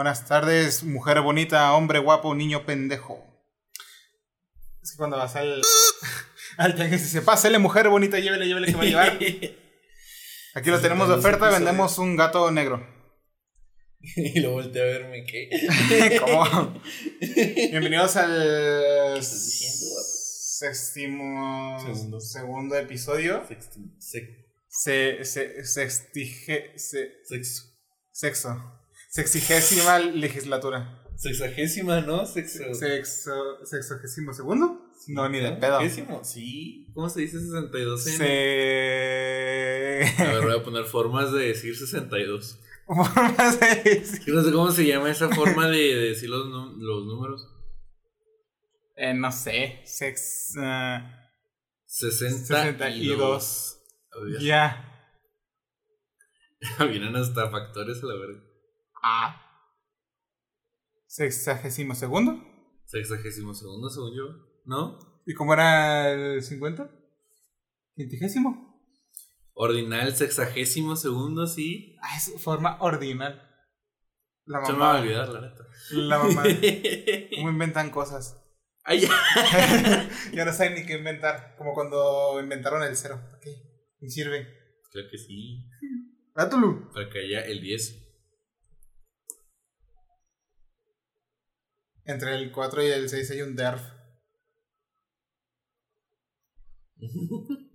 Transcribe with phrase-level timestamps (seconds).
[0.00, 3.22] buenas tardes, mujer bonita, hombre guapo, niño pendejo.
[4.82, 5.60] Es que cuando vas al.
[6.56, 9.18] al tianguis dice, pásele, mujer bonita, llévele, llévele que va a llevar.
[10.54, 12.82] Aquí lo tenemos de oferta, vendemos un gato negro.
[14.16, 16.18] y lo volteé a verme, ¿qué?
[16.18, 16.80] ¿Cómo?
[17.20, 19.18] Bienvenidos al.
[19.18, 20.08] estás diciendo, guapo?
[20.60, 21.78] Sextimo.
[21.78, 22.20] Segundo.
[22.20, 23.46] segundo episodio.
[23.46, 27.64] Sexti- sec- Se, se, sextige, se, sexo.
[28.12, 28.79] sexo.
[29.10, 30.96] Sexigésima legislatura.
[31.16, 32.24] Sexagésima, ¿no?
[32.24, 32.72] Sexo.
[32.74, 34.86] Sexo, sexagésimo segundo?
[35.08, 35.80] No, ni de pedo.
[35.80, 36.86] Sexagésimo, Sí.
[36.94, 38.12] ¿Cómo se dice 62 en?
[38.18, 38.24] Se.
[40.22, 42.58] A ver, voy a poner formas de decir 62.
[42.86, 47.04] Formas de decir- no sé cómo se llama esa forma de, de decir los, los
[47.06, 47.46] números.
[48.96, 49.80] Eh, no sé.
[49.84, 50.54] Sex.
[50.58, 51.28] ah,
[51.86, 52.46] 62.
[52.48, 53.76] 62.
[54.12, 54.86] A ver, Ya.
[56.88, 58.40] Vienen hasta factores a la verga.
[59.02, 59.40] Ah.
[61.06, 62.40] Sexagésimo segundo.
[62.86, 64.24] Sexagésimo segundo, según yo.
[64.64, 64.98] ¿No?
[65.26, 66.90] ¿Y cómo era el 50?
[67.94, 68.70] ¿Quintigésimo?
[69.54, 71.96] Ordinal, sexagésimo segundo, sí.
[72.02, 73.46] Ah, es forma ordinal.
[74.46, 75.00] La Se me va a mamá.
[75.02, 75.64] olvidar, la neta.
[75.90, 76.42] La mamá.
[77.36, 78.36] ¿Cómo inventan cosas?
[78.84, 79.10] Ay, ya.
[80.32, 81.54] ya no saben ni qué inventar.
[81.58, 83.20] Como cuando inventaron el cero.
[83.36, 83.46] Ok.
[84.00, 84.46] Ni sirve.
[84.90, 85.68] Creo que sí.
[86.34, 86.90] Rátulu.
[86.92, 88.09] Para que haya el 10.
[92.10, 93.82] Entre el 4 y el 6 hay un DERF.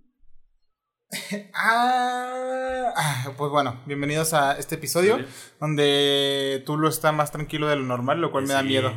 [1.53, 5.17] Ah, ah, pues bueno, bienvenidos a este episodio
[5.59, 8.91] donde Tulu está más tranquilo de lo normal, lo cual me da miedo.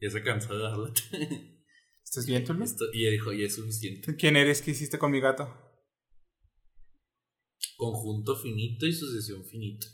[0.00, 0.92] Ya se cansó de darla.
[2.04, 2.62] ¿Estás bien, Tulu?
[2.62, 4.14] Esto- y ella dijo, ya es suficiente.
[4.16, 4.62] ¿Quién eres?
[4.62, 5.52] ¿Qué hiciste con mi gato?
[7.76, 9.86] Conjunto finito y sucesión finito.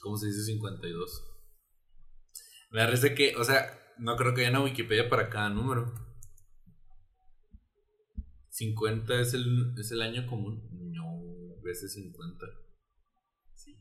[0.00, 1.27] ¿Cómo se dice 52?
[2.70, 3.66] Me parece que, o sea,
[3.98, 5.92] no creo que haya una Wikipedia para cada número.
[8.50, 10.68] 50 es el, es el año común.
[10.92, 12.46] No, veces 50.
[13.54, 13.76] Sí.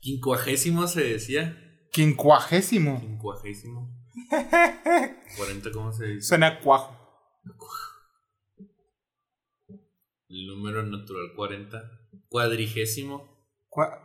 [0.00, 1.58] Quincuagésimo se decía.
[1.92, 3.00] Quincuagésimo.
[3.00, 3.98] Quincuagésimo.
[5.36, 6.28] 40, ¿cómo se dice?
[6.28, 6.98] Suena cuajo.
[10.28, 11.82] El número natural 40.
[12.28, 13.46] Cuadrigésimo.
[13.68, 13.98] Cua-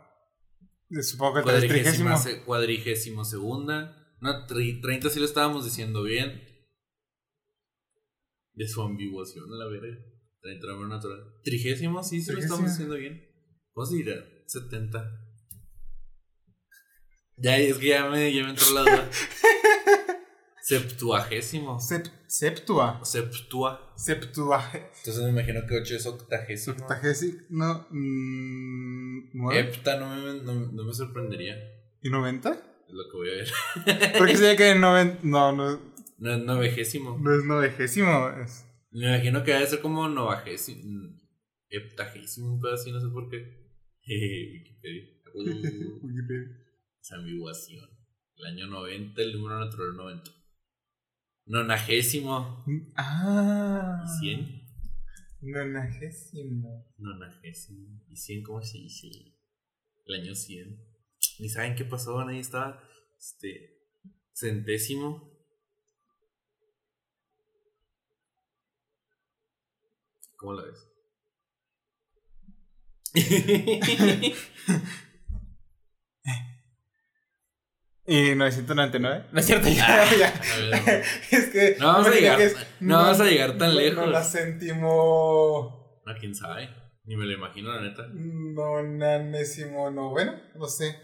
[1.02, 1.40] Supongo que
[2.18, 3.97] se- cuadrigésimo segunda.
[4.20, 6.42] No, tri- 30 sí lo estábamos diciendo bien.
[8.54, 9.96] De su ambiguación a la verga.
[10.42, 11.20] 30 número natural.
[11.44, 13.24] Trigésimo, sí, sí lo estamos diciendo bien.
[13.72, 14.14] ¿Cómo se dirá?
[14.46, 15.24] 70.
[17.36, 19.10] Ya, es que ya me, ya me entró la duda.
[20.62, 21.78] Septuagésimo.
[21.80, 23.00] Sep- septua.
[23.04, 23.92] Septua.
[23.96, 24.70] Septua.
[24.74, 26.76] Entonces me imagino que 8 es octagésimo.
[26.76, 27.38] Octagésimo.
[27.50, 27.86] No.
[27.90, 29.50] mm.
[29.52, 31.56] Hepta no me, no, no me sorprendería.
[32.02, 32.67] ¿Y 90?
[32.88, 33.48] Es lo que voy a ver.
[34.18, 35.18] Porque sería que noven...
[35.22, 35.78] no, no,
[36.16, 37.18] No es novegésimo.
[37.18, 38.30] no es novegésimo.
[38.42, 38.64] Es...
[38.90, 41.14] Me imagino que debe ser como novagésimo.
[41.68, 43.68] Heptagésimo, un pedo así, no sé por qué.
[44.08, 45.04] Wikipedia.
[46.02, 46.56] Wikipedia.
[47.00, 47.86] esa ambiguación.
[48.36, 50.30] El año 90, el número natural 90.
[51.46, 52.64] Nonagésimo.
[52.96, 54.02] Ah.
[54.04, 54.68] ¿Y 100?
[55.42, 56.94] Nonagésimo.
[56.98, 58.02] Nonagésimo.
[58.08, 59.08] ¿Y 100 cómo se dice?
[60.06, 60.87] El año 100.
[61.38, 62.82] Ni saben qué pasó, ahí estaba.
[63.18, 63.76] Este.
[64.34, 65.36] Centésimo.
[70.36, 70.86] ¿Cómo la ves?
[78.06, 79.26] ¿Y 999?
[79.32, 80.04] No es cierto, ya.
[80.18, 80.28] ya.
[80.28, 81.76] A ver, Es que.
[81.78, 84.06] No vamos a llegar- es- no vamos a llegar tan no- lejos.
[84.06, 86.00] No la céntimo.
[86.06, 86.70] no, quién sabe.
[87.04, 88.06] Ni me lo imagino, la neta.
[88.12, 90.32] Nonanésimo noveno.
[90.54, 90.96] No sé.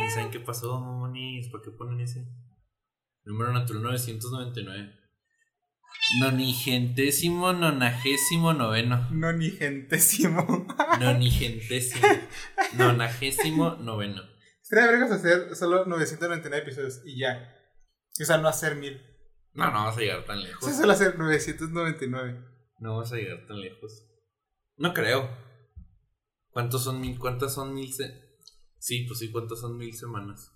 [0.00, 1.48] Ni saben qué pasó, mamonis.
[1.48, 2.26] ¿Por qué ponen ese?
[3.24, 5.00] Número natural 999.
[6.20, 9.08] Nonigentésimo, nonagésimo, noveno.
[9.10, 10.66] Nonigentésimo.
[11.00, 12.06] Nonigentésimo.
[12.76, 14.22] Nonagésimo, noveno.
[14.62, 17.54] Estaría vergas hacer solo 999 episodios y ya.
[18.20, 19.00] O sea, no hacer mil.
[19.54, 20.64] No, no vamos a llegar tan O lejos.
[20.64, 22.44] sea, solo hacer 999.
[22.80, 24.04] No vamos a llegar tan lejos.
[24.76, 25.30] No creo.
[26.50, 27.18] ¿Cuántos son mil?
[27.18, 27.92] ¿Cuántas son mil?
[27.92, 28.23] se-
[28.84, 30.52] Sí, pues sí, ¿cuántas son mil semanas?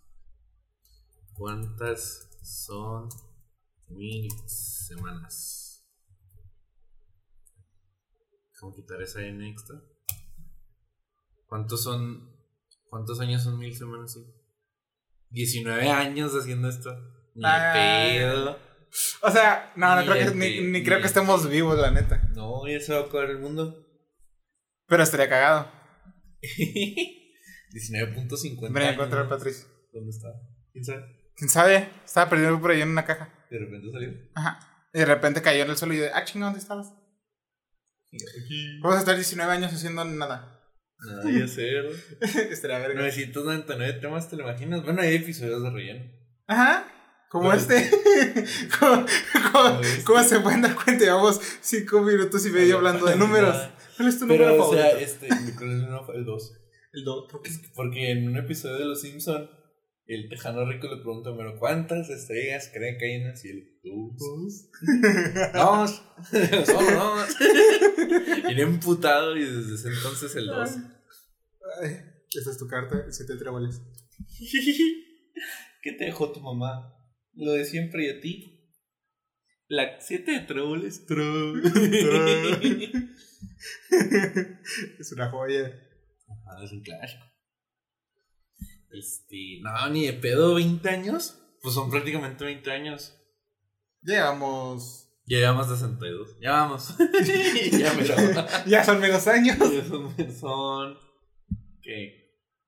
[1.32, 3.08] ¿Cuántas son
[3.86, 5.88] mil semanas?
[8.60, 9.80] ¿Cómo quitar esa N extra?
[11.46, 12.36] ¿Cuántos son?
[12.90, 14.12] ¿Cuántos años son mil semanas?
[14.12, 14.20] Sí.
[15.30, 16.94] 19 años haciendo esto.
[17.34, 17.70] Ni Ah.
[17.72, 18.58] pedo.
[19.22, 22.28] O sea, no, no creo que, ni, ni creo que estemos vivos, la neta.
[22.34, 23.86] No, ya se va a acabar el mundo.
[24.86, 25.72] Pero estaría cagado.
[27.72, 28.72] 19.50.
[28.72, 29.66] Ven a encontrar a Patricio.
[29.92, 30.28] ¿Dónde está?
[30.72, 31.04] ¿Quién sabe?
[31.36, 31.88] ¿Quién sabe?
[32.04, 33.32] Estaba perdido por ahí en una caja.
[33.50, 34.10] De repente salió.
[34.34, 34.58] Ajá.
[34.92, 36.92] Y de repente cayó en el suelo y de, ah, chingón, ¿dónde estabas?
[38.12, 38.80] Aquí.
[38.80, 40.54] Vamos a estar 19 años haciendo nada.
[40.98, 41.92] Nada, ya sé, ¿verdad?
[42.50, 43.00] Estaría verga.
[43.02, 44.82] 999 temas, ¿te lo imaginas?
[44.82, 46.10] Bueno, hay episodios de relleno.
[46.46, 46.86] Ajá.
[47.28, 47.90] Como este.
[48.80, 49.04] ¿Cómo,
[49.52, 50.04] cómo, Como este.
[50.04, 51.04] cómo se pueden dar cuenta?
[51.04, 53.68] Llevamos 5 minutos y medio hablando de números.
[53.96, 55.10] ¿Cuál es tu número Pero, o sea, favorito?
[55.10, 56.52] este, mi fue el 2.
[57.74, 59.50] Porque en un episodio de Los Simpson,
[60.06, 63.64] el tejano rico le pregunta a Homero, ¿cuántas estrellas cree que hay en el cielo?
[63.82, 64.70] Dos.
[65.52, 66.02] Dos.
[66.66, 67.36] Solo dos.
[68.48, 70.70] he emputado y desde ese entonces el 2.
[71.82, 71.96] Ay,
[72.34, 73.82] esta es tu carta, siete tréboles.
[75.82, 76.94] ¿Qué te dejó tu mamá?
[77.34, 78.54] Lo de siempre y a ti.
[79.68, 81.06] La 7 de tréboles.
[84.98, 85.87] es una joya.
[86.46, 87.24] Ah, es un clásico.
[88.90, 91.38] Este, no, ni de pedo, 20 años.
[91.62, 93.14] Pues son prácticamente 20 años.
[94.02, 95.10] Llevamos.
[95.26, 96.36] Ya llevamos 62.
[96.40, 96.94] Ya vamos.
[97.72, 98.04] ya me
[98.70, 99.58] Ya son menos años.
[99.58, 100.98] Ya son, son.
[101.82, 102.18] ¿Qué?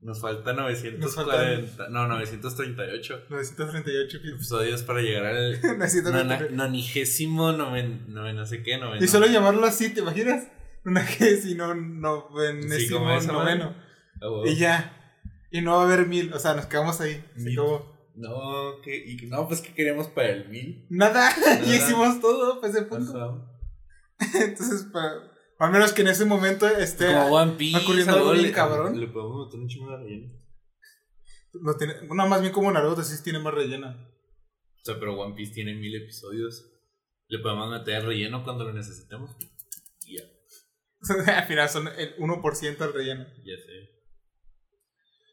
[0.01, 1.89] Nos falta 940.
[1.91, 5.61] No, 938 938 episodios para llegar al.
[5.61, 6.55] nona- 938.
[6.55, 9.05] Nonigésimo, noven, noven, no sé qué, noveno.
[9.05, 10.49] Y solo llamarlo así, ¿te imaginas?
[10.85, 13.59] Una que si no, como esa madre.
[13.59, 13.77] noveno.
[14.21, 14.47] Ah, huevo.
[14.47, 14.97] Y ya.
[15.51, 17.25] Y no va a haber mil, o sea, nos quedamos ahí.
[17.37, 17.99] Se acabó.
[18.15, 20.87] No, que, y, no, pues que queríamos para el mil.
[20.91, 21.63] Nada, Nada.
[21.65, 23.17] ya hicimos todo, pues de punto.
[23.17, 23.47] Ajá.
[24.45, 27.07] Entonces, para, al menos que en ese momento esté.
[27.07, 27.79] Como One Piece.
[27.79, 28.99] ocurriendo algo bien cabrón.
[28.99, 30.33] Le podemos meter un chingo de relleno.
[31.63, 34.09] No, tiene, no, más bien como Naruto, sí tiene más rellena.
[34.77, 36.67] O sea, pero One Piece tiene mil episodios.
[37.29, 39.37] Le podemos meter relleno cuando lo necesitemos.
[41.27, 43.25] Al final son el 1% el relleno.
[43.45, 43.91] ya sé.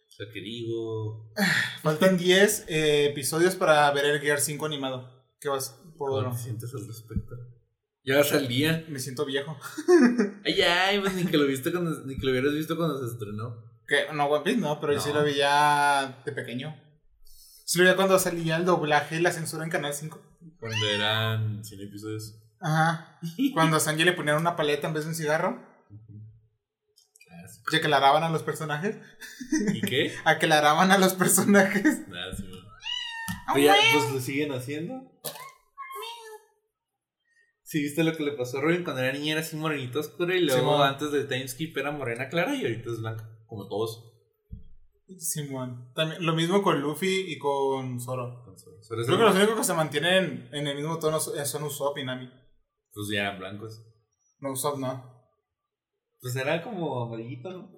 [0.08, 1.34] O sea, que digo.
[1.84, 5.18] Faltan 10 eh, episodios para ver el Gear 5 animado.
[5.40, 5.80] ¿Qué vas?
[5.98, 7.36] Por ¿Cómo te sientes al respecto?
[8.04, 8.86] Ya vas al día.
[8.88, 9.58] Me siento viejo.
[10.46, 13.14] Ay, ay, pues ni que lo viste cuando, ni que lo hubieras visto cuando se
[13.14, 13.58] estrenó.
[13.86, 16.74] Que, no, One Piece no, pero yo sí lo vi ya de pequeño.
[17.66, 20.22] Sí lo vi cuando salía el doblaje y la censura en Canal 5.
[20.58, 22.47] Cuando eran 100 episodios.
[22.60, 23.20] Ajá.
[23.54, 25.66] Cuando a Sanji le ponían una paleta en vez de un cigarro.
[27.70, 28.98] Que aclaraban a los personajes.
[29.74, 30.14] ¿Y qué?
[30.26, 31.84] Aclaraban a los personajes.
[32.38, 32.62] Sí, güey.
[33.54, 35.12] Pues ya, pues lo siguen haciendo.
[37.64, 40.34] Sí, viste lo que le pasó a Robin cuando era niña, era así morenita oscura
[40.34, 40.88] y luego Simón.
[40.88, 44.14] antes del timeskip era morena clara y ahorita es blanca, como todos.
[45.18, 45.92] Simón.
[45.94, 48.46] También, lo mismo con Luffy y con Zoro.
[48.88, 52.32] Creo que los únicos que se mantienen en el mismo tono son Usopp y Nami.
[52.98, 53.84] Pues ya blancos.
[54.40, 55.22] No, Usopp no.
[56.20, 57.78] Pues era como amarillito, ¿no?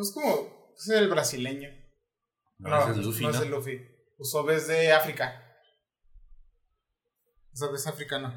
[0.00, 0.72] Es como.
[0.76, 1.68] Es el brasileño.
[2.58, 3.36] No, ese es Luffy, no ¿no?
[3.36, 3.80] es el Luffy.
[4.16, 5.44] Usopp es de África.
[7.52, 8.32] Usopp es africano.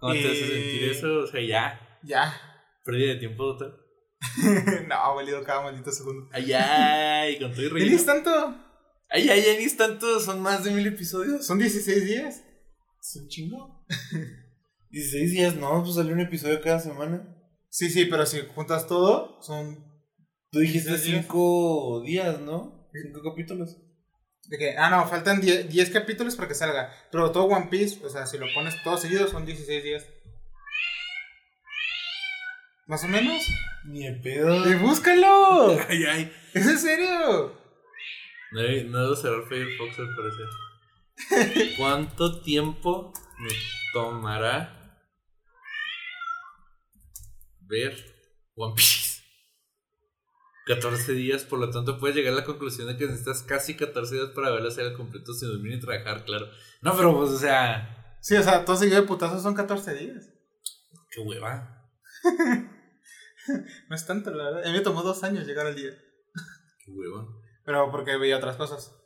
[0.00, 1.18] ¿Cómo te hace sentir eso?
[1.24, 1.98] O sea, ya.
[2.04, 2.40] Ya.
[2.86, 3.78] Pérdida de tiempo total.
[4.88, 6.26] no, ha valido cada maldito segundo.
[6.32, 7.92] Ay, ay, con todo y ¿El relleno.
[7.92, 8.30] instanto?
[8.30, 8.67] Ay,
[9.10, 11.46] ay, ay, ni es tanto, son más de mil episodios.
[11.46, 12.42] Son 16 días.
[13.00, 13.84] Es un chingo.
[14.90, 17.36] 16 días, no, pues salió un episodio cada semana.
[17.70, 19.84] Sí, sí, pero si juntas todo, son.
[20.50, 21.24] Tú dijiste 16 días.
[21.26, 22.88] 5 días, ¿no?
[22.92, 23.76] 5 capítulos.
[24.48, 24.76] ¿De qué?
[24.78, 26.90] Ah, no, faltan 10, 10 capítulos para que salga.
[27.12, 30.06] Pero todo One Piece, o sea, si lo pones todo seguido, son 16 días.
[32.86, 33.46] ¿Más o menos?
[33.84, 34.66] Ni de pedo.
[34.70, 35.78] ¡Y búscalo!
[35.88, 36.32] Ay, ay.
[36.54, 37.57] ¿Es en serio?
[38.52, 41.74] No, no debo cerrar Firefox al parecer.
[41.76, 43.50] ¿Cuánto tiempo me
[43.92, 44.98] tomará
[47.60, 47.94] ver
[48.54, 49.18] One Piece?
[50.66, 54.14] 14 días, por lo tanto puedes llegar a la conclusión de que necesitas casi 14
[54.14, 56.46] días para ver la serie al completo sin dormir ni trabajar, claro.
[56.82, 60.28] No, pero pues, o sea, Sí, o sea, todo seguido de putazos son 14 días.
[61.10, 61.90] qué hueva.
[63.88, 64.64] No es tanto, la verdad.
[64.66, 65.92] A mí me tomó dos años llegar al día.
[66.84, 67.26] Qué hueva.
[67.68, 68.98] Pero porque veía otras cosas.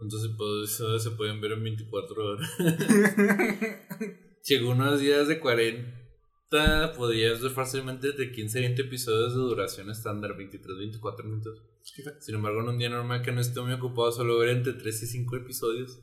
[0.00, 2.50] Entonces episodios se pueden ver en 24 horas.
[4.42, 9.90] Si algunos días de 40 podrías ver fácilmente de 15 a 20 episodios de duración
[9.90, 11.62] estándar, 23, 24 minutos.
[12.20, 15.02] Sin embargo, en un día normal que no esté muy ocupado, solo ver entre 3
[15.02, 15.90] y 5 episodios.
[15.90, 16.00] Es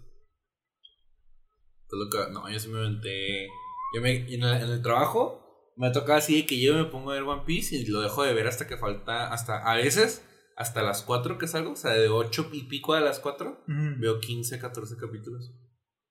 [1.89, 3.47] lo que- no, yo sí me aventé.
[3.95, 5.46] Yo me, en, el, en el trabajo
[5.77, 8.23] me toca así de que yo me pongo a ver One Piece y lo dejo
[8.23, 10.23] de ver hasta que falta, hasta a veces,
[10.55, 14.19] hasta las 4 que salgo, o sea, de 8 y pico a las 4, veo
[14.19, 15.51] 15, 14 capítulos.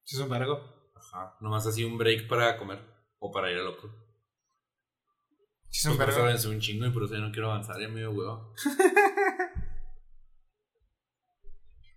[0.05, 0.61] Sí, vergo.
[0.95, 1.37] Ajá.
[1.41, 2.79] Nomás así un break para comer.
[3.19, 3.91] O para ir al otro.
[5.69, 6.29] Sí, es un Por eso vergo.
[6.31, 8.55] avancé un chingo y por eso ya no quiero avanzar, ya me dio huevo.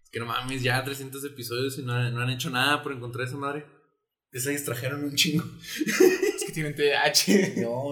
[0.04, 2.92] es que no mames, ya 300 episodios y no, han- no han hecho nada por
[2.94, 3.66] encontrar esa madre.
[4.32, 5.44] Ya se distrajeron un chingo.
[6.50, 7.62] Que tienen TDAH.
[7.62, 7.92] No.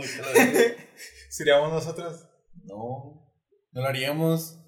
[1.29, 2.27] Seríamos nosotros.
[2.63, 3.31] No,
[3.71, 4.59] no lo haríamos.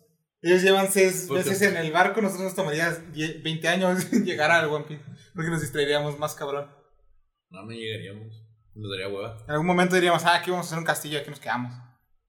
[0.43, 4.69] Ellos llevan seis veces en el barco, nosotros nos tomaría 10 20 años llegar al
[4.69, 5.03] One Piece.
[5.33, 6.69] Porque nos distraeríamos más cabrón.
[7.49, 8.45] No, no llegaríamos.
[8.75, 9.43] Nos daría hueva.
[9.45, 11.73] En algún momento diríamos, ah, aquí vamos a hacer un castillo, aquí nos quedamos.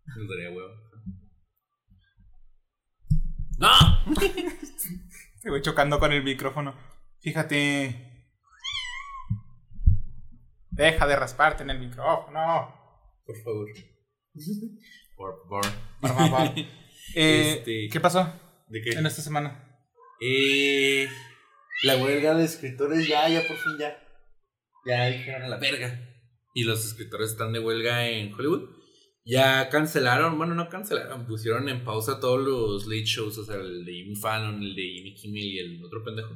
[0.06, 0.72] Nos daría hueva.
[3.58, 4.14] ¡No!
[5.42, 6.74] Te voy chocando con el micrófono.
[7.20, 8.09] Fíjate.
[10.80, 12.74] Deja de rasparte en el micrófono.
[13.26, 13.68] Por favor.
[15.16, 15.64] Por favor.
[16.00, 16.50] Por favor.
[17.16, 18.32] Eh, Este- ¿Qué pasó
[18.68, 18.90] ¿De qué?
[18.90, 19.66] en esta semana?
[20.20, 21.08] Eh,
[21.82, 23.98] la huelga de escritores ya, ya por fin ya.
[24.86, 25.98] Ya dijeron a la verga.
[26.54, 28.70] Y los escritores están de huelga en Hollywood.
[29.24, 33.84] Ya cancelaron, bueno, no cancelaron, pusieron en pausa todos los late shows, o sea, el
[33.84, 36.34] de Jimmy Fallon, el de Jimmy Kimmel y el otro pendejo.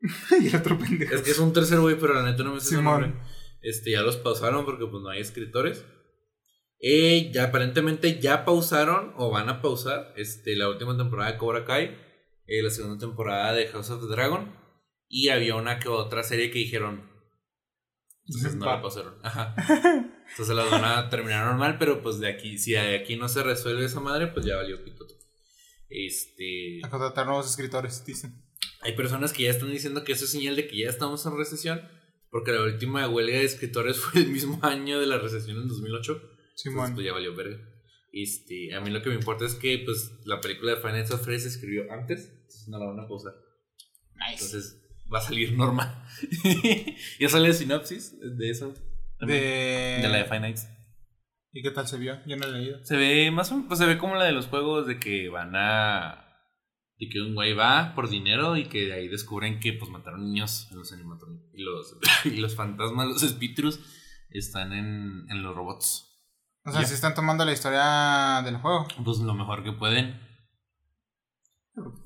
[0.42, 1.14] y el otro pendejo.
[1.14, 3.14] Es que es un tercer güey, pero la neta no me sé su nombre.
[3.66, 5.84] Este, ya los pausaron porque pues no hay escritores.
[6.78, 11.64] Eh, ya aparentemente ya pausaron o van a pausar este, la última temporada de Cobra
[11.64, 11.96] Kai,
[12.46, 14.54] eh, la segunda temporada de House of the Dragon
[15.08, 17.10] y había una que otra serie que dijeron,
[18.24, 19.14] entonces no la pausaron.
[19.24, 19.54] Ajá.
[20.30, 23.42] Entonces las van a terminar normal, pero pues de aquí, si de aquí no se
[23.42, 25.06] resuelve esa madre, pues ya valió pito.
[25.88, 28.44] Este, A contratar nuevos escritores, dicen.
[28.82, 31.36] hay personas que ya están diciendo que eso es señal de que ya estamos en
[31.36, 31.80] recesión,
[32.36, 36.12] porque la última huelga de escritores fue el mismo año de la recesión en 2008.
[36.12, 36.92] Entonces, Simón.
[36.92, 37.56] pues ya valió verga.
[38.12, 41.24] Este, a mí lo que me importa es que pues la película de Finance of
[41.24, 43.32] Fresh se escribió antes, entonces no la van a pausar.
[44.16, 44.44] Nice.
[44.44, 46.04] Entonces va a salir normal.
[47.20, 48.74] ya sale la sinopsis de eso.
[49.18, 49.32] De...
[50.02, 50.60] de la de Finite.
[51.52, 52.18] ¿Y qué tal se vio?
[52.26, 52.84] Yo no he leído.
[52.84, 55.30] Se ve más o menos, pues se ve como la de los juegos de que
[55.30, 56.25] van a.
[56.98, 60.24] De que un güey va por dinero y que de ahí descubren que pues mataron
[60.24, 61.44] niños en los animatronics.
[61.52, 63.80] Y los, y los fantasmas, los espíritus,
[64.30, 66.06] están en, en los robots.
[66.64, 68.88] O sea, si están tomando la historia del juego.
[69.04, 70.20] Pues lo mejor que pueden.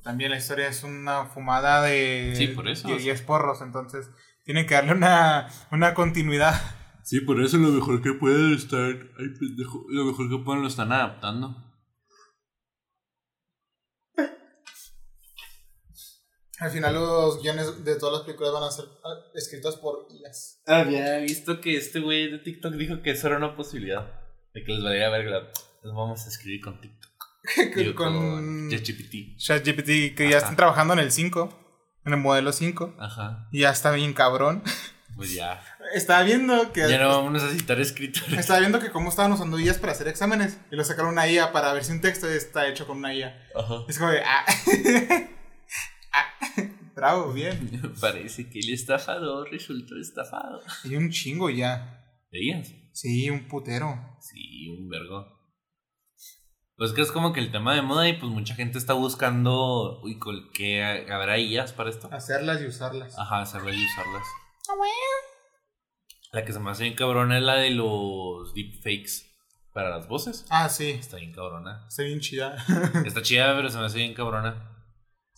[0.02, 3.04] También la historia es una fumada de Sí, por eso, de o sea.
[3.04, 4.10] 10 porros, entonces
[4.44, 6.60] tienen que darle una, una continuidad.
[7.04, 8.80] Sí, por eso lo mejor que pueden estar.
[8.80, 9.86] Ay, pendejo.
[9.88, 11.69] Lo mejor que pueden lo están adaptando.
[16.60, 20.60] Al final los guiones de todas las películas van a ser ah, escritos por IAS.
[20.66, 24.20] Había visto que este güey de TikTok dijo que eso era una posibilidad.
[24.52, 25.50] De que les valiera verga.
[25.82, 27.10] Los vamos a escribir con TikTok.
[27.76, 29.38] Digo, con ChatGPT.
[29.38, 30.38] ChatGPT, que ya Ajá.
[30.38, 31.48] están trabajando en el 5,
[32.04, 32.96] en el modelo 5.
[32.98, 33.48] Ajá.
[33.52, 34.62] Y ya está bien cabrón.
[35.16, 35.60] Pues ya.
[35.92, 36.88] Estaba viendo que...
[36.88, 38.38] Ya no vamos a necesitar escritores.
[38.38, 40.58] Estaba viendo que cómo estaban usando IAs para hacer exámenes.
[40.70, 43.48] Y lo sacaron una IA para ver si un texto está hecho con una IA.
[43.54, 43.84] Ajá.
[43.88, 44.22] Es como de...
[44.22, 44.46] Ah.
[47.00, 47.94] Bravo, bien.
[48.00, 50.60] Parece que el estafador resultó estafado.
[50.84, 52.04] Hay un chingo ya.
[52.30, 52.70] ¿Veías?
[52.92, 54.18] Sí, un putero.
[54.20, 55.26] Sí, un vergo.
[56.76, 60.00] Pues que es como que el tema de moda y pues mucha gente está buscando,
[60.02, 60.18] uy,
[60.52, 62.08] que ha- habrá IAs para esto.
[62.12, 63.18] Hacerlas y usarlas.
[63.18, 64.24] Ajá, hacerlas y usarlas.
[66.32, 69.26] La que se me hace bien cabrona es la de los deepfakes
[69.72, 70.44] para las voces.
[70.50, 70.90] Ah, sí.
[70.90, 71.86] Está bien cabrona.
[71.88, 72.56] Está bien chida.
[73.06, 74.79] Está chida, pero se me hace bien cabrona.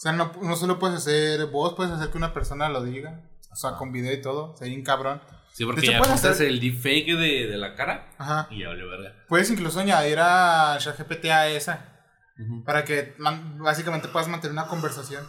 [0.02, 3.20] O sea, no, no solo puedes hacer voz, puedes hacer que una persona lo diga.
[3.52, 4.52] O sea, con video y todo.
[4.54, 5.22] Está bien cabrón.
[5.52, 8.48] Sí, porque De hecho, ya puedes hacer- el deepfake de, de la cara Ajá.
[8.50, 9.14] y ya valió verga.
[9.28, 11.88] Puedes incluso añadir a ChatGPT a esa.
[12.36, 12.64] Ujú.
[12.64, 13.14] Para que
[13.58, 15.24] básicamente puedas mantener una conversación.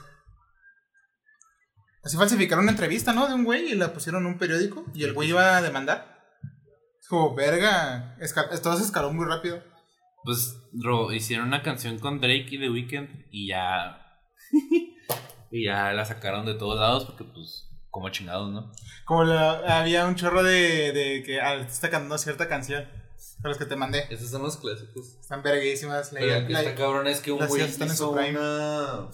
[2.04, 3.28] Así falsificaron una entrevista, ¿no?
[3.28, 6.20] De un güey y la pusieron en un periódico y el güey iba a demandar.
[7.08, 8.18] Como, verga.
[8.20, 9.62] esca- todo se escaló muy rápido.
[10.24, 14.00] Pues ro- hicieron una canción con Drake y The Weeknd y ya.
[15.52, 18.72] y ya la sacaron de todos lados porque, pues, como chingados, ¿no?
[19.06, 22.88] Como la- había un chorro de, de que ah, está cantando cierta canción.
[23.40, 24.06] De los que te mandé.
[24.10, 25.18] Esos son los clásicos.
[25.20, 26.12] Están verguísimas.
[26.14, 29.10] La- Pero que la- está cabrón es que un güey hizo una,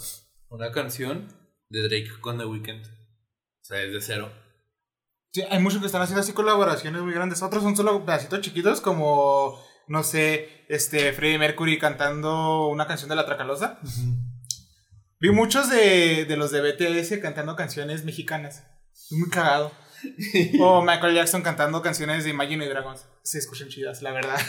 [0.50, 1.28] una canción
[1.70, 2.86] de Drake con The Weeknd.
[2.86, 4.32] O sea, es de cero.
[5.34, 7.42] Sí, hay muchos que están haciendo así colaboraciones muy grandes.
[7.44, 13.16] Otros son solo pedacitos chiquitos como, no sé, este Freddie Mercury cantando una canción de
[13.16, 13.80] La Tracalosa.
[15.20, 18.64] Vi muchos de, de los de BTS cantando canciones mexicanas.
[19.12, 19.72] Muy cagado.
[20.62, 23.06] O Michael Jackson cantando canciones de Imagine Dragons.
[23.22, 24.40] Se escuchan chidas, la verdad.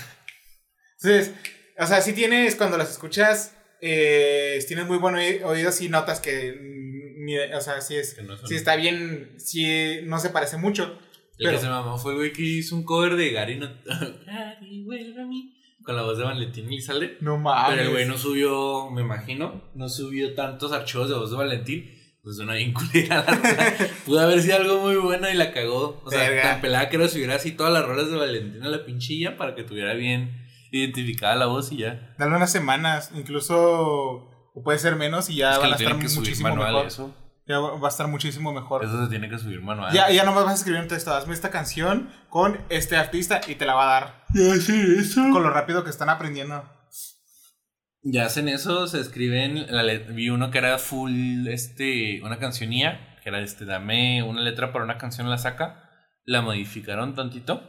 [1.03, 1.35] Entonces,
[1.77, 6.21] o sea, si tienes, cuando las escuchas, eh, tienes muy buen oí- oído y notas
[6.21, 6.57] que
[7.17, 8.15] Ni de- o sea, sí es.
[8.15, 9.35] Que no son- Sí está bien.
[9.39, 10.85] Sí, no se parece mucho.
[11.37, 13.67] El Pero- que se mamó fue el güey que hizo un cover de Gary, no...
[14.27, 15.53] Gary, vuelve a mí.
[15.85, 17.17] Con la voz de Valentín Elizalde.
[17.21, 17.71] No mames.
[17.71, 21.97] Pero el güey no subió, me imagino, no subió tantos archivos de voz de Valentín.
[22.23, 23.75] Pues una bien culera la rola.
[24.05, 26.03] Pudo haber sido algo muy bueno y la cagó.
[26.05, 26.43] O sea, Verga.
[26.43, 29.55] tan pelada que era subir así todas las rolas de Valentín a la pinchilla para
[29.55, 30.37] que tuviera bien
[30.71, 32.15] identificada la voz y ya.
[32.19, 34.27] Dale unas semanas, incluso.
[34.53, 36.87] O puede ser menos y ya es que van a estar que muchísimo mejor.
[36.87, 37.15] eso.
[37.47, 38.85] Ya va va a estar muchísimo mejor.
[38.85, 39.93] Eso se tiene que subir manual.
[39.93, 41.13] Ya, ya nomás vas a escribir un texto.
[41.15, 44.20] Hazme esta canción con este artista y te la va a dar.
[44.35, 45.23] Ya hace eso.
[45.33, 46.65] Con lo rápido que están aprendiendo.
[48.03, 53.29] Ya hacen eso, se escriben, la vi uno que era full, este, una cancionía, que
[53.29, 55.91] era este, dame una letra para una canción, la saca,
[56.25, 57.63] la modificaron tantito,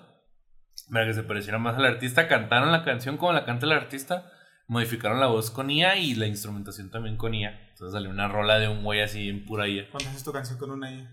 [0.90, 4.32] para que se pareciera más al artista, cantaron la canción como la canta el artista,
[4.68, 8.58] modificaron la voz con IA y la instrumentación también con IA, entonces salió una rola
[8.58, 9.90] de un güey así en pura IA.
[9.92, 11.10] Cuando haces tu canción con una I.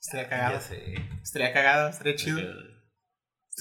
[0.00, 0.60] Estaría Ya cagado.
[0.62, 0.94] sé.
[1.22, 2.40] Estaría cagado, estaría chido.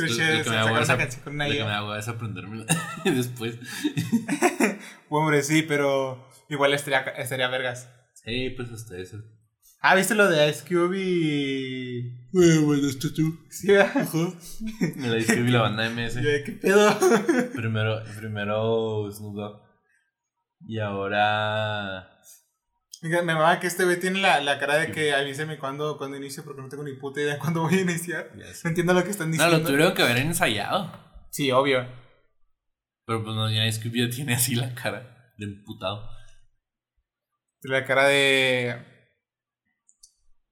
[0.05, 1.69] Chido que me sacar una es- canción con una Lo que me I.
[1.69, 2.65] da hueva es aprendérmela
[3.05, 3.57] después.
[5.09, 7.89] Hombre, sí, pero igual estaría, estaría vergas.
[8.13, 9.17] Sí, pues hasta eso.
[9.79, 12.27] Ah, ¿viste lo de Ice Cube y.
[12.31, 13.39] bueno, esto tú.
[13.49, 14.07] Sí, ¿verdad?
[14.95, 16.15] Me la describí la banda MS.
[16.15, 16.97] Yo ¿Qué pedo?
[17.55, 19.61] Primero, primero Snoop Dogg.
[20.67, 22.16] Y ahora.
[23.03, 26.43] Me mama que este güey tiene la, la cara de que avíseme cuando, cuando inicio
[26.43, 28.31] porque no tengo ni puta idea de cuándo voy a iniciar.
[28.35, 29.57] No entiendo lo que están No, diciendo.
[29.59, 30.91] lo tuvieron que haber ensayado.
[31.29, 31.87] Sí, obvio.
[33.05, 36.09] Pero pues no, ya es que ya tiene así la cara de emputado.
[37.61, 38.83] La cara de.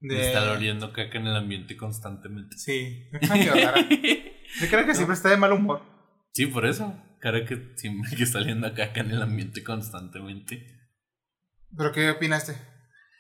[0.01, 0.27] De De.
[0.27, 2.57] estar oliendo caca en el ambiente constantemente.
[2.57, 3.81] Sí, es una medio rara.
[3.81, 5.81] De cara que siempre está de mal humor.
[6.33, 6.93] Sí, por eso.
[7.19, 10.74] Cara que siempre que está oliendo caca en el ambiente constantemente.
[11.77, 12.55] ¿Pero qué opinaste?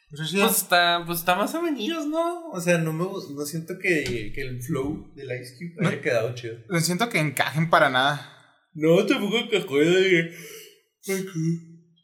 [0.09, 2.49] Pues sí, Pues está, pues está más o menos, ¿no?
[2.51, 5.89] O sea, no me no siento que, que el flow del Ice Cube No.
[5.89, 6.57] haya quedado chido.
[6.69, 8.31] no siento que encajen para nada.
[8.73, 10.35] No, tampoco encajó la de.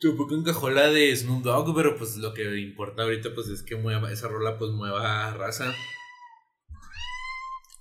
[0.01, 3.75] Tampoco encajó la de Snoop Dogg, pero pues lo que importa ahorita pues es que
[3.75, 5.71] mueva, esa rola pues mueva raza.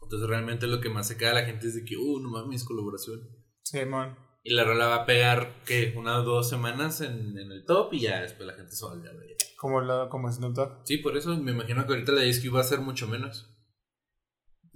[0.03, 2.31] Entonces realmente lo que más se queda a la gente es de que, uh, no
[2.31, 3.21] mames, colaboración.
[3.63, 4.17] Simón.
[4.43, 7.93] Y la rola va a pegar, que Una o dos semanas en, en el top
[7.93, 9.37] y ya después la gente se va a olvidar de ella.
[9.59, 10.81] Como, lo, como Snoop Dogg.
[10.85, 13.55] Sí, por eso me imagino que ahorita la Ice Cube va a ser mucho menos.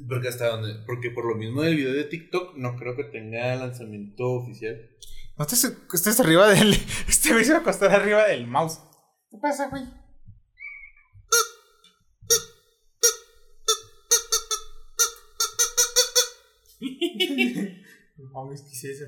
[0.09, 3.55] Porque hasta donde, porque por lo mismo del video de TikTok no creo que tenga
[3.57, 4.91] lanzamiento oficial.
[5.39, 6.75] No estés, estés arriba del.
[7.09, 8.81] Este güey se va a acostar arriba del mouse.
[9.31, 9.85] ¿Qué pasa, güey?
[18.17, 19.05] No mames, ¿qué es eso?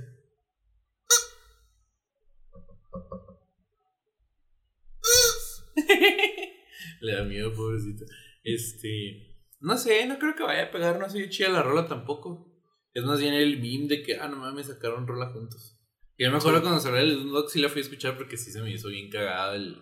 [7.07, 8.05] Le da miedo, pobrecito.
[8.43, 9.39] Este.
[9.61, 12.53] No sé, no creo que vaya a pegar, no sé, chida la rola tampoco.
[12.93, 15.79] Es más bien el meme de que, ah, no mames, sacaron rola juntos.
[16.17, 18.51] Y yo me acuerdo cuando salió el Snoop sí la fui a escuchar porque sí
[18.51, 19.77] se me hizo bien cagado el,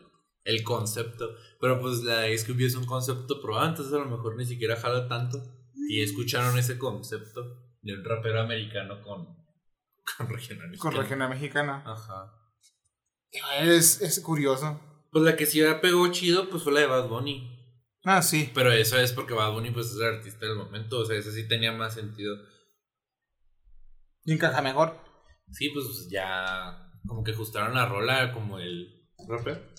[0.44, 1.36] el concepto.
[1.60, 4.76] Pero pues la de Scooby es un concepto probado, entonces a lo mejor ni siquiera
[4.76, 5.38] jala tanto.
[5.88, 9.26] Y escucharon ese concepto de un rapero americano con,
[10.16, 11.02] con regional Con mexicano.
[11.02, 11.82] regional mexicana.
[11.86, 12.32] Ajá.
[13.60, 14.80] Es, es curioso.
[15.14, 17.48] Pues la que sí ya pegó chido, pues fue la de Bad Bunny.
[18.02, 18.50] Ah, sí.
[18.52, 21.30] Pero eso es porque Bad Bunny pues es el artista del momento, o sea, eso
[21.30, 22.36] sí tenía más sentido.
[24.24, 24.98] Y encaja mejor.
[25.52, 29.72] Sí, pues ya como que ajustaron la rola como el rapper.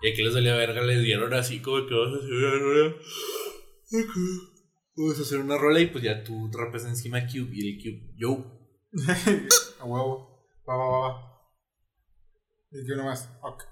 [0.00, 2.96] Y aquí les dolía verga, les dieron así como que vas a hacer una rola.
[4.96, 8.14] Vamos a hacer una rola y pues ya tú rapes encima Cube y el Cube,
[8.16, 8.58] yo.
[9.80, 10.48] A huevo.
[10.66, 11.35] Va, va, va, va.
[12.70, 13.30] Y yo nomás.
[13.42, 13.64] Ok.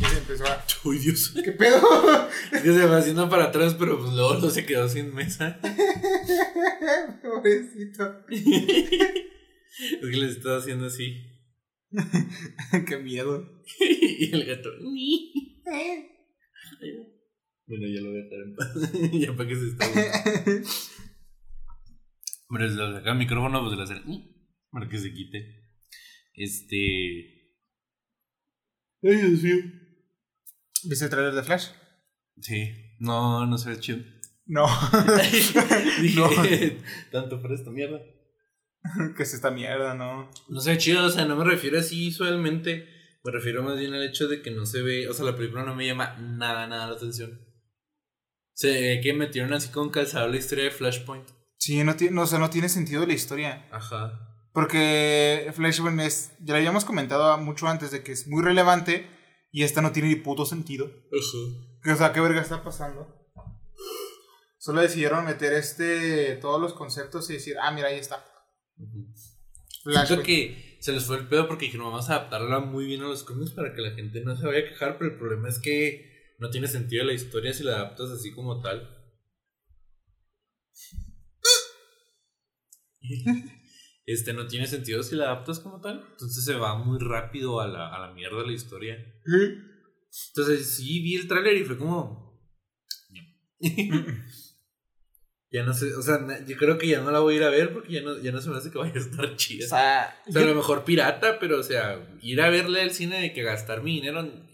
[0.00, 0.64] Y se empezó a.
[0.84, 1.34] Uy, Dios.
[1.44, 1.80] ¿Qué pedo?
[2.52, 5.60] Es que se va haciendo para atrás, pero pues luego no se quedó sin mesa.
[7.22, 8.24] Pobrecito.
[8.28, 11.24] Es que les estaba haciendo así.
[12.86, 13.62] Qué miedo.
[13.80, 14.70] y el gato.
[17.66, 18.74] Bueno, ya lo voy a dejar en paz.
[19.12, 19.70] ya para que se
[22.70, 24.02] si lo saca el micrófono, pues le hacer.
[24.70, 25.68] Para que se quite.
[26.34, 27.37] Este.
[29.02, 29.56] Ay, Dios mío.
[30.84, 31.68] ¿Viste el trailer de Flash?
[32.40, 32.72] Sí.
[32.98, 33.98] No, no se ve chido.
[34.46, 34.66] No.
[36.02, 36.78] Dije,
[37.12, 38.00] tanto por esta mierda.
[39.16, 40.30] que es esta mierda, no.
[40.48, 42.88] No se ve chido, o sea, no me refiero así visualmente.
[43.24, 45.08] Me refiero más bien al hecho de que no se ve.
[45.08, 47.40] O sea, la película no me llama nada, nada la atención.
[48.54, 51.28] Se ve que metieron así con calzado la historia de Flashpoint.
[51.58, 53.68] Sí, no, tiene, no, o sea, no tiene sentido la historia.
[53.70, 54.27] Ajá.
[54.58, 56.32] Porque Flashpoint es.
[56.40, 59.08] Ya lo habíamos comentado mucho antes de que es muy relevante
[59.52, 60.90] Y esta no tiene ni puto sentido.
[61.88, 63.06] O sea, ¿qué verga está pasando?
[64.58, 68.26] Solo decidieron meter este todos los conceptos y decir, ah, mira, ahí está.
[69.84, 73.06] Siento que se les fue el pedo porque dijeron, vamos a adaptarla muy bien a
[73.06, 75.60] los cómics para que la gente no se vaya a quejar, pero el problema es
[75.60, 78.92] que no tiene sentido la historia si la adaptas así como tal.
[84.08, 86.02] este no tiene sentido si la adaptas como tal.
[86.12, 88.96] Entonces se va muy rápido a la, a la mierda la historia.
[90.28, 92.26] Entonces sí vi el tráiler y fue como...
[95.50, 97.50] ya no sé, o sea, yo creo que ya no la voy a ir a
[97.50, 99.66] ver porque ya no, ya no se me hace que vaya a estar chida.
[99.66, 103.34] O sea, a lo mejor pirata, pero o sea, ir a verle al cine de
[103.34, 104.48] que gastar mi dinero, no.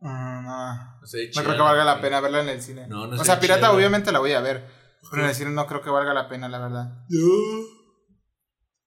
[0.00, 1.00] Mm, no.
[1.00, 2.88] No, creo que valga la pena verla en el cine.
[2.88, 4.64] No, no o sea, pirata obviamente la voy a ver.
[5.10, 7.06] Pero en el cine no creo que valga la pena, la verdad.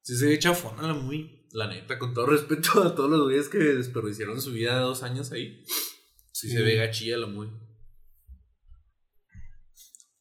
[0.03, 3.47] Sí se ve chafona la muy, la neta, con todo respeto a todos los güeyes
[3.47, 5.63] que desperdiciaron su vida de dos años ahí.
[6.33, 7.49] Sí, se ve gachilla la muy.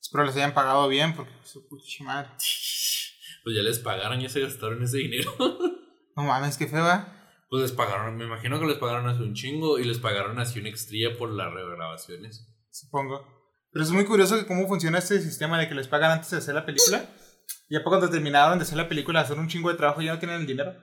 [0.00, 2.28] Espero les hayan pagado bien porque su pucha madre.
[3.42, 5.34] Pues ya les pagaron, ya se gastaron ese dinero.
[6.16, 7.18] no mames, qué fea.
[7.50, 10.60] Pues les pagaron, me imagino que les pagaron así un chingo y les pagaron así
[10.60, 12.46] una extrilla por las regrabaciones.
[12.70, 13.26] Supongo.
[13.72, 16.36] Pero es muy curioso que cómo funciona este sistema de que les pagan antes de
[16.36, 17.04] hacer la película.
[17.68, 20.18] Y después cuando terminaron de hacer la película, hacer un chingo de trabajo, ya no
[20.18, 20.74] tienen el dinero.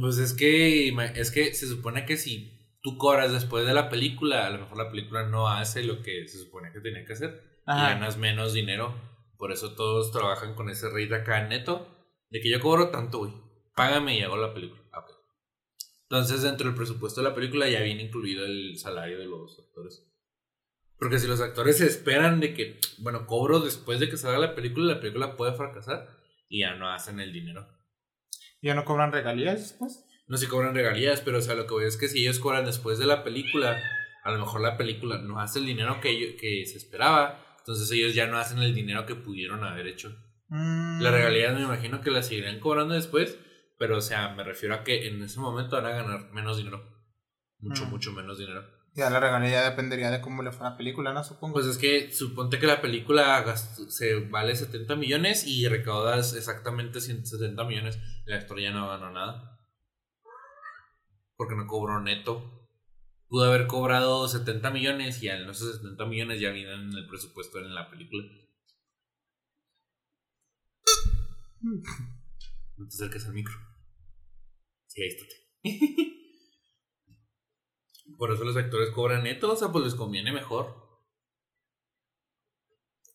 [0.00, 4.46] Pues es que, es que se supone que si tú cobras después de la película,
[4.46, 7.60] a lo mejor la película no hace lo que se supone que tenía que hacer.
[7.66, 8.94] Y ganas menos dinero.
[9.36, 11.88] Por eso todos trabajan con ese rate acá neto.
[12.30, 13.32] De que yo cobro tanto, güey.
[13.74, 14.80] Págame y hago la película.
[14.92, 15.04] Ah,
[16.02, 20.04] Entonces, dentro del presupuesto de la película ya viene incluido el salario de los actores.
[20.98, 24.94] Porque si los actores esperan de que, bueno, cobro después de que salga la película,
[24.94, 26.15] la película puede fracasar
[26.48, 27.68] y ya no hacen el dinero.
[28.62, 30.04] ¿Ya no cobran regalías después?
[30.26, 32.64] No, si cobran regalías, pero o sea, lo que voy es que si ellos cobran
[32.64, 33.80] después de la película,
[34.24, 38.14] a lo mejor la película no hace el dinero que, que se esperaba, entonces ellos
[38.14, 40.16] ya no hacen el dinero que pudieron haber hecho.
[40.48, 41.00] Mm.
[41.00, 43.38] La regalías me imagino que la seguirán cobrando después,
[43.78, 46.82] pero o sea, me refiero a que en ese momento van a ganar menos dinero.
[47.58, 47.90] Mucho, mm.
[47.90, 48.75] mucho menos dinero.
[48.96, 51.22] Ya la regalía dependería de cómo le fue la película, ¿no?
[51.22, 51.54] Supongo.
[51.54, 57.62] Pues es que suponte que la película se vale 70 millones y recaudas exactamente 170
[57.64, 57.98] millones.
[58.24, 59.60] El actor ya no ganó nada.
[61.36, 62.70] Porque no cobró neto.
[63.28, 67.58] Pudo haber cobrado 70 millones y en esos 70 millones ya vienen en el presupuesto
[67.58, 68.24] en la película.
[72.78, 73.54] No te acerques al micro.
[74.86, 76.12] Sí, ahí estate.
[78.16, 80.86] Por eso los actores cobran neto, o sea, pues les conviene mejor.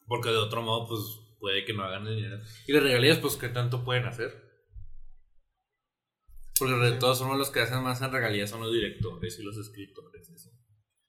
[0.06, 1.02] Porque de otro modo, pues
[1.40, 2.40] puede que no hagan el dinero.
[2.68, 4.52] Y las regalías, pues, ¿qué tanto pueden hacer?
[6.60, 9.58] Porque de todos somos los que hacen más en regalías son los directores y los
[9.58, 10.30] escritores.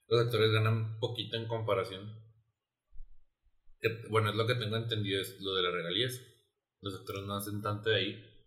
[0.07, 2.19] Los actores ganan poquito en comparación.
[4.09, 6.21] bueno, es lo que tengo entendido, es lo de las regalías.
[6.81, 8.45] Los actores no hacen tanto de ahí.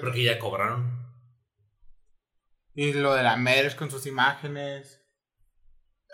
[0.00, 1.01] Porque ya cobraron.
[2.74, 5.00] Y lo de la merch con sus imágenes.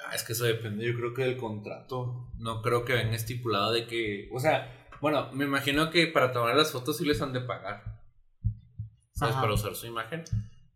[0.07, 2.33] Ah, es que eso depende, yo creo que del contrato.
[2.37, 4.29] No creo que venga estipulado de que.
[4.33, 8.03] O sea, bueno, me imagino que para tomar las fotos sí les han de pagar.
[9.12, 9.37] ¿Sabes?
[9.37, 10.25] Para usar su imagen.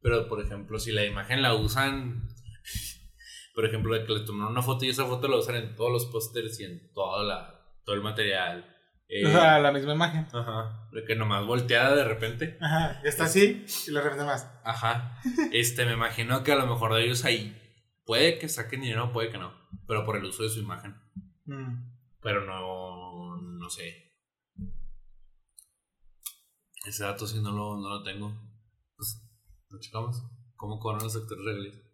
[0.01, 2.29] Pero, por ejemplo, si la imagen la usan.
[3.55, 5.93] Por ejemplo, de que le tomaron una foto y esa foto la usan en todos
[5.93, 8.72] los pósters y en toda la, todo el material
[9.09, 10.27] eh, o sea, la misma imagen.
[10.33, 10.89] Ajá.
[10.93, 12.57] De que nomás volteada de repente.
[12.61, 13.01] Ajá.
[13.05, 14.51] Está así y lo repente más.
[14.65, 15.19] Ajá.
[15.53, 17.57] Este, me imagino que a lo mejor de ellos ahí
[18.05, 19.53] puede que saquen dinero, puede que no.
[19.87, 20.97] Pero por el uso de su imagen.
[21.45, 21.93] Mm.
[22.21, 24.13] Pero no, no sé.
[26.87, 28.35] Ese dato sí no lo, no lo tengo.
[28.97, 29.23] Pues,
[29.69, 30.23] lo checamos.
[30.57, 31.92] ¿Cómo cobran los sectores regales?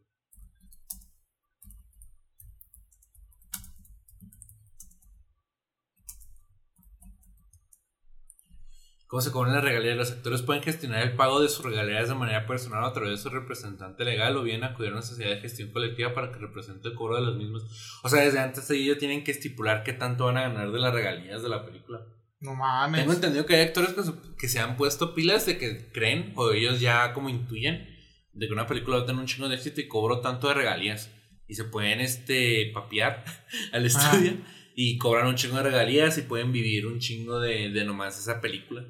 [9.08, 9.96] ¿Cómo se cobran las regalías?
[9.96, 13.16] Los actores pueden gestionar el pago de sus regalías de manera personal a través de
[13.16, 16.88] su representante legal o bien acudir a una sociedad de gestión colectiva para que represente
[16.88, 17.62] el cobro de las mismas.
[18.02, 20.78] O sea, desde antes de ello tienen que estipular qué tanto van a ganar de
[20.78, 22.00] las regalías de la película.
[22.40, 23.00] No mames.
[23.00, 23.94] Tengo entendido que hay actores
[24.38, 27.88] que se han puesto pilas de que creen o ellos ya como intuyen
[28.34, 30.54] de que una película va a tener un chingo de éxito y cobro tanto de
[30.54, 31.10] regalías.
[31.46, 33.24] Y se pueden este papear
[33.72, 34.34] al estudio
[34.80, 38.40] y cobran un chingo de regalías y pueden vivir un chingo de, de nomás esa
[38.40, 38.86] película.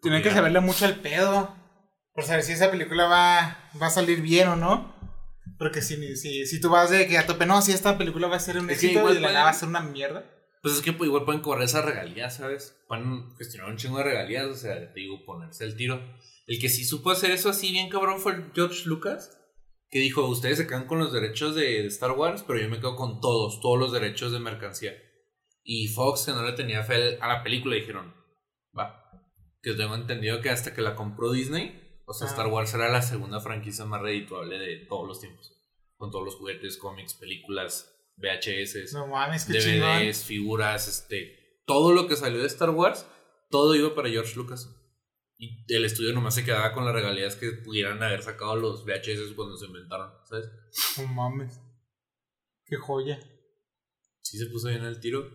[0.00, 1.54] Tienen que saberle mucho al pedo.
[2.14, 4.96] Por saber si esa película va, va a salir bien o no.
[5.58, 8.36] Porque si, si, si tú vas de que a tope, no, si esta película va
[8.36, 10.24] a ser un éxito y la va a ser una mierda.
[10.62, 12.74] Pues es que igual pueden cobrar esas regalías, ¿sabes?
[12.88, 16.00] Pueden gestionar un chingo de regalías, o sea, te digo, ponerse el tiro.
[16.46, 19.36] El que sí supo hacer eso así bien cabrón fue George Lucas.
[19.90, 22.96] que dijo, ustedes se quedan con los derechos de Star Wars, pero yo me quedo
[22.96, 24.94] con todos, todos los derechos de mercancía.
[25.62, 28.14] Y Fox, que no le tenía fe a la película, dijeron,
[28.76, 29.04] va.
[29.62, 32.30] Que tengo entendido que hasta que la compró Disney, o sea, Ah.
[32.30, 35.52] Star Wars era la segunda franquicia más redituable de todos los tiempos.
[35.96, 39.98] Con todos los juguetes, cómics, películas, VHS, No mames, qué chingón.
[40.00, 43.06] DVDs, figuras, este, todo lo que salió de Star Wars,
[43.50, 44.74] todo iba para George Lucas.
[45.40, 49.34] Y el estudio nomás se quedaba con las regalías que pudieran haber sacado los VHS
[49.36, 50.46] cuando se inventaron, ¿sabes?
[50.96, 51.60] No mames.
[52.64, 53.18] Qué joya.
[54.22, 55.30] Sí se puso bien el tiro.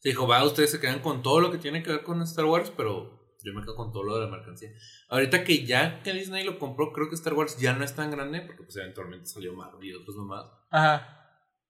[0.00, 2.44] Se dijo, va, ustedes se quedan con todo lo que tiene que ver con Star
[2.44, 4.70] Wars, pero yo me quedo con todo lo de la mercancía.
[5.08, 8.10] Ahorita que ya que Disney lo compró, creo que Star Wars ya no es tan
[8.10, 10.46] grande, porque pues eventualmente salió Marvel y otros nomás.
[10.70, 11.14] Ajá.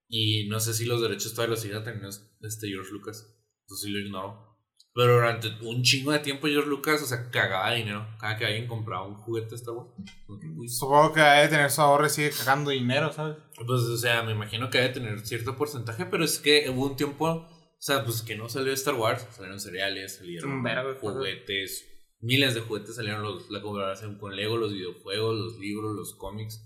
[0.08, 3.34] Y no sé si los derechos todavía los siga teniendo este George Lucas.
[3.66, 4.48] Eso sí lo ignoro.
[4.94, 8.04] Pero durante un chingo de tiempo George Lucas, o sea, cagaba dinero.
[8.18, 9.90] Cada que alguien compraba un juguete de Star Wars.
[10.76, 13.36] Supongo que ha de tener su ahorro y sigue cagando dinero, ¿sabes?
[13.54, 16.96] Pues, o sea, me imagino que debe tener cierto porcentaje, pero es que hubo un
[16.96, 17.46] tiempo,
[17.78, 20.98] o sea, pues que no salió Star Wars, salieron cereales, salieron cosas.
[20.98, 21.86] juguetes,
[22.18, 26.60] miles de juguetes salieron los, la colaboración con Lego, los videojuegos, los libros, los cómics,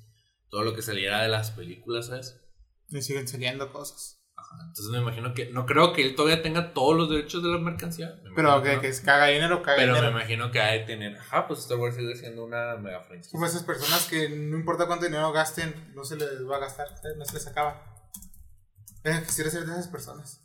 [0.48, 2.40] todo lo que saliera de las películas, ¿sabes?
[2.88, 4.20] Y siguen saliendo cosas.
[4.34, 7.50] Ajá, entonces me imagino que, no creo que él todavía tenga todos los derechos de
[7.50, 8.18] la mercancía.
[8.24, 8.80] me Pero que, no.
[8.80, 11.94] que caga dinero, caga Pero me imagino que ha de tener, ajá, pues Star Wars
[11.94, 13.32] sigue siendo una mega franquicia.
[13.32, 16.88] Como esas personas que no importa cuánto dinero gasten, no se les va a gastar,
[17.18, 17.84] no se les acaba.
[19.04, 20.41] Eh, quisiera ser de esas personas.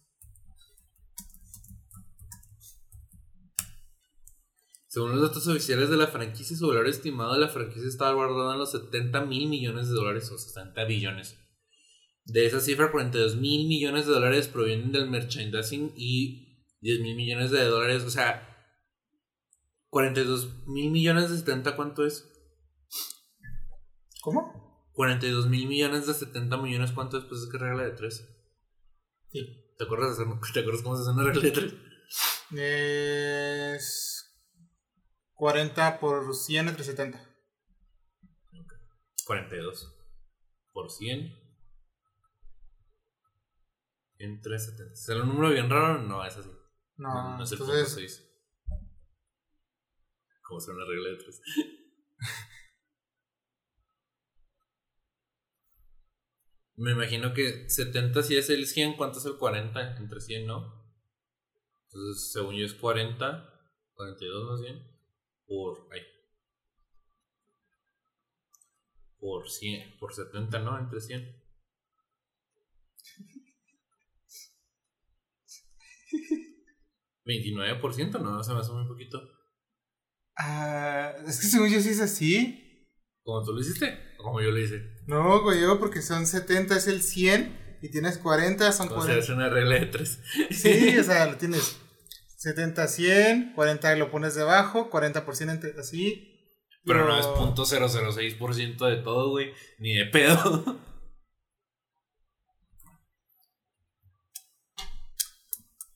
[4.97, 8.51] Según los datos oficiales de la franquicia, su valor estimado de la franquicia está guardado
[8.53, 11.37] en los 70 mil millones de dólares o 60 billones.
[12.25, 17.51] De esa cifra, 42 mil millones de dólares provienen del merchandising y 10 mil millones
[17.51, 18.57] de dólares, o sea,
[19.89, 22.27] 42 mil millones de 70, ¿cuánto es?
[24.21, 24.89] ¿Cómo?
[24.93, 27.25] 42 mil millones de 70 millones, ¿cuánto es?
[27.25, 28.27] Pues es que regla de 3.
[29.31, 29.73] Sí.
[29.77, 31.73] ¿Te acuerdas, de hacer- ¿Te acuerdas cómo se hace una regla de 3?
[33.75, 34.16] Es
[35.37, 37.23] 40 por 100 entre 70.
[39.25, 39.93] 42
[40.73, 41.31] por 100
[44.17, 44.95] entre 70.
[44.95, 46.01] ¿Sale un número bien raro?
[46.01, 46.49] No, es así.
[46.95, 48.23] No, No, no es el punto entonces 6.
[50.41, 51.41] Como ser una regla de 3.
[56.77, 60.83] Me imagino que 70 si es el 100, ¿cuánto es el 40 entre 100, no?
[61.89, 63.53] Entonces, según yo es 40,
[63.93, 64.96] 42 más bien,
[65.47, 66.01] por, ay,
[69.19, 70.77] por 100, por 70, ¿no?
[70.77, 71.43] Entre 100.
[77.25, 78.21] ¿29%?
[78.21, 79.21] No, se me hace muy poquito.
[80.37, 82.87] Ah, es que según yo sí es así.
[83.23, 84.15] ¿Como tú lo hiciste?
[84.19, 84.81] ¿O como yo lo hice?
[85.07, 88.97] No, güey, yo porque son 70 es el 100 y tienes 40, son O sea,
[88.99, 89.23] 40.
[89.23, 90.19] es una regla de 3.
[90.51, 91.77] Sí, o sea, lo tienes
[92.37, 96.33] 70 100, 40 lo pones debajo, 40% entre, así.
[96.85, 99.51] Pero no es .006% de todo, güey.
[99.79, 100.79] Ni de pedo.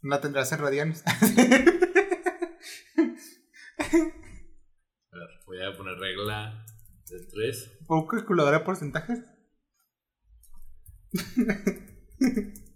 [0.04, 1.04] No tendrás en radianes.
[1.06, 1.14] A
[5.16, 6.66] ver, voy a poner regla
[7.08, 7.72] de 3.
[7.86, 9.20] ¿Puedo calculadora de porcentajes?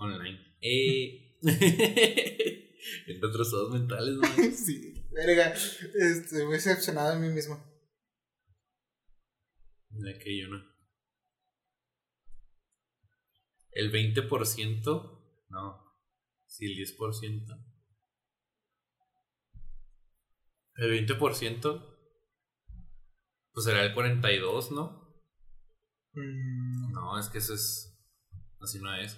[0.00, 0.56] Online.
[0.62, 1.38] Eh.
[3.06, 4.52] en retrasados mentales, güey.
[4.52, 5.52] sí, verga.
[5.52, 7.62] Estoy muy decepcionado de mí mismo.
[9.90, 10.64] Mira que yo no.
[13.72, 15.46] El 20%.
[15.50, 15.94] No.
[16.46, 17.66] Sí, el 10%.
[20.76, 21.96] El 20%.
[23.52, 25.22] Pues será el 42, ¿no?
[26.14, 27.86] Mm, No, es que eso es.
[28.60, 29.16] Así no es.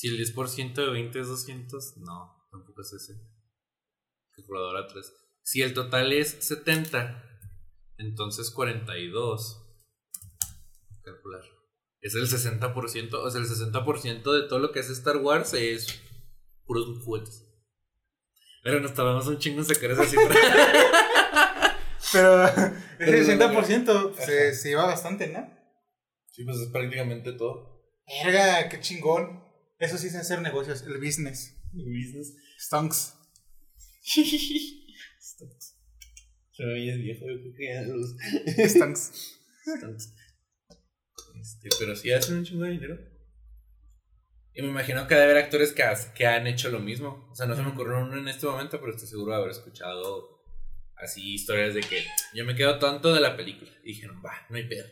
[0.00, 3.20] Si el 10% de 20 es 200, no, tampoco es ese.
[4.34, 5.12] Calculadora 3.
[5.42, 7.22] Si el total es 70,
[7.98, 9.62] entonces 42.
[11.04, 11.42] Calcular.
[12.00, 16.00] Es el 60%, o sea, el 60% de todo lo que es Star Wars es
[16.64, 17.44] puros juguetes.
[18.62, 20.34] Pero nos tardamos un chingo en sacar esa cifra.
[22.98, 25.46] Pero ese la 80% se, se iba bastante, ¿no?
[26.32, 27.84] sí, pues es prácticamente todo.
[28.24, 29.49] Verga, qué chingón.
[29.80, 31.56] Eso sí es hacer negocios, el business.
[31.72, 32.36] Business.
[32.58, 33.14] Stonks.
[36.50, 38.16] Se me veía viejo, yo creo que ya los.
[38.70, 39.38] Stonks.
[39.66, 40.14] Entonces,
[41.40, 42.98] este, pero sí hacen un chingo de dinero.
[44.52, 47.28] Y me imagino que debe haber actores que, has- que han hecho lo mismo.
[47.30, 49.50] O sea, no se me ocurrió uno en este momento, pero estoy seguro de haber
[49.52, 50.42] escuchado
[50.96, 53.70] así historias de que yo me quedo tonto de la película.
[53.84, 54.86] Y dijeron, va, no hay pedo.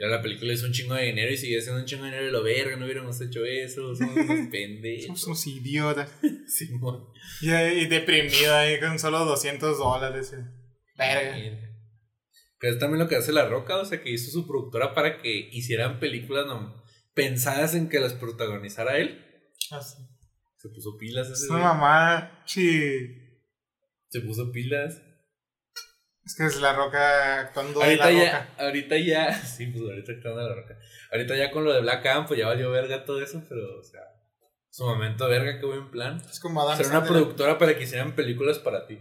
[0.00, 2.10] Y ahora la película es un chingo de dinero y sigue siendo un chingo de
[2.12, 5.04] dinero y lo verga, no hubiéramos hecho eso, somos unos pendejos.
[5.04, 6.10] Somos unos idiotas.
[6.46, 7.04] Simón.
[7.42, 10.32] Y, y deprimido ahí con solo 200 dólares.
[10.32, 10.42] eh.
[10.96, 11.68] Verga.
[12.58, 15.20] Que es también lo que hace La Roca, o sea, que hizo su productora para
[15.20, 16.82] que hicieran películas no,
[17.12, 19.22] pensadas en que las protagonizara él.
[19.70, 20.02] Ah, sí.
[20.56, 22.42] Se puso pilas ese Es una mamá.
[22.46, 23.06] Sí.
[24.08, 25.02] Se puso pilas.
[26.30, 28.64] Es que es la roca actuando de Ahorita la ya, roca.
[28.64, 30.78] ahorita ya, sí, pues ahorita actuando La Roca.
[31.10, 33.82] Ahorita ya con lo de Black Camp, pues ya valió verga todo eso, pero, o
[33.82, 34.00] sea,
[34.70, 36.22] su momento verga, qué buen plan.
[36.30, 37.12] Es como Adam Ser una Sandler.
[37.22, 39.00] productora para que hicieran películas para ti.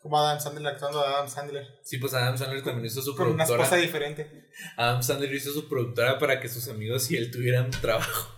[0.00, 1.66] Como Adam Sandler actuando de Adam Sandler.
[1.82, 3.64] Sí, pues Adam Sandler también hizo su Con una productora.
[3.64, 4.48] esposa diferente.
[4.78, 8.30] Adam Sandler hizo su productora para que sus amigos y él tuvieran trabajo.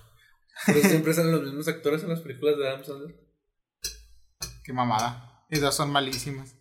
[0.67, 3.17] Pero siempre salen los mismos actores en las películas de Adam Sandler.
[4.65, 5.45] Qué mamada.
[5.51, 6.57] Y dos son malísimas.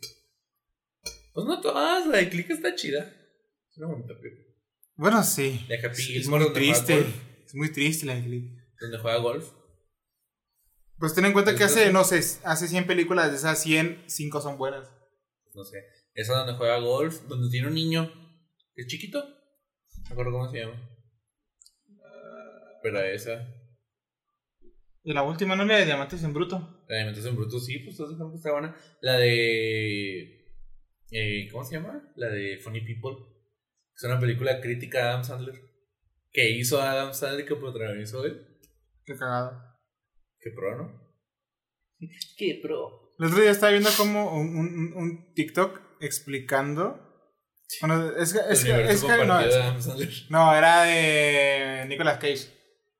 [1.35, 3.13] Pues no todas, la de Click está chida.
[3.69, 4.47] Es una bonita película.
[4.95, 5.65] Bueno, sí.
[5.67, 7.05] De Happy Sí, es muy triste.
[7.45, 8.57] Es muy triste la de Click.
[8.79, 9.51] Donde juega golf.
[10.97, 14.05] Pues ten en cuenta que Pues hace, no sé, hace 100 películas, de esas 100,
[14.07, 14.89] 5 son buenas.
[15.53, 15.83] No sé.
[16.13, 18.09] Esa donde juega golf, donde tiene un niño.
[18.73, 19.19] que ¿Es chiquito?
[19.19, 20.89] No me acuerdo cómo se llama.
[22.81, 23.45] Pero esa.
[25.03, 25.65] Y la última, ¿no?
[25.65, 26.85] La de Diamantes en Bruto.
[26.87, 28.73] La de Mentes en Bruto, sí, pues que está buena.
[29.01, 30.44] La de.
[31.11, 32.01] Eh, ¿Cómo se llama?
[32.15, 33.17] La de Funny People.
[33.95, 35.55] Es una película crítica a Adam Sandler.
[36.31, 38.45] Que hizo Adam Sandler que protagonizó él.
[39.05, 39.61] Qué cagado.
[40.39, 41.01] Que pro, ¿no?
[42.37, 43.11] Qué pro.
[43.17, 47.01] El otro día estaba viendo como un, un, un TikTok explicando.
[47.81, 48.39] Bueno, es que.
[48.51, 52.53] Es El que, universo es que no, es- no, era de Nicolas Cage.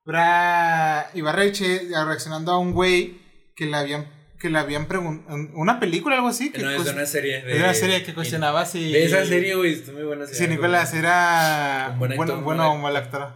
[0.08, 3.20] Era Ibarreche reaccionando a un güey
[3.56, 4.06] que le habían,
[4.40, 5.38] que le habían preguntado.
[5.54, 6.52] Una película, algo así.
[6.52, 7.42] Que No, es de una serie.
[7.44, 8.92] De, era una serie que cuestionaba si.
[8.92, 10.28] De esa serie, güey, muy buena.
[10.28, 13.34] Si Nicolas era buen actor, bueno, bueno buen o mal actor.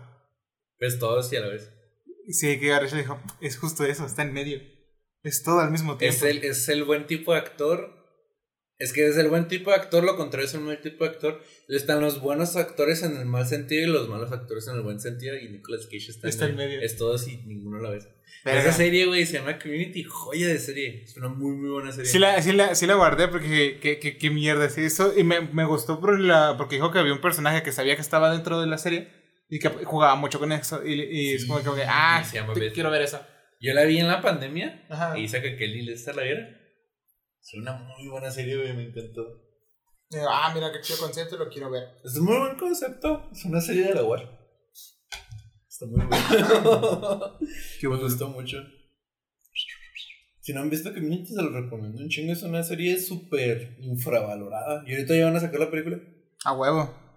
[0.80, 1.72] Ves todos y a la vez.
[2.30, 4.60] Sí, que Ibarreche le dijo: Es justo eso, está en medio.
[5.24, 6.16] Es todo al mismo tiempo.
[6.16, 7.99] Es el, es el buen tipo de actor.
[8.80, 11.10] Es que es el buen tipo de actor, lo contrario es el mal tipo de
[11.12, 11.44] actor.
[11.68, 15.00] Están los buenos actores en el mal sentido y los malos actores en el buen
[15.02, 15.36] sentido.
[15.38, 16.82] Y Nicolas Cage está, Está en en medio.
[16.82, 17.90] Es todos y ninguno la.
[18.46, 18.62] Verga.
[18.62, 21.04] Esa serie, güey, se llama Community, joya de serie.
[21.04, 22.10] Es una muy, muy buena serie.
[22.10, 25.26] Sí la, sí, la, sí la guardé porque qué, qué, qué mierda sí eso y
[25.26, 28.32] me, me gustó por la, porque dijo que había un personaje que sabía que estaba
[28.32, 29.10] dentro de la serie
[29.50, 32.60] y que jugaba mucho con eso y, y es como que ah se llama te-
[32.62, 32.74] Beth.
[32.74, 33.20] quiero ver eso
[33.60, 35.18] Yo la vi en la pandemia Ajá.
[35.20, 36.59] y saca que Lil esta la viera.
[37.42, 39.22] Es una muy buena serie, güey, me encantó.
[40.10, 43.30] Digo, ah mira qué chido concepto lo quiero ver Es un muy buen concepto.
[43.32, 44.40] Es una serie de la UAR.
[45.70, 47.38] Está muy bueno.
[47.80, 48.58] Qué Me gustó mucho.
[50.42, 52.34] Si no han visto Community, se lo recomiendo un chingo.
[52.34, 54.84] Es una serie súper infravalorada.
[54.88, 56.00] Y ahorita ya van a sacar la película.
[56.46, 57.09] a huevo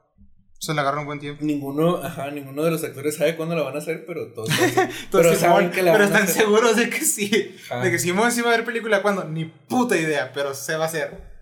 [0.64, 3.62] se le agarra un buen tiempo Ninguno, ajá, ninguno de los actores sabe cuándo la
[3.62, 4.90] van a hacer, pero todos saben.
[5.10, 6.42] Pero saben que la pero van a están hacer.
[6.44, 7.80] seguros de que sí Ajá.
[7.82, 10.84] de que Simón sí va a haber película cuando ni puta idea pero se va
[10.84, 11.32] a hacer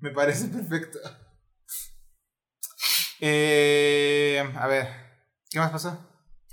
[0.00, 0.98] me parece perfecto
[3.20, 4.86] eh, a ver
[5.50, 6.08] qué más pasó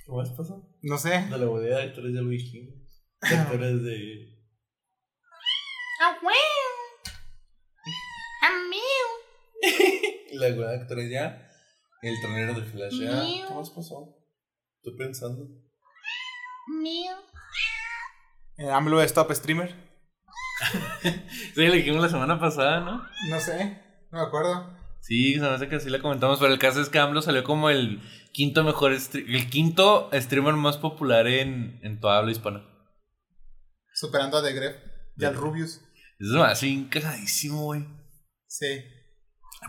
[0.05, 0.67] ¿Qué más pasó?
[0.81, 2.73] no sé De la bodega de actores lo dijimos.
[3.21, 4.39] De actores de.
[10.33, 11.48] La bodega de actores ya.
[12.01, 13.21] El tronero de Flash ya.
[13.47, 14.15] ¿Qué más pasó?
[14.77, 15.47] Estoy pensando.
[18.57, 19.75] Eh, AMLO es top streamer.
[21.55, 23.01] Sí, lo dijimos la semana pasada, ¿no?
[23.29, 23.81] No sé,
[24.11, 24.77] no me acuerdo.
[25.01, 27.43] Sí, se me hace que sí la comentamos, pero el caso es que AMLO salió
[27.43, 28.01] como el
[28.33, 32.65] quinto mejor, el quinto streamer más popular en, en toda habla hispana.
[33.93, 34.75] Superando a The Gref
[35.17, 35.81] y al Rubius.
[36.19, 37.85] Eso me hace encaradísimo, güey.
[38.47, 38.83] Sí.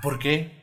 [0.02, 0.59] ¿Por qué?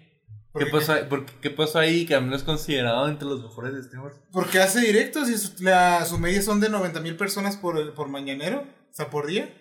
[0.52, 1.04] ¿Por ¿Qué pasó, ahí?
[1.08, 4.16] ¿Por qué, pasó ahí que AMLO es considerado entre los mejores streamers?
[4.32, 7.94] Porque hace directos y su, la, su media son de 90 mil personas por, el-
[7.94, 9.54] por mañanero, o sea, por día.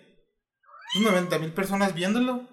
[0.93, 2.47] Son 90 mil personas viéndolo.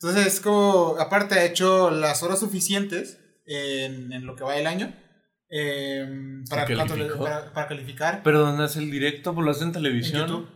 [0.00, 4.66] Entonces, es como, aparte, ha hecho las horas suficientes en, en lo que va del
[4.66, 4.94] año
[5.50, 6.64] eh, para,
[7.68, 8.22] calificar.
[8.24, 9.34] ¿Pero dónde hace el directo?
[9.34, 10.20] Pues lo hace en En televisión.
[10.26, 10.48] YouTube.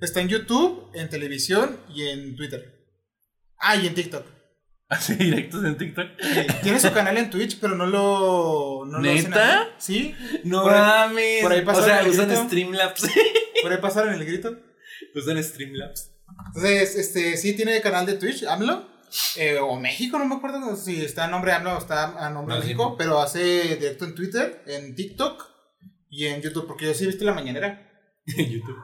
[0.00, 2.84] Está en YouTube, en televisión y en Twitter.
[3.58, 4.26] Ah, y en TikTok.
[4.92, 6.06] ¿Hace directos en TikTok?
[6.62, 8.84] Tiene su canal en Twitch, pero no lo.
[8.86, 9.70] No lo hace ¿Neta?
[9.78, 10.14] Sí.
[10.44, 11.42] No Por ahí- mames.
[11.42, 12.44] por ahí o pasaron sea, el usan grito.
[12.44, 13.06] Streamlabs.
[13.62, 14.56] Por ahí pasaron el grito.
[15.14, 16.10] usan Streamlabs.
[16.48, 18.88] Entonces, este, sí tiene canal de Twitch, AMLO.
[19.36, 22.54] eh, o México, no me acuerdo si está a nombre AMLO o está a nombre
[22.54, 22.74] No, de sí.
[22.74, 22.96] México.
[22.98, 25.44] Pero hace directo en Twitter, en TikTok
[26.10, 26.66] y en YouTube.
[26.66, 27.88] Porque yo sí viste la mañanera.
[28.36, 28.76] En YouTube.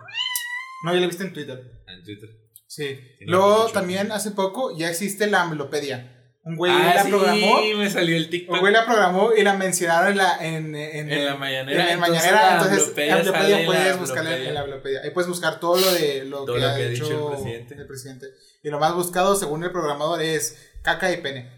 [0.85, 1.59] No, yo la viste en Twitter.
[1.87, 2.29] En Twitter.
[2.69, 3.01] Sí.
[3.23, 6.15] Luego también hace poco ya existe la Amlopedia.
[6.45, 7.61] Un güey ah, la sí, programó.
[7.77, 8.55] me salió el TikTok.
[8.55, 11.83] Un güey la programó y la mencionaron en la, en, en, En la mañanera.
[11.93, 15.01] En la mañanera, entonces, Amlopedia Amlopedia en la puedes buscarla en la Amlopedia.
[15.03, 17.33] Ahí puedes buscar todo lo de lo Todo que, lo ha que ha dicho dicho
[17.33, 17.75] el presidente.
[17.75, 18.27] el presidente.
[18.63, 21.51] Y lo más buscado, según el programador, es caca y pene.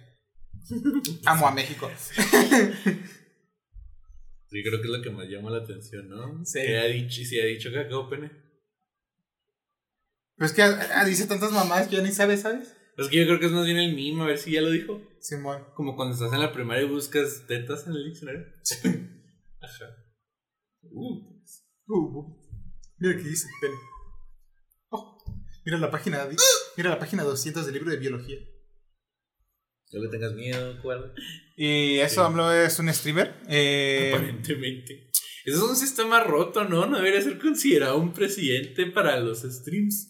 [1.26, 1.90] Amo a México.
[4.50, 6.44] Sí, creo que es lo que más llama la atención, ¿no?
[6.44, 6.60] Sí.
[6.62, 8.30] Que ha dicho, si ha dicho cacao pene.
[10.40, 12.74] Pero es que ah, dice tantas mamadas que ya ni sabes, ¿sabes?
[12.96, 14.70] Es que yo creo que es más bien el mimo, a ver si ya lo
[14.70, 14.98] dijo.
[15.20, 15.66] Simón.
[15.74, 18.46] Como cuando estás en la primaria y buscas tetas en el diccionario.
[19.60, 19.84] Ajá.
[20.82, 21.30] Uh,
[21.92, 22.36] Uh,
[22.98, 23.74] mira que dice pene.
[24.88, 25.18] Oh,
[25.66, 26.26] mira la página,
[26.76, 28.38] mira la página 200 del libro de biología.
[29.92, 31.12] no le tengas miedo, ¿cuál?
[31.56, 32.20] Y eso Sí.
[32.20, 33.42] AMLO es un streamer.
[33.48, 35.10] Eh, Aparentemente.
[35.44, 36.86] Eso es un sistema roto, ¿no?
[36.86, 40.09] No debería ser considerado un presidente para los streams.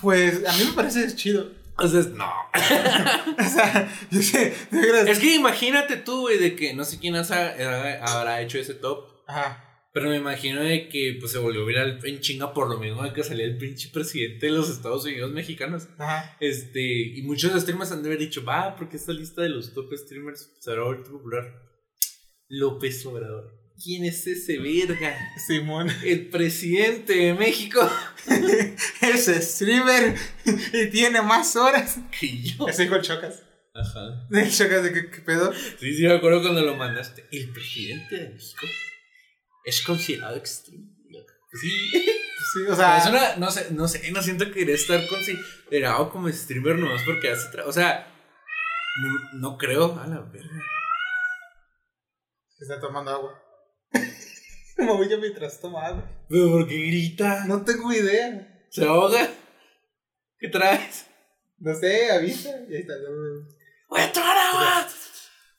[0.00, 1.50] Pues a mí me parece chido.
[1.76, 2.30] O sea, es- no.
[3.38, 5.10] O sea, yo sé, de.
[5.10, 9.04] Es que imagínate tú, güey, de que no sé quién habrá hecho ese top.
[9.28, 9.64] Ajá.
[9.94, 13.12] Pero me imagino de que pues se volvió viral en chinga por lo mismo de
[13.12, 15.88] que salía el pinche presidente de los Estados Unidos mexicanos.
[15.98, 16.36] Ajá.
[16.40, 16.80] Este,
[17.16, 20.52] y muchos streamers han de haber dicho, va, porque esta lista de los top streamers
[20.60, 21.44] se habrá vuelto popular.
[22.48, 23.57] López Obrador.
[23.82, 25.16] ¿Quién es ese verga?
[25.46, 25.88] Simón.
[26.04, 27.80] El presidente de México.
[29.00, 30.14] Es streamer
[30.72, 31.98] y tiene más horas.
[32.18, 32.68] Que yo.
[32.68, 33.42] Ese dijo el Chocas.
[33.74, 34.26] Ajá.
[34.30, 35.52] El Chocas de qué, qué pedo.
[35.78, 37.24] Sí, sí, me acuerdo cuando lo mandaste.
[37.30, 38.66] El presidente de México
[39.64, 40.84] es considerado extremo.
[41.60, 41.70] Sí.
[42.52, 42.98] Sí, o sea.
[42.98, 47.02] es una, no sé, no sé, no siento que quería estar considerado como streamer nomás
[47.04, 48.06] porque hace, tra- o sea,
[49.02, 50.62] no, no creo, a la verga.
[52.60, 53.42] Está tomando agua.
[54.78, 55.58] Me voy yo mientras.
[56.28, 57.44] Pero ¿por qué grita?
[57.46, 58.66] No tengo idea.
[58.70, 59.28] ¿Se ahoga?
[60.38, 61.06] ¿Qué traes?
[61.58, 62.50] No sé, avisa.
[62.68, 62.94] Y ahí está.
[63.88, 64.86] ¡Voy a tomar agua!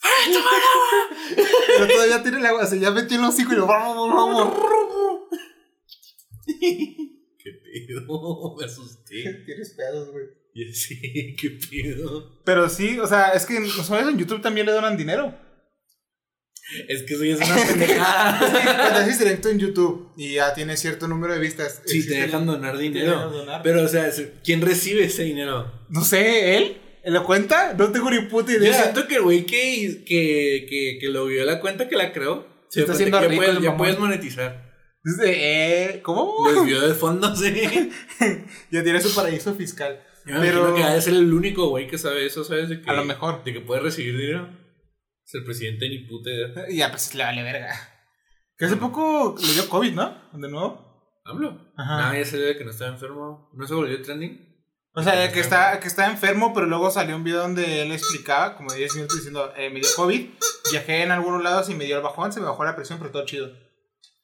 [0.01, 1.17] ¡Voy a tomar agua!
[1.77, 2.63] Pero todavía tiene el agua.
[2.63, 4.53] O sea, ya metió el hocico y lo vamos, vamos.
[6.59, 8.55] ¿Qué pedo?
[8.57, 9.43] Me asusté.
[9.45, 10.25] Tienes pedos, güey.
[10.53, 12.41] Y así, ¿qué pedo?
[12.43, 15.37] Pero sí, o sea, es que los usuarios en YouTube también le donan dinero.
[16.87, 18.39] Es que soy es una pendejada.
[18.63, 21.81] Cuando haces directo en YouTube y ya tiene cierto número de vistas.
[21.85, 23.29] Sí, te dejan donar dejan dinero.
[23.29, 23.61] donar.
[23.63, 24.09] Pero, o sea,
[24.43, 25.71] ¿quién recibe ese dinero?
[25.89, 26.77] No sé, ¿él?
[27.03, 27.73] ¿Él lo cuenta?
[27.77, 28.83] No tengo ni puta Yo idea.
[28.83, 32.45] siento que el güey que, que, que, que lo vio la cuenta que la creó,
[32.67, 34.69] se Está haciendo ya rico puedes, ya puedes monetizar.
[35.03, 35.23] Dice,
[35.95, 36.35] eh, ¿Cómo?
[36.51, 37.51] Desvió de fondo, sí.
[38.71, 40.03] ya tiene su paraíso fiscal.
[40.25, 42.69] Yo Pero- que ser el único güey que sabe eso, ¿sabes?
[42.69, 43.43] De que, A lo mejor.
[43.43, 44.49] De que puede recibir dinero.
[45.29, 46.65] Es el presidente ni puta idea.
[46.71, 47.71] Y ya, pues le vale verga.
[48.57, 50.23] Que hace poco le dio COVID, ¿no?
[50.33, 51.21] De nuevo.
[51.23, 51.71] ¿Hablo?
[51.77, 52.09] Ajá.
[52.09, 53.51] No, ya salió de que no estaba enfermo.
[53.53, 54.49] ¿No se volvió trending?
[54.95, 58.55] O sea, que está, que está enfermo, pero luego salió un video donde él explicaba,
[58.57, 60.29] como de 10 minutos, diciendo, eh, me dio COVID,
[60.71, 63.11] viajé en algunos lados y me dio el bajón, se me bajó la presión, pero
[63.11, 63.51] todo chido.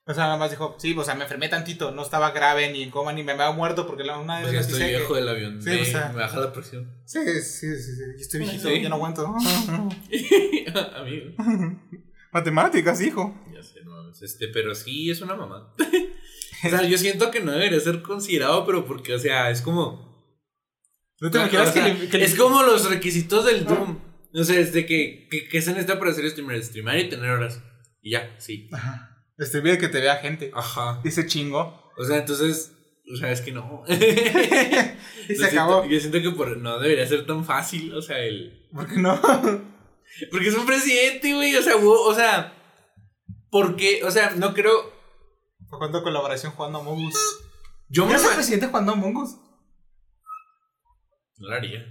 [0.07, 2.83] O sea, nada más dijo, sí, o sea, me enfermé tantito, no estaba grave ni
[2.83, 5.19] en coma, ni me había muerto, porque la una Pues vez ya estoy viejo que-
[5.19, 5.61] del avión.
[5.61, 6.09] Sí, me, o sea.
[6.09, 6.95] me baja la presión.
[7.05, 8.81] Sí, sí, sí, sí, yo estoy viejito, Sí.
[8.83, 9.25] ya no aguanto.
[10.95, 11.31] Amigo.
[12.31, 13.33] Matemáticas, hijo.
[13.53, 14.21] Ya sé, no mames.
[14.21, 15.73] Este, pero sí es una mamá.
[16.65, 20.05] o sea, yo siento que no debería ser considerado, pero porque, o sea, es como.
[21.21, 23.99] ¿No te imaginas que, le- que le- Es como los requisitos del Doom.
[24.33, 27.29] O sea, es de que, que, que se necesita para ser streamer, streamer y tener
[27.31, 27.61] horas.
[28.01, 28.69] Y ya, sí.
[28.73, 29.14] Ajá.
[29.37, 30.51] Este video que te vea gente.
[30.53, 31.01] Ajá.
[31.03, 31.91] Dice chingo.
[31.97, 32.73] O sea, entonces,
[33.11, 33.83] o sea, es que no.
[33.87, 35.85] y se siento- acabó.
[35.85, 38.67] yo siento que por, no debería ser tan fácil, o sea, el...
[38.73, 39.19] ¿Por qué no?
[40.31, 42.53] Porque es un presidente, güey, o sea, o sea...
[43.49, 44.03] ¿Por qué?
[44.03, 44.93] O sea, no creo...
[45.69, 47.15] ¿Por cuánto colaboración jugando a Among Us?
[47.89, 48.13] Yo me...
[48.13, 49.35] ¿No es el presidente jugando a Among Us?
[51.37, 51.85] No lo haría.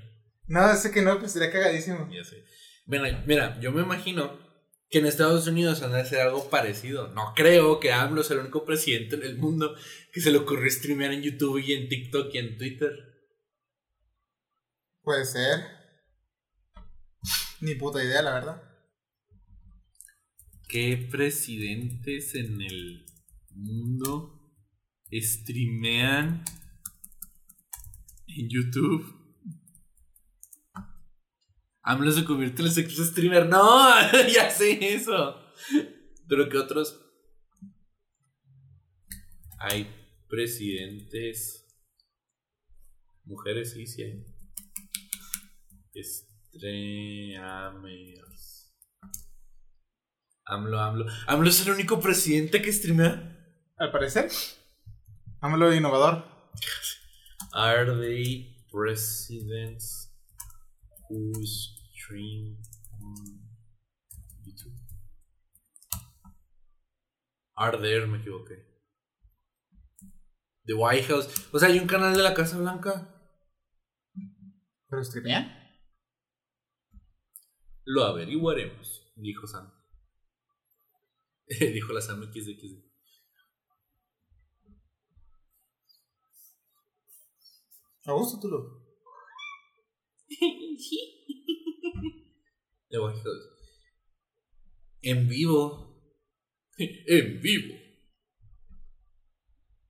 [0.47, 2.09] No, sé que no, pues sería cagadísimo.
[2.11, 2.45] Ya sé.
[2.87, 4.39] Mira, mira, yo me imagino
[4.95, 7.09] que en Estados Unidos han de hacer algo parecido.
[7.09, 9.75] No creo que AMLO sea el único presidente en el mundo
[10.13, 12.93] que se le ocurrió streamear en YouTube y en TikTok y en Twitter.
[15.03, 15.65] Puede ser.
[17.61, 18.63] Ni puta idea, la verdad.
[20.69, 23.05] ¿Qué presidentes en el
[23.51, 24.55] mundo
[25.11, 26.45] streamean
[28.29, 29.24] en YouTube?
[31.85, 33.47] AMLO se convierte en el sexto streamer.
[33.47, 33.91] No,
[34.35, 35.39] ya sé eso.
[36.27, 36.99] Pero que otros.
[39.59, 39.87] Hay
[40.29, 41.67] presidentes.
[43.25, 44.25] Mujeres, sí, sí hay.
[46.53, 47.05] Streamers.
[50.47, 51.07] AMLO, AMLO.
[51.27, 53.31] AMLO es el único presidente que streamea.
[53.77, 54.31] Al parecer.
[55.41, 56.25] Ámalo de innovador.
[57.53, 60.11] Are they presidents
[61.09, 61.33] who
[62.05, 62.57] stream
[63.03, 63.41] on
[64.47, 64.77] YouTube.
[67.57, 68.57] Are there, me equivoqué.
[70.67, 71.29] The White House.
[71.53, 73.11] O sea, hay un canal de la Casa Blanca.
[74.89, 75.53] ¿Pero streamean?
[77.85, 79.73] Lo averiguaremos, dijo Sam.
[81.49, 82.83] dijo la Sam XXD.
[88.07, 88.85] ¿A gusto tú lo?
[92.89, 93.51] The White House.
[95.03, 95.95] En vivo.
[96.79, 97.75] en vivo.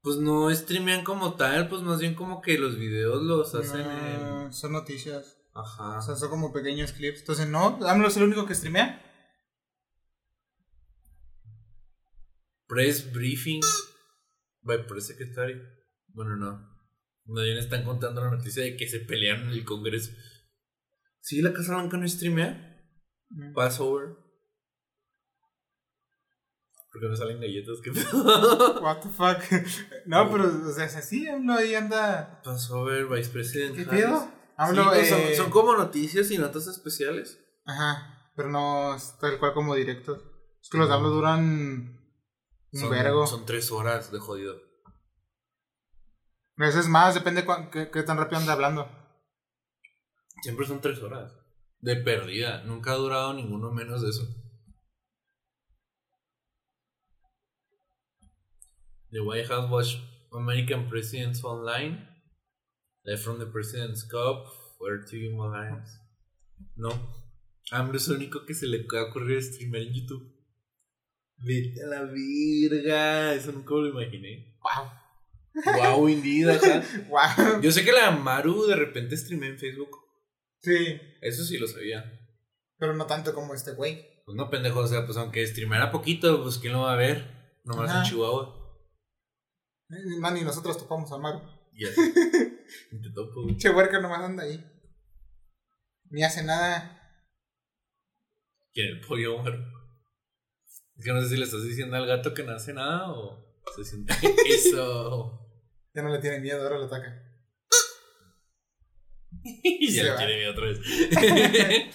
[0.02, 4.20] Pues no streamean como tal, pues más bien como que los videos los hacen en.
[4.20, 5.38] No, son noticias.
[5.54, 5.98] Ajá.
[5.98, 7.20] O sea, son como pequeños clips.
[7.20, 9.00] Entonces, no, AMLO es el único que streamea.
[12.66, 13.60] Press briefing
[14.62, 15.62] by press secretary.
[16.08, 16.74] Bueno, no.
[17.26, 20.12] Más bien están contando la noticia de que se pelearon en el Congreso.
[21.24, 22.84] ¿Sí la Casa Blanca no streamea?
[23.54, 24.14] Passover.
[26.92, 28.80] Porque no salen galletas, ¿qué pedo?
[28.82, 29.38] What the fuck.
[30.06, 32.42] No, pero, o sea, es así, AMLO ahí anda.
[32.44, 33.74] Passover, Vice President.
[33.74, 34.20] ¿Qué pedo?
[34.20, 37.40] Sí, AMLO, pues, son, eh, son como noticias y notas especiales.
[37.64, 40.20] Ajá, pero no es tal cual como directos.
[40.60, 41.40] Es que los AMLO duran
[42.70, 43.26] un Son, vergo.
[43.26, 44.56] son tres horas de jodido.
[46.58, 49.03] A veces más, depende qué tan rápido anda hablando.
[50.44, 51.32] Siempre son tres horas.
[51.80, 52.62] De perdida.
[52.64, 54.28] Nunca ha durado ninguno menos de eso.
[59.10, 59.96] The White House watch
[60.32, 62.06] American Presidents Online.
[63.04, 64.52] Live from the President's Cup.
[64.80, 65.98] Where TV Mobiles.
[66.76, 66.90] No.
[67.70, 70.30] AMLO es el único que se le ha ocurrido streamer en YouTube.
[71.38, 73.32] Vete a la virga.
[73.32, 74.58] Eso nunca lo imaginé.
[74.60, 74.90] Wow.
[75.74, 76.48] Wow, indeed.
[77.08, 77.60] Wow.
[77.62, 80.03] Yo sé que la Maru de repente streamea en Facebook.
[80.64, 82.02] Sí, Eso sí lo sabía.
[82.78, 84.22] pero no tanto como este güey.
[84.24, 87.60] Pues no, pendejo, o sea, pues aunque streamera poquito, pues ¿quién lo va a ver?
[87.64, 87.98] Nomás Ajá.
[88.00, 88.60] en Chihuahua.
[89.90, 91.40] Eh, Man, y nosotros topamos a Maru.
[91.72, 92.00] Y así.
[92.90, 93.56] Y te topo, güey.
[93.58, 94.58] Che, huerca nomás anda ahí.
[96.10, 96.98] Ni hace nada.
[98.72, 99.62] ¿Quién el pollo, Maru?
[100.96, 103.60] Es que no sé si le estás diciendo al gato que no hace nada o
[103.76, 104.14] se siente
[104.48, 105.40] eso.
[105.94, 107.22] Ya no le tiene miedo, ahora lo ataca.
[109.62, 110.16] y Se va.
[110.16, 110.78] tiene miedo otra vez.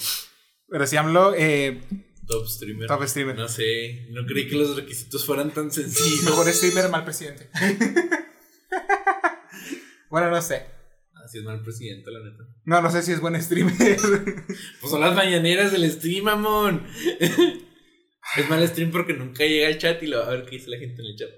[0.68, 1.82] Pero si AMLO, eh,
[2.28, 2.88] Top streamer.
[2.88, 3.36] top streamer.
[3.36, 6.24] No sé, no creí que los requisitos fueran tan sencillos.
[6.26, 7.50] Mejor streamer, mal presidente.
[10.10, 10.66] bueno, no sé.
[11.26, 12.44] Así es mal presidente, la neta.
[12.66, 13.76] No, no sé si es buen streamer.
[14.80, 16.86] Pues son las mañaneras del stream, mamón.
[17.20, 20.70] es mal stream porque nunca llega al chat y lo va a ver qué dice
[20.70, 21.30] la gente en el chat.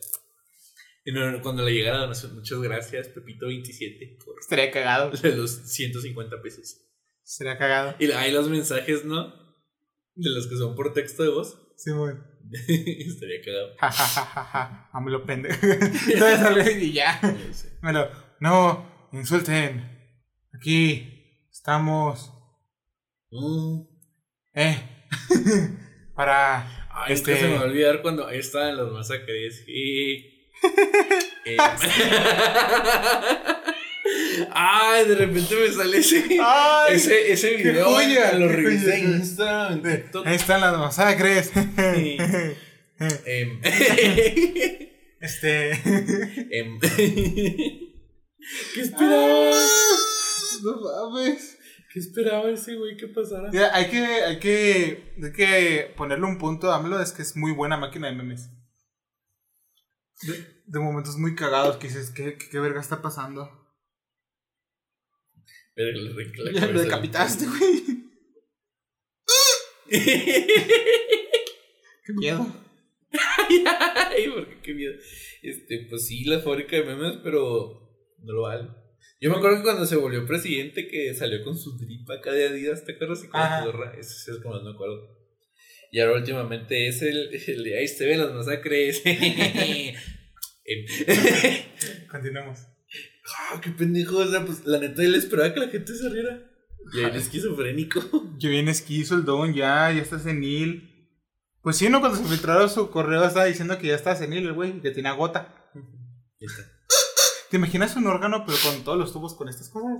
[1.04, 5.12] Y no, cuando le llega la donación, muchas gracias, Pepito27, por Estaría cagado.
[5.24, 6.78] los 150 pesos.
[7.24, 7.96] Sería cagado.
[8.00, 9.30] Y hay los mensajes, ¿no?
[10.16, 11.58] De los que son por texto de voz.
[11.78, 12.12] Sí, muy.
[12.52, 13.76] Estaría cagado.
[13.80, 14.90] Ja, ja, ja, ja, ja.
[14.94, 15.66] AMLO pendejo.
[16.80, 17.20] Y ya.
[17.82, 18.08] Bueno,
[18.40, 19.90] no, insulten.
[20.54, 22.32] Aquí estamos.
[23.32, 23.82] Mm.
[24.54, 25.06] Eh.
[26.16, 26.90] para.
[26.94, 29.64] Ay, es Este- que se me va a olvidar cuando ahí estaban las masacres.
[29.68, 30.31] Y...
[31.46, 31.58] Eh,
[34.52, 36.24] Ay, de repente me sale ese.
[36.44, 36.96] ¡Ay!
[36.96, 37.86] ese, ese qué video.
[37.86, 39.14] joya, Lo qué revisé en.
[39.16, 40.28] Instagram, en TikTok.
[40.28, 41.52] Ahí están las masacres.
[41.54, 42.18] Sí.
[43.26, 43.60] Em,
[45.22, 45.72] este.
[46.52, 49.52] em, ¿Qué esperaba?
[50.64, 51.58] No mames.
[51.92, 53.50] ¿Qué esperaba ese güey que pasara?
[53.52, 57.36] Ya, hay que, hay que, hay que ponerle un punto a AMLO, es que es
[57.36, 58.50] muy buena máquina de memes.
[60.24, 63.62] De, de momentos muy cagados que dices, ¿qué, qué, qué verga está pasando?
[65.74, 68.02] Pero la lo decapitaste, güey.
[72.04, 72.46] Qué miedo.
[73.12, 74.94] Ay, porque qué miedo.
[75.42, 78.70] Este, pues sí, la fábrica de memes, pero no lo vale.
[79.20, 82.48] Yo me acuerdo que cuando se volvió presidente que salió con su drip acá de
[82.48, 83.24] Adidas, ¿te acuerdas?
[83.24, 85.22] Y con la gorra, sí es como no me acuerdo.
[85.92, 89.04] Y ahora últimamente es el, el de ahí se ven las masacres.
[92.12, 92.60] Continuemos.
[93.52, 96.48] ah, qué pendejo, o sea, pues la neta él esperaba que la gente se riera.
[96.94, 98.02] Y él esquizofrénico.
[98.40, 100.88] Que bien esquizo el don, ya, ya está senil.
[101.62, 102.00] Pues sí, ¿no?
[102.00, 105.12] Cuando se filtraron su correo estaba diciendo que ya está senil el güey, que tenía
[105.12, 105.72] gota.
[106.40, 106.64] Está.
[107.52, 110.00] ¿Te imaginas un órgano pero con todos los tubos con estas cosas?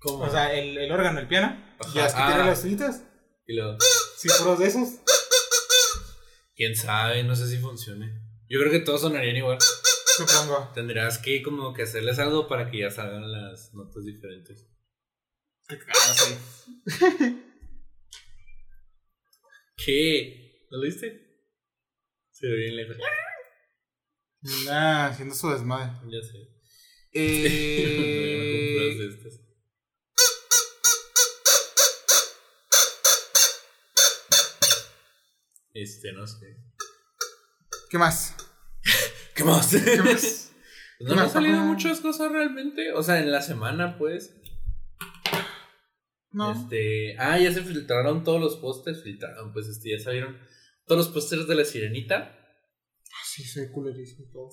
[0.00, 0.24] ¿Cómo?
[0.24, 1.56] O sea, el, el órgano, el piano.
[1.80, 2.26] Ajá, Ya es que ah.
[2.26, 3.02] tiene las tubitas.
[3.46, 3.78] y luego,
[4.16, 4.88] Sí, puros de esos.
[6.54, 8.20] quién sabe, no sé si funcione.
[8.48, 9.58] Yo creo que todos sonarían igual.
[10.16, 10.70] Supongo.
[10.74, 14.66] Tendrás que como que hacerles algo para que ya salgan las notas diferentes.
[15.70, 16.34] Ah, sí.
[19.84, 20.66] ¿Qué?
[20.70, 21.28] ¿Lo viste?
[22.30, 22.96] Se ve bien lejos.
[24.42, 25.92] Anda haciendo su desmadre.
[26.10, 26.38] Ya sé.
[27.12, 29.48] Eh, No compras estas.
[35.74, 36.56] Este, no sé.
[37.90, 38.34] ¿Qué más?
[39.34, 39.68] ¿Qué más?
[39.74, 40.52] ¿Qué más?
[41.00, 42.92] no me han salido muchas cosas realmente.
[42.92, 44.34] O sea, en la semana, pues.
[46.30, 46.52] No.
[46.52, 47.16] Este.
[47.18, 49.02] Ah, ya se filtraron todos los pósters.
[49.02, 50.38] Filtraron, pues este, ya salieron
[50.86, 52.34] todos los pósters de la sirenita.
[53.24, 54.50] Sí, soy culerísimo todo.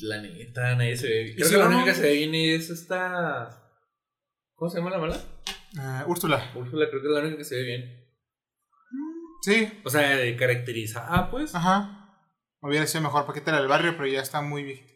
[0.00, 1.22] La neta, nadie se ve.
[1.30, 3.70] ¿Y Creo que la única que se ve bien es esta.
[4.54, 5.20] ¿Cómo se llama la mala?
[5.78, 6.52] Ah, Úrsula.
[6.54, 8.02] Úrsula, creo que es la única que se ve bien.
[9.42, 9.80] Sí.
[9.84, 11.54] O sea, de caracterizada, pues.
[11.54, 12.01] Ajá.
[12.62, 14.92] Hubiera sido mejor paquete del barrio, pero ya está muy viejito.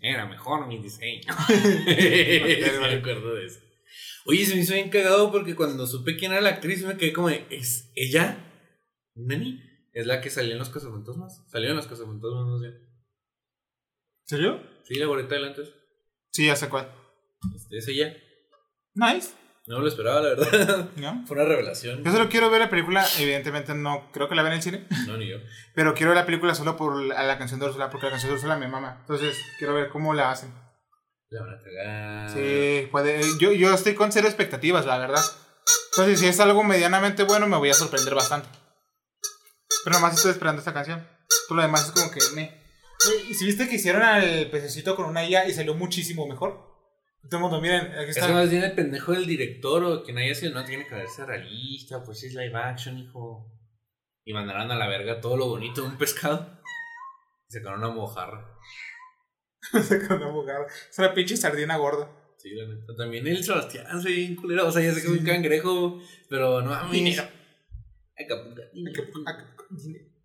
[0.00, 1.32] Era mejor mi diseño.
[1.48, 3.60] Sí, me acuerdo de eso.
[4.24, 7.12] Oye, se me hizo bien cagado porque cuando supe quién era la actriz me quedé
[7.12, 8.38] como de, ¿es ella?
[9.14, 9.60] ¿Nani?
[9.92, 11.42] Es la que salió en los cazafantasmas.
[11.50, 12.66] Salió en los cazafantasmas, no sé.
[12.68, 14.62] ¿En serio?
[14.84, 15.62] Sí, la gorrita delante.
[16.30, 16.90] Sí, ya sé cuál.
[17.54, 18.16] Este, es ella.
[18.94, 19.32] Nice.
[19.70, 20.88] No lo esperaba, la verdad.
[20.96, 21.24] ¿No?
[21.28, 22.02] Fue una revelación.
[22.02, 24.86] Yo solo quiero ver la película, evidentemente no creo que la vean en el cine,
[25.06, 25.36] No, ni yo.
[25.76, 28.30] pero quiero ver la película solo por la, la canción de Úrsula, porque la canción
[28.30, 28.98] de Úrsula me mama.
[29.02, 30.52] Entonces, quiero ver cómo la hacen.
[31.28, 32.30] La van a cagar.
[32.30, 33.20] Sí, puede.
[33.38, 35.22] Yo, yo estoy con cero expectativas, la verdad.
[35.92, 38.48] Entonces, si es algo medianamente bueno, me voy a sorprender bastante.
[39.84, 41.06] Pero nomás estoy esperando esta canción.
[41.46, 42.60] Todo lo demás es como que me.
[43.28, 46.69] ¿Y si viste que hicieron al pececito con una IA y salió muchísimo mejor?
[47.28, 48.32] Todo el mundo, miren, aquí Es está.
[48.32, 52.02] más bien el pendejo del director o quien haya sido, no tiene que verse realista,
[52.02, 53.52] pues es live action, hijo.
[54.24, 56.60] Y mandarán a la verga todo lo bonito de un pescado.
[57.48, 58.56] Sacaron una mojarra.
[59.82, 60.66] Saca una abogada.
[60.90, 62.10] Es una pinche sardina gorda.
[62.38, 62.94] Sí, la neta.
[62.96, 64.66] También el Sebastián se ve bien culero.
[64.66, 66.92] O sea, ya sé que es un cangrejo, pero no mames.
[66.92, 67.24] Dinero.
[68.18, 68.62] Acapulco.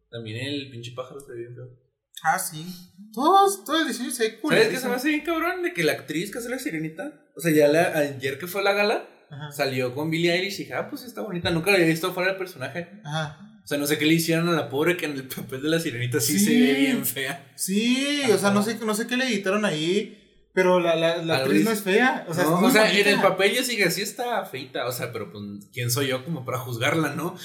[0.09, 1.84] También el pinche pájaro se ve bien feo.
[2.24, 2.66] Ah, sí.
[3.13, 4.53] Todos, todo el diseño se ve cool.
[4.53, 5.61] ¿Sabes qué se me hace bien cabrón?
[5.63, 7.13] De que la actriz que hace la sirenita.
[7.36, 9.51] O sea, ya la, ayer que fue a la gala, Ajá.
[9.51, 11.49] salió con Billie Eilish y dije, ah, pues está bonita.
[11.51, 12.89] Nunca la había visto fuera del personaje.
[13.03, 13.39] Ajá.
[13.63, 15.70] O sea, no sé qué le hicieron a la pobre que en el papel de
[15.70, 16.45] la sirenita sí, Sí.
[16.45, 17.51] se ve bien fea.
[17.55, 20.22] Sí, o sea, no sé, no sé qué le editaron ahí.
[20.53, 22.26] Pero la, la, la actriz no es fea.
[22.30, 24.86] O sea, No, o sea, en el papel yo sigue así está feita.
[24.88, 25.43] O sea, pero pues,
[25.74, 27.36] ¿quién soy yo como para juzgarla, no?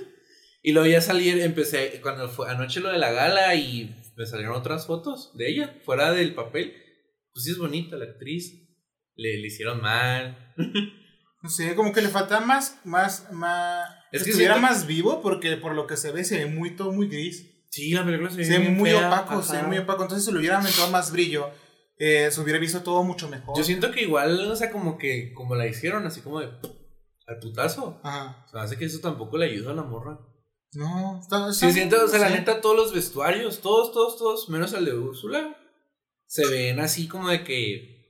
[0.62, 4.54] y luego ya salí, empecé, cuando fue anoche lo de la gala y me salieron
[4.56, 6.74] otras fotos de ella, fuera del papel.
[7.32, 8.68] Pues sí es bonita la actriz.
[9.16, 10.54] Le, le hicieron mal.
[11.42, 13.88] No sé, como que le falta más, más, más.
[14.12, 16.76] Es que estuviera siento- más vivo porque por lo que se ve se ve muy
[16.76, 17.64] todo muy gris.
[17.70, 20.02] Sí, la película se ve, Se ve muy fea, opaco, se ve muy opaco.
[20.02, 21.48] Entonces si le hubiera aumentado más brillo,
[21.96, 23.56] eh, se hubiera visto todo mucho mejor.
[23.56, 26.48] Yo siento que igual, o sea, como que, como la hicieron, así como de
[27.26, 28.02] al putazo.
[28.04, 28.44] Ajá.
[28.46, 30.18] O sea, hace que eso tampoco le ayuda a la morra.
[30.72, 34.72] No, está, Sí, siento, o sea, la neta, todos los vestuarios, todos, todos, todos, menos
[34.72, 35.56] el de Úrsula,
[36.26, 38.00] se ven así como de que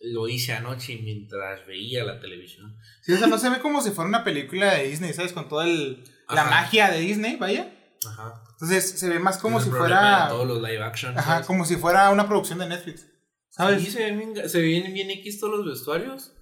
[0.00, 2.76] lo hice anoche mientras veía la televisión.
[3.02, 5.32] Sí, o sea, no se ve como si fuera una película de Disney, ¿sabes?
[5.32, 7.72] Con toda el, la magia de Disney, vaya.
[8.06, 8.42] Ajá.
[8.52, 10.28] Entonces se ve más como si fuera.
[10.28, 11.16] Todos los live action.
[11.16, 13.06] Ajá, como si fuera una producción de Netflix.
[13.48, 13.82] ¿Sabes?
[13.82, 16.32] Sí, se ven bien, se ven bien X todos los vestuarios.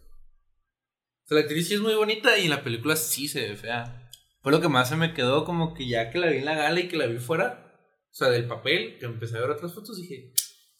[1.24, 3.57] O sea, la actriz sí es muy bonita y en la película sí se ve
[3.57, 4.05] fea.
[4.47, 6.55] Fue lo que más se me quedó como que ya que la vi en la
[6.55, 7.66] gala y que la vi fuera,
[8.09, 10.32] o sea, del papel, que empecé a ver otras fotos, dije,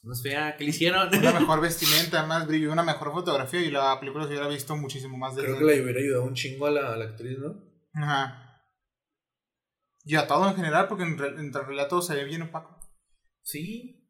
[0.02, 1.08] no es fea, ¿qué le hicieron?
[1.12, 5.18] Una mejor vestimenta, más brillo, una mejor fotografía y la película se hubiera visto muchísimo
[5.18, 7.60] más de Creo que le hubiera ayudado un chingo a la, a la actriz, ¿no?
[7.94, 8.62] Ajá.
[10.04, 12.78] Y a todo en general, porque en, re- en relato se ve bien opaco.
[13.42, 14.08] Sí.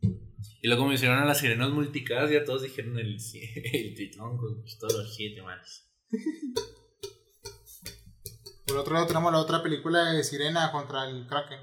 [0.00, 3.18] Y luego me hicieron a las sirenas multicadas y a todos dijeron el,
[3.72, 5.92] el tritón con todos los siete manos.
[8.74, 11.60] Por otro lado, tenemos la otra película de Sirena contra el Kraken.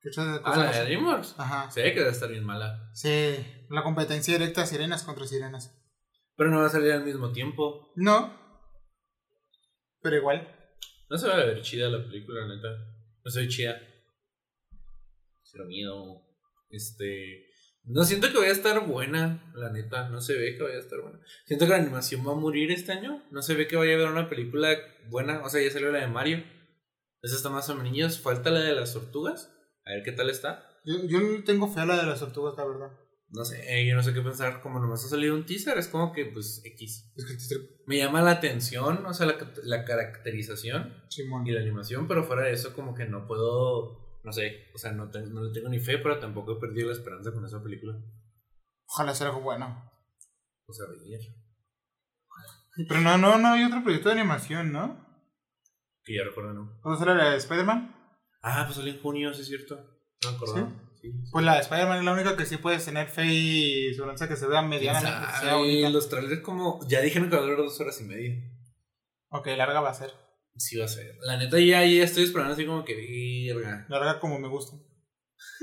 [0.00, 0.84] Que Ah, la de.
[0.86, 1.38] DreamWorks.
[1.38, 1.70] Ajá.
[1.70, 2.90] Se ve que va a estar bien mala.
[2.92, 3.36] Sí,
[3.70, 5.80] la competencia directa de sirenas contra sirenas.
[6.36, 7.92] Pero no va a salir al mismo tiempo.
[7.94, 8.36] No.
[10.02, 10.52] Pero igual.
[11.08, 12.68] No se va a ver chida la película, neta.
[13.24, 13.80] No soy chida.
[15.44, 16.20] Cero miedo.
[16.68, 17.46] Este.
[17.86, 20.08] No siento que vaya a estar buena, la neta.
[20.08, 21.20] No se ve que vaya a estar buena.
[21.44, 23.22] Siento que la animación va a morir este año.
[23.30, 24.74] No se ve que vaya a haber una película
[25.10, 25.42] buena.
[25.44, 26.42] O sea, ya salió la de Mario.
[27.22, 28.20] Esa está más o menos.
[28.20, 29.52] Falta la de las tortugas.
[29.84, 30.66] A ver qué tal está.
[30.84, 32.90] Yo, yo no tengo fe a la de las tortugas, la verdad.
[33.30, 34.62] No sé, eh, yo no sé qué pensar.
[34.62, 37.12] Como nomás ha salido un teaser, es como que, pues, X.
[37.16, 40.94] Es que te Me llama la atención, o sea, la, la caracterización
[41.44, 44.90] y la animación, pero fuera de eso como que no puedo No sé, o sea,
[44.92, 47.62] no, te- no le tengo ni fe, pero tampoco he perdido la esperanza con esa
[47.62, 47.94] película.
[48.86, 49.90] Ojalá sea algo bueno.
[50.66, 51.20] O sea, venir.
[52.88, 55.04] Pero no, no, no hay otro proyecto de animación, ¿no?
[56.04, 56.80] Que ya recuerdo, ¿no?
[56.82, 57.94] ¿Cuándo sale la de Spider-Man?
[58.42, 59.76] Ah, pues salió en junio, sí es cierto.
[60.24, 60.72] No me acordaba.
[61.00, 61.12] Sí.
[61.12, 61.30] sí.
[61.30, 64.36] Pues la de Spider-Man es la única que sí puedes tener fe y esperanza que
[64.36, 65.52] se vea medianamente.
[65.52, 65.90] bonita.
[65.90, 66.80] los trailers como...
[66.88, 68.34] Ya dijeron que va a durar dos horas y media.
[69.28, 70.12] Ok, larga va a ser.
[70.56, 71.16] Sí va a ser.
[71.22, 73.52] La neta ya, ya estoy esperando así como que...
[73.54, 73.86] Verga.
[73.88, 74.76] Larga como me gusta.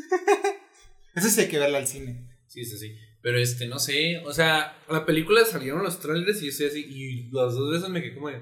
[1.16, 2.30] Ese sí hay que verla al cine.
[2.48, 2.98] Sí, sí, sí.
[3.22, 4.22] Pero este, no sé.
[4.26, 6.86] O sea, la película salieron los trailers y yo estoy así...
[6.88, 8.42] Y las dos veces me quedé como de...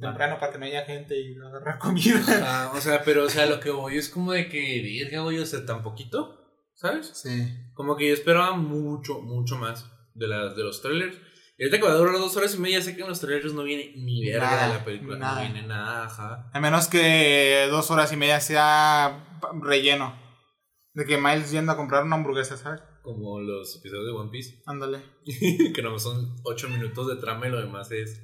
[0.00, 2.20] Temprano para que no haya gente y agarrar comida.
[2.42, 4.82] Ah, o sea, pero, o sea, lo que voy es como de que...
[5.04, 6.40] Verga, voy o sea, tan poquito.
[6.74, 7.12] ¿Sabes?
[7.14, 7.70] Sí.
[7.74, 11.16] Como que yo esperaba mucho, mucho más de, las de los trailers.
[11.56, 13.52] Y ahorita que va a durar dos horas y media, sé que en los trailers
[13.54, 15.18] no viene ni verga Nada, de la película.
[15.18, 15.34] nada.
[15.46, 16.50] No viene nada, ajá.
[16.52, 20.18] A menos que dos horas y media sea relleno.
[20.94, 22.80] De que Miles yendo a comprar una hamburguesa, ¿sabes?
[23.02, 24.62] Como los episodios de One Piece.
[24.66, 25.00] Ándale.
[25.74, 28.20] que no son ocho minutos de trama y lo demás es.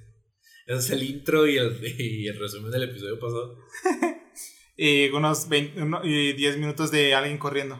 [0.67, 3.57] Es el intro y el, y el resumen del episodio pasado.
[4.83, 7.79] Y unos 20, uno- y 10 minutos de alguien corriendo.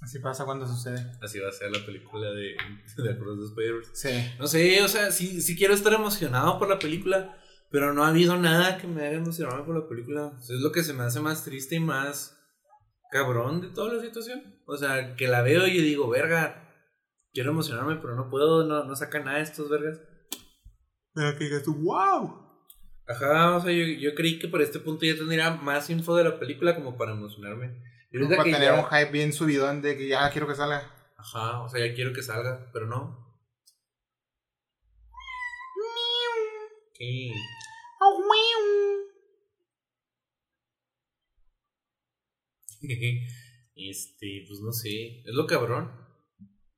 [0.00, 1.10] Así pasa cuando sucede.
[1.20, 2.56] Así va a ser la película de,
[3.02, 3.90] de Across the Spider-Verse.
[3.94, 4.34] Sí.
[4.38, 7.36] No sé, o sea, sí, sí quiero estar emocionado por la película,
[7.70, 10.32] pero no ha habido nada que me haga emocionarme por la película.
[10.40, 12.38] Es lo que se me hace más triste y más
[13.10, 14.60] cabrón de toda la situación.
[14.66, 16.68] O sea, que la veo y digo, verga,
[17.32, 20.00] quiero emocionarme, pero no puedo, no, no saca nada de estos vergas.
[21.14, 22.46] Pero que digas tú, wow.
[23.08, 26.24] Ajá, o sea, yo, yo creí que por este punto ya tendría más info de
[26.24, 27.82] la película como para emocionarme.
[28.10, 30.54] Y ahorita Para que tener ya- un hype bien subidón de que ya quiero que
[30.54, 30.90] salga.
[31.16, 33.26] Ajá, o sea, ya quiero que salga, pero no.
[36.94, 37.30] ¿Qué?
[43.76, 45.90] este, pues no sé, es lo cabrón.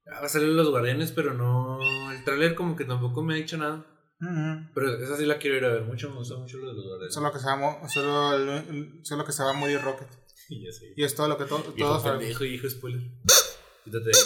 [0.06, 1.78] Va a salir los guardianes, pero no.
[2.10, 3.86] El tráiler como que tampoco me ha dicho nada.
[4.20, 4.70] Ujú.
[4.74, 5.82] Pero esa sí la quiero ir a ver.
[5.82, 7.14] Mucho me gusta mucho lo de los guardianes.
[7.14, 8.62] Solo que se va solo,
[9.04, 10.08] solo que se va a morir Rocket.
[10.64, 10.92] ya sé.
[10.96, 12.22] Y es todo lo que to- Hijo todos sabemos.
[12.24, 13.00] pendejo, hijo spoiler.
[13.84, 14.24] Quítate de ahí.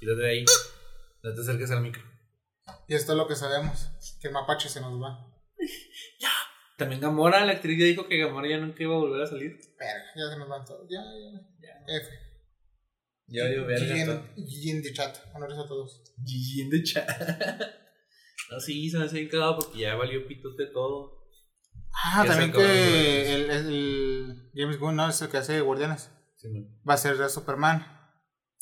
[0.00, 0.44] Quítate de ahí.
[1.22, 2.02] No te acerques al micro.
[2.88, 3.88] Y es todo lo que sabemos.
[4.20, 5.26] Que el mapache se nos va.
[6.78, 9.50] También Gamora, la actriz ya dijo que Gamora ya nunca iba a volver a salir.
[9.78, 10.88] Verga, ya se nos van todos.
[10.88, 10.98] Ya,
[11.60, 11.94] ya.
[11.98, 12.08] F.
[13.26, 13.76] Ya verga.
[13.78, 14.14] GG todo.
[14.36, 15.16] en- GG en the chat.
[15.34, 16.02] Honores a todos.
[16.58, 17.06] En the chat.
[18.50, 21.19] No, sí, se me hace bien cagado porque ya valió pitote todo.
[21.92, 25.08] Ah, también que el, el James Gunn, ¿no?
[25.08, 26.10] Es el que hace Guardianes.
[26.88, 27.86] Va a ser de Superman.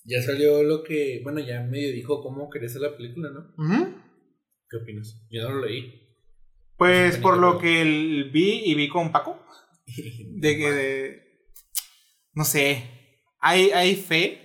[0.04, 1.20] Ya salió lo que.
[1.22, 3.54] Bueno, ya medio dijo cómo quería hacer la película, ¿no?
[4.70, 5.26] ¿Qué opinas?
[5.30, 5.94] Yo no lo leí.
[6.76, 9.42] Pues por lo que el- vi y vi con Paco.
[9.86, 10.72] De que.
[10.72, 11.22] de-
[12.32, 12.88] no sé.
[13.40, 14.42] Hay, hay fe.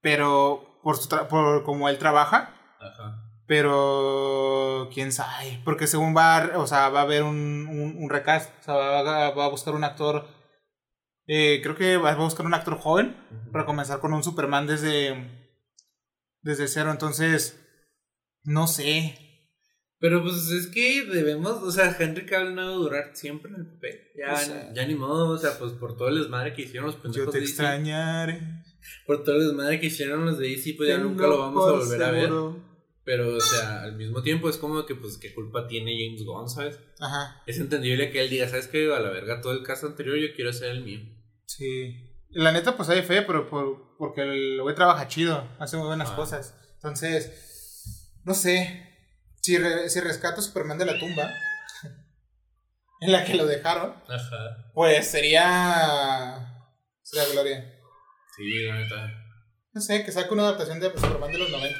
[0.00, 2.54] Pero por, su tra- por como él trabaja.
[2.80, 3.27] Ajá.
[3.48, 8.10] Pero quién sabe, porque según va, a- o sea, va a haber un, un, un
[8.10, 10.28] recast, o sea, va, a- va a buscar un actor,
[11.26, 13.16] eh, creo que va a buscar un actor joven
[13.50, 15.16] para comenzar con un Superman desde,
[16.42, 17.58] desde cero, entonces,
[18.44, 19.24] no sé,
[20.00, 23.66] Pero pues es que debemos, o sea, Henry Cavill no debe durar siempre en el
[23.66, 23.98] papel.
[24.16, 26.86] Ya, O sea- ya ni modo, o sea, pues por todo el desmadre que hicieron
[26.86, 28.62] los yo pendejos te de DC, extrañaré.
[29.06, 31.72] Por todo el desmadre que hicieron los de DC, pues ya nunca lo vamos a
[31.72, 32.30] volver a ver.
[33.10, 36.46] Pero, o sea, al mismo tiempo es como que, pues, ¿qué culpa tiene James Gunn,
[36.50, 36.78] sabes?
[37.00, 38.92] Ajá, Es entendible que él diga, ¿sabes qué?
[38.94, 41.00] A la verga, todo el caso anterior yo quiero hacer el mío.
[41.46, 42.04] sí.
[42.30, 46.10] La neta, pues hay fe, pero por, porque el güey trabaja chido, hace muy buenas
[46.10, 46.16] Ah.
[46.16, 46.54] cosas.
[46.74, 48.84] Entonces, no sé.
[49.40, 51.30] Si, re- si rescato a Superman de la tumba,
[53.00, 54.70] en la que lo dejaron, Ajá.
[54.74, 56.68] pues sería.
[57.02, 57.64] Sería gloria.
[58.36, 59.10] Sí, la neta.
[59.72, 61.78] No sé, que saque una adaptación de Superman de los 90.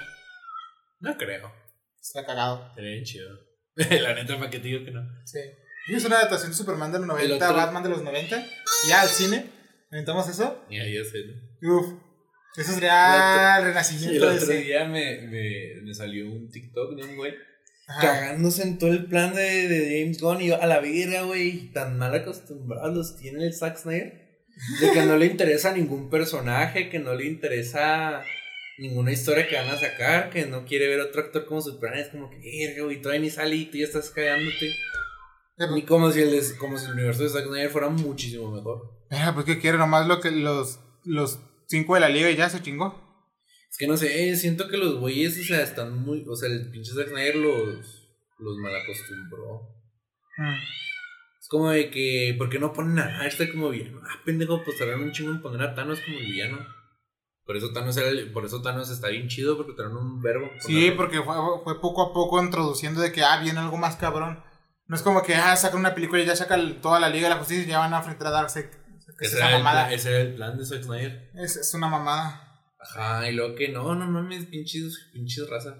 [1.00, 1.52] No creo.
[2.00, 2.72] Está cagado.
[2.74, 3.28] Sería bien chido.
[3.76, 5.02] la neta, ¿para qué te digo que no?
[5.24, 5.38] Sí.
[5.88, 8.44] Y es una adaptación de Superman de los 90, otro- Batman de los 90.
[8.88, 9.46] Ya al cine.
[9.90, 10.64] ¿Inventamos eso?
[10.70, 11.18] Ya, ya sé.
[11.60, 11.76] ¿no?
[11.78, 11.94] Uf.
[12.56, 17.04] Eso sería el El renacimiento de otro día me, me, me salió un TikTok de
[17.04, 17.34] un güey
[17.86, 18.00] Ajá.
[18.00, 21.70] cagándose en todo el plan de, de James Gunn y yo a la verga, güey,
[21.72, 24.26] tan mal acostumbrados los tiene el Zack Snyder.
[24.80, 28.24] De que no le interesa ningún personaje, que no le interesa
[28.78, 31.98] ninguna historia que van a sacar, que no quiere ver otro actor como Superman.
[32.00, 34.66] Es como que, verga, güey, todavía ni sale y tú ya estás cagándote.
[35.58, 38.50] Eh, Ni como si, el, de- como si el universo de Zack Snyder fuera muchísimo
[38.50, 39.06] mejor.
[39.10, 42.48] Mira, pues que quiere nomás lo que los, los cinco de la liga y ya
[42.48, 43.04] se chingó.
[43.70, 46.24] Es que no sé, siento que los güeyes, o sea, están muy.
[46.28, 48.08] O sea, el pinche Zack Snyder los,
[48.38, 49.62] los malacostumbró.
[50.38, 50.54] Mm.
[50.54, 54.00] O Es como de que, ¿por qué no ponen a este como villano?
[54.04, 56.58] Ah, pendejo, pues tardaron un chingo en poner a Thanos como el villano.
[57.48, 60.50] Por eso Thanos, era el- por eso Thanos está bien chido, porque traen un verbo.
[60.60, 61.34] Sí, porque fue,
[61.64, 64.44] fue poco a poco introduciendo de que, ah, viene algo más cabrón.
[64.86, 67.34] No es como que, ah, sacan una película y ya saca toda la Liga de
[67.34, 68.66] la Justicia y ya van a enfrentar a Darkseid.
[68.66, 71.30] Es Ese esa era, el ese era el plan de Zack Snyder.
[71.36, 72.68] Es, es una mamada.
[72.78, 75.70] Ajá, y luego que no, no mames, pinches, pinches raza.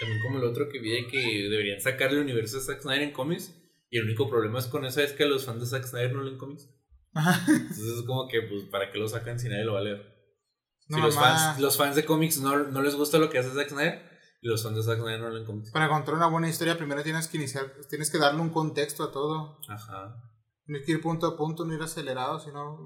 [0.00, 3.02] También como el otro que vi de que deberían sacar el universo de Zack Snyder
[3.02, 3.54] en cómics.
[3.90, 6.22] Y el único problema es con eso es que los fans de Zack Snyder no
[6.22, 6.70] leen cómics.
[7.12, 7.38] Ajá.
[7.46, 10.11] Entonces es como que, pues, ¿para qué lo sacan si nadie lo va a leer?
[10.88, 13.50] No, si los fans, los fans de cómics no, no les gusta lo que hace
[13.50, 15.70] Zack Snyder, y los fans de Zack Snyder no leen cómics.
[15.70, 19.12] Para contar una buena historia, primero tienes que iniciar, tienes que darle un contexto a
[19.12, 19.58] todo.
[19.68, 20.16] Ajá.
[20.66, 22.76] Tienes que ir punto a punto, no ir acelerado, sino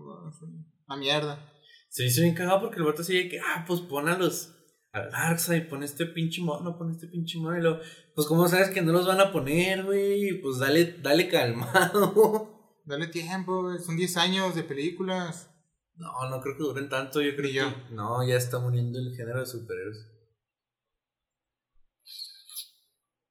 [0.87, 1.53] una mierda.
[1.89, 4.53] Se hizo bien cagado porque el vato de que, ah, pues pon a los.
[4.93, 7.57] A Darkseid, pon este pinche mono, pon este pinche mono.
[7.59, 7.81] Y luego,
[8.15, 10.41] pues, ¿cómo sabes que no los van a poner, güey?
[10.41, 12.53] Pues dale, dale calmado.
[12.87, 15.51] Dale tiempo, son 10 años de películas.
[15.97, 17.21] No, no creo que duren tanto.
[17.21, 17.75] Yo creo yo.
[17.89, 17.95] que.
[17.95, 20.07] No, ya está muriendo el género de superhéroes.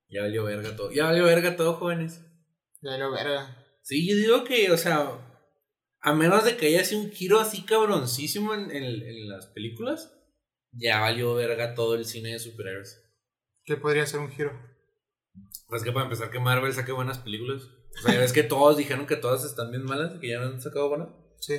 [0.10, 0.92] Ya valió verga todo.
[0.92, 2.22] Ya valió verga todo, jóvenes.
[2.82, 3.66] Ya lo verga.
[3.82, 5.20] Sí, yo digo que, o sea,
[6.00, 10.16] a menos de que haya sido un giro así cabroncísimo en, en, en las películas,
[10.72, 13.02] ya valió verga todo el cine de superhéroes.
[13.64, 14.52] ¿Qué podría ser un giro?
[15.68, 17.64] Pues que para empezar que Marvel saque buenas películas.
[17.98, 20.48] O sea, ya ves que todos dijeron que todas están bien malas, que ya no
[20.48, 21.10] han sacado buenas.
[21.40, 21.56] Sí.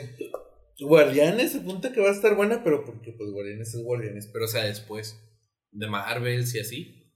[0.78, 4.28] Guardianes apunta que va a estar buena, pero porque pues Guardianes es Guardianes.
[4.32, 5.18] Pero o sea, después
[5.70, 7.12] de Marvel y así.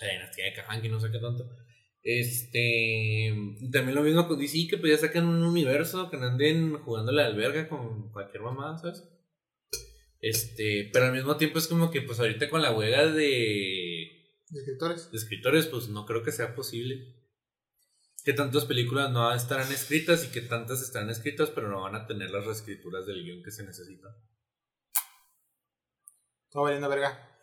[0.00, 1.48] La dinastía de Kang y no sé qué tanto.
[2.02, 3.32] Este.
[3.70, 7.12] También lo mismo con DC, que pues ya sacan un universo que no anden jugando
[7.12, 9.04] la alberga con cualquier mamada, ¿sabes?
[10.20, 10.90] Este.
[10.92, 15.10] Pero al mismo tiempo es como que pues ahorita con la huelga de ¿De escritores?
[15.10, 17.21] de escritores, pues no creo que sea posible.
[18.24, 22.06] Que tantas películas no estarán escritas y que tantas estarán escritas, pero no van a
[22.06, 24.08] tener las reescrituras del guion que se necesita.
[26.50, 27.36] Todo valiendo verga.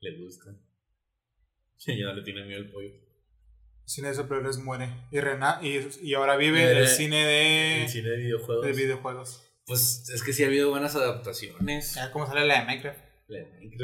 [0.00, 0.50] le gusta.
[0.52, 2.90] No le tiene miedo el pollo.
[3.84, 5.08] Cine de superhéroes muere.
[5.10, 8.66] Y, rena y, y ahora vive Eh, el cine de, El cine de videojuegos.
[8.66, 9.42] de videojuegos.
[9.66, 11.96] Pues es que sí ha habido buenas adaptaciones.
[11.96, 13.00] A ver cómo sale la de Minecraft.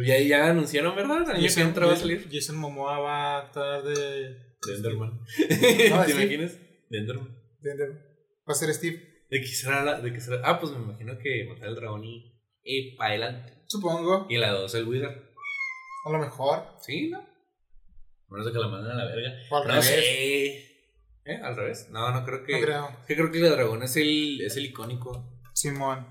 [0.05, 1.23] Ya, ya anunciaron, ¿verdad?
[1.31, 2.29] El año que entra va a salir.
[2.31, 4.56] Jason Momoa va a actuar de.
[4.67, 5.21] De Enderman.
[5.21, 6.59] No, ¿Te imaginas?
[6.89, 7.37] De Enderman.
[7.61, 7.99] de Enderman.
[8.49, 9.25] Va a ser Steve.
[9.31, 10.01] ¿De qué será la.?
[10.01, 10.41] De qué será?
[10.45, 12.33] Ah, pues me imagino que matar al dragón y.
[12.63, 13.53] Y para adelante.
[13.67, 14.27] Supongo.
[14.29, 15.33] Y en la 2 el Wither.
[16.07, 16.65] A lo mejor.
[16.81, 17.19] Sí, ¿no?
[17.19, 19.33] A menos de que la manden a la verga.
[19.51, 19.87] O al no revés.
[19.87, 20.67] sé.
[21.25, 21.41] ¿Eh?
[21.43, 21.89] ¿Al revés?
[21.91, 22.53] No, no creo que.
[22.53, 22.89] No creo.
[23.01, 25.41] Es que creo que el dragón es el, es el icónico.
[25.53, 26.07] Simón.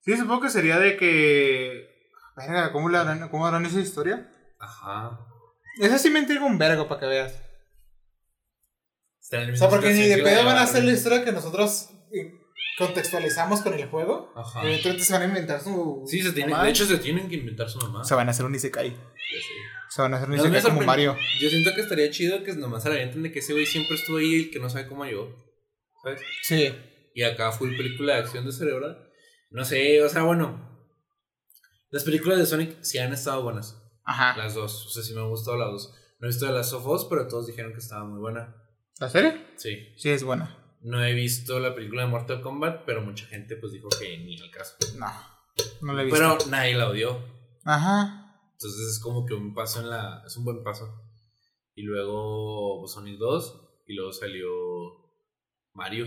[0.00, 1.88] Sí, supongo que sería de que.
[2.36, 4.30] Verga, ¿cómo, le harán, ¿cómo harán esa historia?
[4.58, 5.18] Ajá.
[5.80, 7.42] Esa sí me intriga un vergo para que veas.
[9.20, 11.32] Está en el O sea, porque ni de pedo van a hacer la historia que
[11.32, 12.32] nosotros eh,
[12.78, 14.32] contextualizamos con el juego.
[14.34, 14.62] Ajá.
[14.62, 16.04] Evidentemente se van a inventar su.
[16.06, 16.64] Sí, se tienen, mamá.
[16.64, 18.04] de hecho se tienen que inventar su mamá.
[18.04, 18.96] Se van a hacer un Isekai.
[19.90, 21.16] Se van a hacer un No, Isekai como Mario.
[21.40, 24.34] Yo siento que estaría chido que nomás se de que ese güey siempre estuvo ahí
[24.34, 25.28] y que no sabe cómo llegó.
[26.02, 26.22] ¿Sabes?
[26.42, 26.74] Sí.
[27.14, 28.96] Y acá fue película de acción de cerebro.
[29.50, 30.68] No sé, o sea, bueno.
[31.90, 33.76] Las películas de Sonic sí han estado buenas.
[34.04, 34.36] Ajá.
[34.36, 34.86] Las dos.
[34.86, 35.94] O sea, sí me han gustado las dos.
[36.20, 38.54] No he visto de las of Us, pero todos dijeron que estaba muy buena.
[39.00, 39.46] ¿La serie?
[39.56, 39.94] Sí.
[39.96, 40.58] Sí, es buena.
[40.82, 44.38] No he visto la película de Mortal Kombat, pero mucha gente pues dijo que ni
[44.38, 44.76] al caso.
[44.98, 45.10] No.
[45.80, 46.20] No la he visto.
[46.20, 47.18] Pero nadie la odió.
[47.64, 48.36] Ajá.
[48.52, 50.22] Entonces es como que un paso en la.
[50.26, 51.02] Es un buen paso.
[51.74, 53.82] Y luego pues, Sonic 2.
[53.86, 54.48] Y luego salió
[55.72, 56.06] Mario.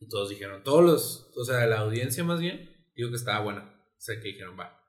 [0.00, 1.32] Y todos dijeron, todos los.
[1.36, 3.62] O sea, la audiencia más bien, dijo que estaba buena.
[3.62, 4.82] O sea, que dijeron, va.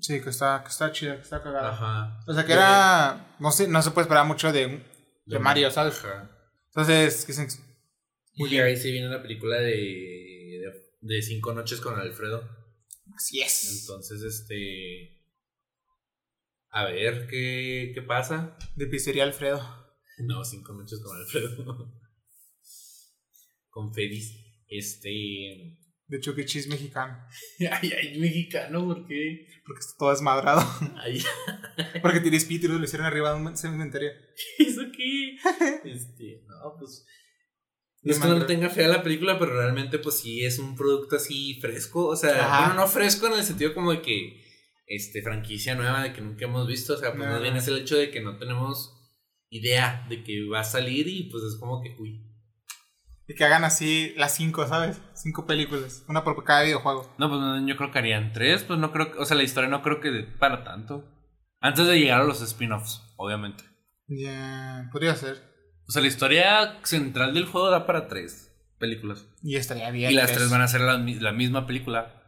[0.00, 1.70] Sí, que está, que está chida, que está cagada.
[1.70, 2.20] Ajá.
[2.26, 3.36] O sea, que era.
[3.38, 4.84] No, sé, no se puede esperar mucho de,
[5.24, 5.68] de Mario.
[5.68, 6.30] Ajá.
[6.68, 7.46] Entonces, que se-
[8.36, 8.64] Muy bien.
[8.64, 12.48] ahí se viene la película de, de, de Cinco Noches con Alfredo.
[13.14, 13.80] así es.
[13.82, 15.18] Entonces, este.
[16.70, 18.56] A ver qué, qué pasa.
[18.76, 19.60] De pizzería Alfredo.
[20.18, 21.90] No, Cinco Noches con Alfredo.
[23.70, 24.36] con Feliz.
[24.68, 25.78] Este.
[26.12, 27.16] De Chucky Cheese mexicano.
[27.80, 29.46] Ay, ay, mexicano, ¿por qué?
[29.64, 30.60] Porque está todo desmadrado.
[30.98, 31.22] Ay,
[32.02, 34.10] Porque tiene espíritus, lo hicieron arriba de un cementerio.
[34.58, 35.36] ¿eso qué?
[35.84, 37.06] Este, no, pues.
[38.02, 41.16] No es que no tenga fea la película, pero realmente, pues sí es un producto
[41.16, 42.08] así fresco.
[42.08, 42.66] O sea, Ajá.
[42.66, 44.42] bueno, no fresco en el sentido como de que.
[44.86, 46.92] Este, franquicia nueva de que nunca hemos visto.
[46.92, 47.32] O sea, pues No.
[47.32, 48.98] más bien es el hecho de que no tenemos
[49.48, 52.28] idea de que va a salir y pues es como que, uy.
[53.32, 55.00] Y que hagan así las cinco, ¿sabes?
[55.14, 56.04] Cinco películas.
[56.08, 57.10] Una por cada videojuego.
[57.18, 59.70] No, pues no, yo creo que harían tres, pues no creo o sea, la historia
[59.70, 61.08] no creo que de- para tanto.
[61.60, 63.64] Antes de llegar a los spin-offs, obviamente.
[64.08, 64.88] Ya.
[64.92, 65.40] Podría ser.
[65.88, 69.26] O sea, la historia central del juego da para tres películas.
[69.42, 70.10] Y estaría bien.
[70.10, 72.18] Y las que tres es- van a ser la, mi- la misma película.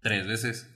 [0.00, 0.68] Tres veces.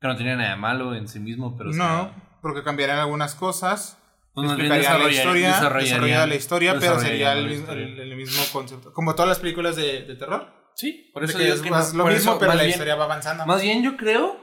[0.00, 1.72] Que no tiene nada de malo en sí mismo, pero.
[1.72, 3.98] sea, No, porque cambiarían algunas cosas.
[4.34, 8.16] Pues más bien explicarían la historia, desarrollaría la historia, pero sería el, mismo- el- el
[8.16, 8.92] mismo concepto.
[8.92, 10.52] Como todas las películas de, de terror.
[10.74, 12.96] Sí, por eso que es que más no- lo mismo, eso, pero la bien- historia
[12.96, 13.46] va avanzando.
[13.46, 14.36] Más bien yo creo,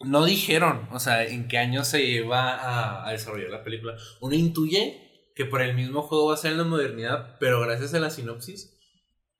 [0.00, 3.94] no dijeron, o sea, en qué año se va a, a desarrollar la película.
[4.20, 7.94] Uno intuye que por el mismo juego va a ser en la modernidad, pero gracias
[7.94, 8.78] a la sinopsis,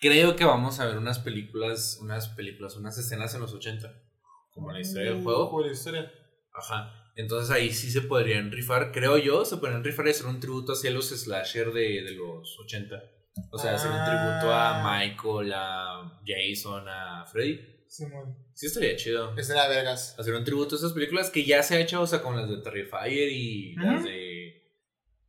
[0.00, 3.88] creo que vamos a ver unas películas, unas películas, unas escenas en los 80,
[4.50, 5.50] como la historia del juego.
[5.50, 6.10] Como la historia.
[6.54, 6.92] Ajá.
[7.14, 10.72] Entonces ahí sí se podrían rifar, creo yo, se podrían rifar y hacer un tributo
[10.72, 12.96] hacia los slasher de, de los 80.
[13.50, 14.98] O sea, hacer un tributo a Ah.
[14.98, 17.60] Michael, a Jason, a Freddy.
[17.88, 18.34] Simón.
[18.54, 19.36] Sí estaría chido.
[19.36, 20.14] Esa era vergas.
[20.18, 22.48] Hacer un tributo a esas películas que ya se ha hecho, o sea, con las
[22.48, 24.62] de Terrifier y las de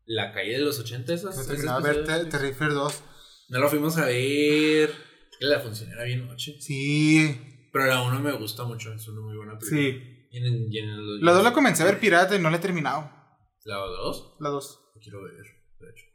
[0.06, 1.14] La calle de los 80.
[1.14, 2.06] Esas, No de ver.
[2.06, 3.04] Te- Terrifier 2.
[3.50, 4.92] No la fuimos a ver.
[5.42, 6.56] La función era bien noche.
[6.62, 7.68] Sí.
[7.74, 9.82] Pero la 1 me gusta mucho, es una muy buena película.
[9.82, 10.13] Sí.
[10.34, 12.58] Y en- y en el- La 2 la comencé a ver pirata y no la
[12.58, 13.10] he terminado.
[13.66, 14.36] ¿La 2?
[14.42, 14.80] La 2.
[14.96, 16.06] Lo quiero ver, de hecho.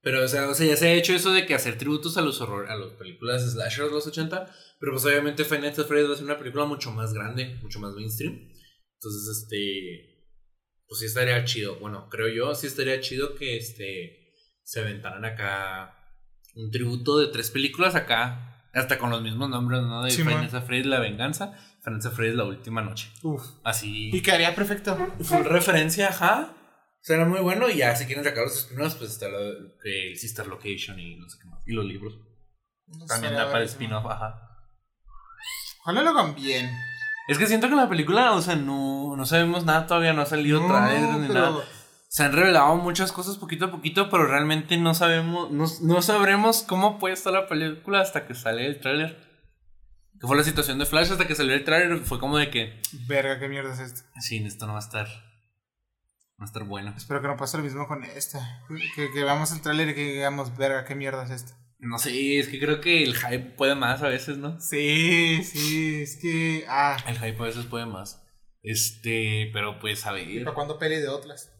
[0.00, 2.22] Pero, o sea, o sea, ya se ha hecho eso de que hacer tributos a
[2.22, 4.48] los horror, a las películas slasher de los 80.
[4.80, 7.58] Pero pues obviamente Five Nights at Freddy's va a ser una película mucho más grande,
[7.62, 8.34] mucho más mainstream.
[8.34, 10.08] Entonces, este.
[10.88, 11.76] Pues sí estaría chido.
[11.76, 14.18] Bueno, creo yo, sí estaría chido que este.
[14.64, 15.96] Se aventaran acá.
[16.54, 18.48] Un tributo de tres películas acá.
[18.74, 20.02] Hasta con los mismos nombres, ¿no?
[20.04, 20.40] De Sí, Five man.
[20.42, 21.56] Nights at Freddy's La Venganza.
[21.84, 23.10] At Freddy's La Última Noche.
[23.22, 23.42] Uf.
[23.64, 24.10] Así.
[24.14, 24.96] Y quedaría perfecto.
[25.22, 26.54] Full referencia, ajá.
[27.00, 27.68] Será muy bueno.
[27.68, 29.38] Y ya si quieren sacar los spin-offs, pues está lo-
[29.84, 31.60] el Sister Location y no sé qué más.
[31.66, 32.14] Y los libros.
[33.08, 34.48] También da para el spin-off, ajá.
[35.82, 36.70] Ojalá lo hagan bien.
[37.28, 40.26] Es que siento que la película, o sea, no, no sabemos nada todavía, no ha
[40.26, 41.64] salido No, trailer ni pero- nada.
[42.08, 46.62] Se han revelado muchas cosas poquito a poquito, pero realmente no sabemos, no, no sabremos
[46.62, 49.31] cómo puede estar la película hasta que sale el tráiler.
[50.22, 52.80] Que fue la situación de Flash hasta que salió el tráiler, fue como de que,
[53.08, 54.08] Verga, qué mierda es esto.
[54.20, 56.94] sí, esto no va a estar, va a estar bueno.
[56.96, 58.38] Espero que no pase lo mismo con esta.
[58.94, 61.52] Que, que veamos el tráiler y que digamos, verga, qué mierda es esto.
[61.80, 64.60] No sé, es que creo que el hype puede más a veces, ¿no?
[64.60, 66.64] Sí, sí, es que.
[66.68, 66.96] Ah.
[67.08, 68.22] El hype a veces puede más.
[68.62, 70.44] Este, pero pues a ¿Y ver.
[70.44, 71.52] para cuándo peli de otras?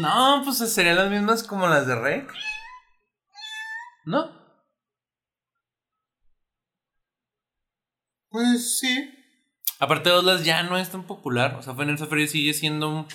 [0.00, 2.32] No, pues serían las mismas como las de Rec.
[4.04, 4.35] ¿No?
[8.30, 9.10] Pues sí.
[9.78, 11.54] Aparte de Outlast ya no es tan popular.
[11.58, 13.06] O sea, Final Fantasy sigue siendo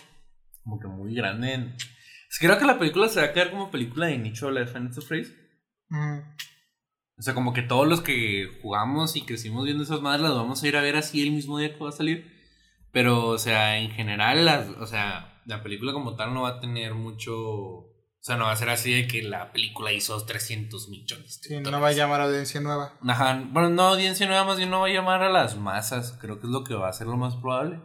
[0.63, 1.53] como que muy grande.
[1.53, 1.75] en-
[2.29, 4.61] Es que creo que la película se va a quedar como película de nicho, la
[4.61, 5.33] de Final Fantasy.
[5.89, 6.19] Mm.
[7.17, 10.63] O sea, como que todos los que jugamos y crecimos viendo esas madres las vamos
[10.63, 12.31] a ir a ver así el mismo día que va a salir.
[12.91, 16.59] Pero, o sea, en general, las, o sea, la película como tal no va a
[16.59, 17.87] tener mucho.
[18.21, 21.39] O sea, no va a ser así de que la película hizo 300 millones.
[21.41, 22.93] Sí, no va a llamar a audiencia nueva.
[23.01, 26.19] Ajá, bueno, no audiencia nueva, más bien no va a llamar a las masas.
[26.21, 27.81] Creo que es lo que va a ser lo más probable.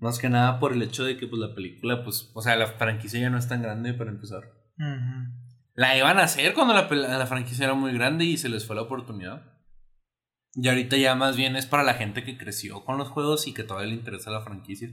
[0.00, 2.66] Más que nada por el hecho de que, pues, la película, pues, o sea, la
[2.66, 4.52] franquicia ya no es tan grande para empezar.
[5.74, 8.82] La iban a hacer cuando la franquicia era muy grande y se les fue la
[8.82, 9.54] oportunidad.
[10.52, 13.54] Y ahorita ya más bien es para la gente que creció con los juegos y
[13.54, 14.90] que todavía le interesa la franquicia.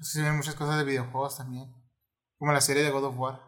[0.00, 1.72] Se ven muchas cosas de videojuegos también.
[2.38, 3.40] Como la serie de God of War.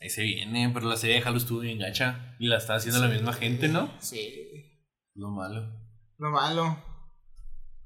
[0.00, 2.36] Ahí se viene, pero la serie de Halo estuvo bien gacha.
[2.38, 3.90] Y la está haciendo la misma gente, ¿no?
[4.00, 4.86] Sí.
[5.14, 5.68] Lo malo.
[6.18, 6.82] Lo malo.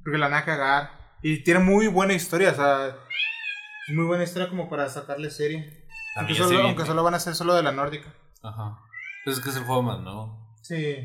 [0.03, 1.19] Porque la van a cagar.
[1.23, 2.97] Y tiene muy buena historia, o sea.
[3.89, 5.87] Muy buena historia como para sacarle serie.
[6.17, 6.69] Aunque se solo, viene.
[6.69, 8.15] aunque solo van a ser solo de la nórdica.
[8.43, 8.79] Ajá.
[9.25, 10.55] Pues es que es el juego más nuevo.
[10.63, 10.97] Sí.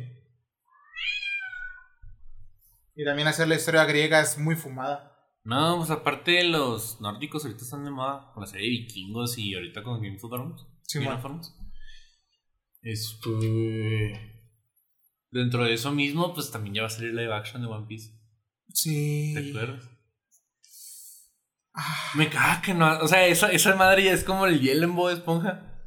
[2.96, 5.09] Y también hacer la historia griega es muy fumada.
[5.50, 9.56] No, pues aparte los nórdicos ahorita están de moda con la serie de vikingos y
[9.56, 10.62] ahorita con Game of Thrones.
[10.84, 11.56] Sí, Game of Thrones.
[12.84, 14.46] Este...
[15.32, 18.12] Dentro de eso mismo, pues también ya va a salir live action de One Piece.
[18.72, 19.34] Sí.
[19.34, 19.90] ¿Te acuerdas?
[21.74, 22.12] Ah.
[22.14, 23.00] Me caga que no...
[23.00, 25.82] O sea, esa, esa madre ya es como el Yellen Boy Esponja.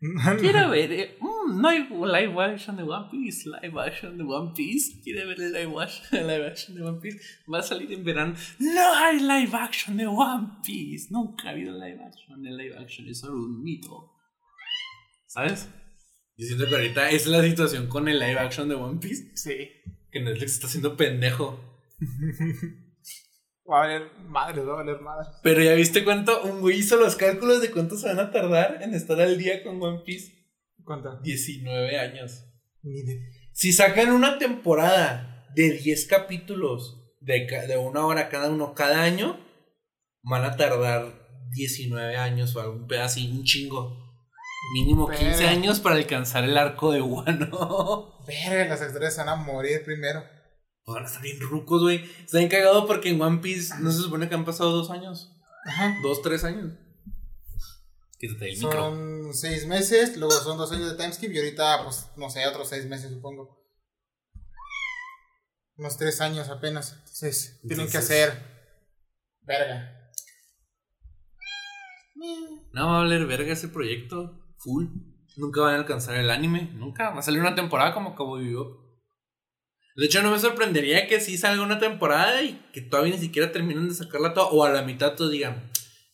[0.40, 0.90] Quiero ver...
[0.90, 1.18] eh,
[1.52, 3.48] no hay live action de One Piece.
[3.48, 5.00] Live action de One Piece.
[5.02, 7.20] ¿Quiere ver el live action, live action de One Piece?
[7.52, 8.34] Va a salir en verano.
[8.58, 11.08] No hay live action de One Piece.
[11.10, 12.46] Nunca ha habido live action.
[12.46, 14.12] El live action es solo un mito.
[15.26, 15.68] ¿Sabes?
[16.36, 19.36] Yo siento que ahorita es la situación con el live action de One Piece.
[19.36, 19.70] Sí.
[20.10, 21.60] Que Netflix está haciendo pendejo.
[23.70, 25.28] Va a valer madre, va a valer madre.
[25.42, 26.42] Pero ya viste cuánto.
[26.42, 29.62] Un güey hizo los cálculos de cuánto se van a tardar en estar al día
[29.62, 30.41] con One Piece.
[30.84, 31.20] ¿Cuánto?
[31.22, 32.44] 19 años.
[33.52, 39.38] Si sacan una temporada de 10 capítulos de, de una hora cada uno cada año,
[40.22, 44.02] van a tardar 19 años o algún pedacito, un chingo.
[44.74, 48.18] Mínimo 15 Pero- años para alcanzar el arco de Wano.
[48.26, 50.22] Verga, las se van a morir primero.
[50.86, 52.02] Van a estar bien rucos, güey.
[52.24, 55.36] Está bien cagado porque en One Piece no se supone que han pasado dos años.
[55.64, 55.96] Ajá.
[56.02, 56.72] Dos, tres años.
[58.22, 58.70] Quítate el micro.
[58.70, 62.68] Son seis meses, luego son dos años de timeskip y ahorita, pues, no sé, otros
[62.68, 63.66] seis meses supongo.
[65.76, 66.92] Unos tres años apenas.
[66.92, 68.32] Entonces, tienen que hacer.
[69.40, 70.08] Verga.
[72.72, 74.54] No va a valer verga ese proyecto.
[74.58, 74.86] Full.
[75.36, 76.70] Nunca van a alcanzar el anime.
[76.74, 77.10] Nunca.
[77.10, 78.82] Va a salir una temporada como Cowboy Bebop.
[79.96, 83.50] De hecho, no me sorprendería que sí salga una temporada y que todavía ni siquiera
[83.50, 84.46] terminen de sacarla toda.
[84.50, 85.72] O a la mitad todos digan,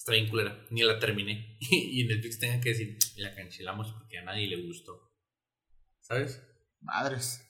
[0.08, 1.58] está bien culera, ni la terminé.
[1.70, 5.12] y Netflix tenga que decir, la cancelamos porque a nadie le gustó.
[6.00, 6.42] ¿Sabes?
[6.80, 7.44] Madres.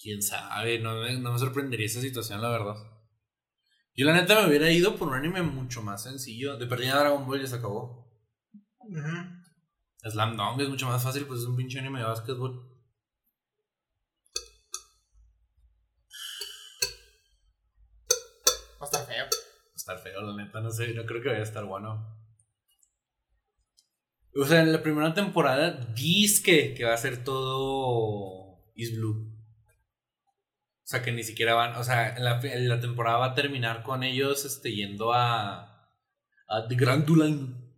[0.00, 2.76] Quién sabe, no me, no me sorprendería esa situación, la verdad.
[3.94, 6.56] Yo, la neta, me hubiera ido por un anime mucho más sencillo.
[6.56, 8.08] De perdida Dragon Ball ya se acabó.
[8.78, 9.00] Ujú.
[10.04, 12.67] Slam Dunk es mucho más fácil, pues es un pinche anime de básquetbol.
[19.92, 22.14] Estar feo, la neta, no sé, no creo que vaya a estar bueno.
[24.34, 29.34] O sea, en la primera temporada dice que va a ser todo Is Blue.
[30.28, 33.34] O sea, que ni siquiera van, o sea, en la, en la temporada va a
[33.34, 35.90] terminar con ellos este, yendo a,
[36.48, 36.74] a The.
[36.74, 37.68] A grandolinte.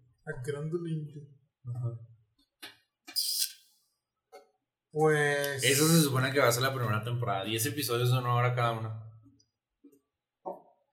[4.92, 5.62] Pues.
[5.62, 7.44] Eso se supone que va a ser la primera temporada.
[7.44, 9.11] 10 episodios de una hora cada uno.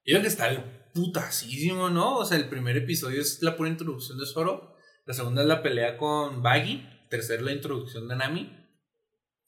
[0.03, 0.49] Y creo que está
[0.94, 2.18] putasísimo, ¿no?
[2.18, 4.76] O sea, el primer episodio es la pura introducción de Zoro.
[5.06, 6.86] La segunda es la pelea con Baggy.
[7.10, 8.54] Tercero, la introducción de Nami.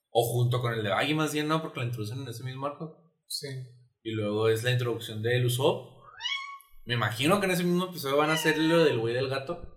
[0.09, 1.61] O junto con el de Baggy, más bien, ¿no?
[1.61, 3.13] Porque la introducen en ese mismo arco.
[3.27, 3.47] Sí.
[4.03, 5.99] Y luego es la introducción de Usopp.
[6.85, 9.75] Me imagino que en ese mismo episodio van a hacer lo del güey del gato.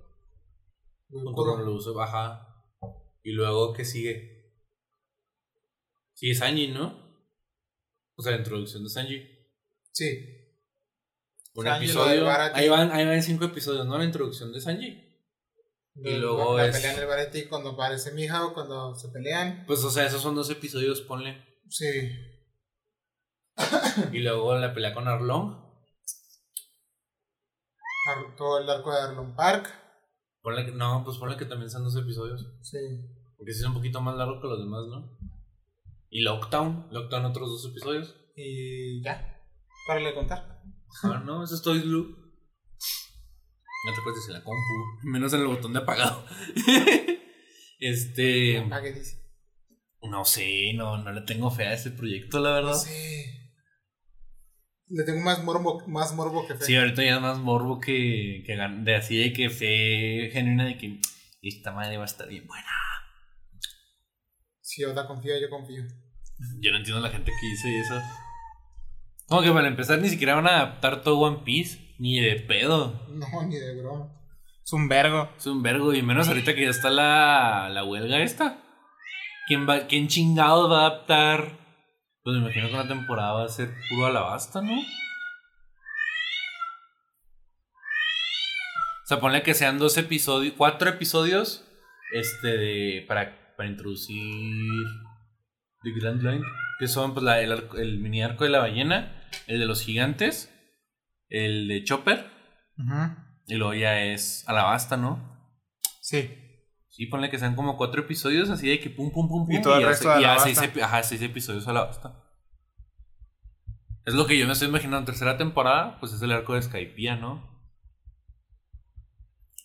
[1.11, 2.49] Junto con el Usopp, ajá.
[3.23, 4.55] Y luego, ¿qué sigue?
[6.15, 7.03] Sigue Sanji, ¿no?
[8.15, 9.23] O sea, la introducción de Sanji.
[9.91, 10.42] Sí.
[11.55, 12.29] Un Sanji, episodio.
[12.55, 13.99] Ahí van, ahí van cinco episodios, ¿no?
[13.99, 15.09] La introducción de Sanji.
[15.95, 19.65] Y luego la es- pelea en el Bareti cuando aparece Mihawk, cuando se pelean.
[19.67, 21.45] Pues, o sea, esos son dos episodios, ponle.
[21.69, 21.87] Sí.
[24.13, 25.61] Y luego la pelea con Arlong.
[28.09, 29.69] Ar- Todo el arco de Arlong Park.
[30.41, 32.45] Ponle que, no, pues ponle que también son dos episodios.
[32.63, 32.79] Sí.
[33.37, 35.19] Porque sí es un poquito más largo que los demás, ¿no?
[36.09, 36.89] Y Lockdown.
[36.91, 38.15] Lockdown otros dos episodios.
[38.35, 39.41] Y ya.
[39.87, 40.52] Párale de contar.
[41.03, 42.17] Ah, no, eso es Toy Blue.
[43.85, 44.61] No te acuerdes en la compu.
[45.03, 46.25] Menos en el botón de apagado.
[47.81, 48.59] este.
[48.59, 49.23] Apague, dice.
[50.03, 52.73] No sé, no, no le tengo fe a ese proyecto, la verdad.
[52.73, 53.43] No sé.
[54.89, 56.65] Le tengo más morbo, más morbo que fe.
[56.65, 60.77] Sí, ahorita ya es más morbo que, que de así de que fe genuina de
[60.77, 61.01] que
[61.41, 62.69] esta madre va a estar bien buena.
[64.61, 65.83] Si Oda confía, yo confío.
[66.61, 68.01] Yo no entiendo a la gente que dice eso.
[69.33, 73.07] Como que para empezar ni siquiera van a adaptar todo One Piece, ni de pedo.
[73.09, 74.13] No, ni de broma.
[74.63, 75.31] Es un vergo.
[75.39, 78.59] Es un vergo, y menos ahorita que ya está la, la huelga esta.
[79.49, 81.59] ¿Quién, va, ¿Quién chingados va a adaptar?
[82.23, 84.79] Pues me imagino que una temporada va a ser puro alabasta, ¿no?
[84.79, 84.83] O
[89.07, 91.65] sea, ponle que sean dos episodios, cuatro episodios,
[92.13, 94.87] este, de, para, para introducir
[95.83, 96.45] The Grand Line,
[96.79, 100.51] que son pues la- el, el mini arco de la ballena, el de los gigantes,
[101.29, 102.31] el de Chopper,
[103.47, 105.31] y luego ya es alabasta, ¿no?
[106.01, 106.39] Sí.
[106.89, 109.55] Sí, ponle que sean como cuatro episodios así de que pum, pum, pum, pum.
[109.57, 110.61] Y todo el ya resto se- de ya Alabasta.
[110.61, 112.19] seis, ajá, seis episodios a la basta.
[114.05, 115.07] Es lo que yo me estoy imaginando.
[115.07, 117.51] Tercera temporada, pues es el arco de Skypiea, ¿no?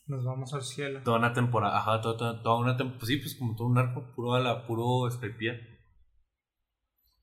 [0.05, 1.01] Nos vamos al cielo.
[1.03, 2.99] Toda una temporada, ajá, toda, toda- toda una temporada.
[2.99, 5.53] Pues sí, pues como todo un arco, puro, a la, puro Skypiea.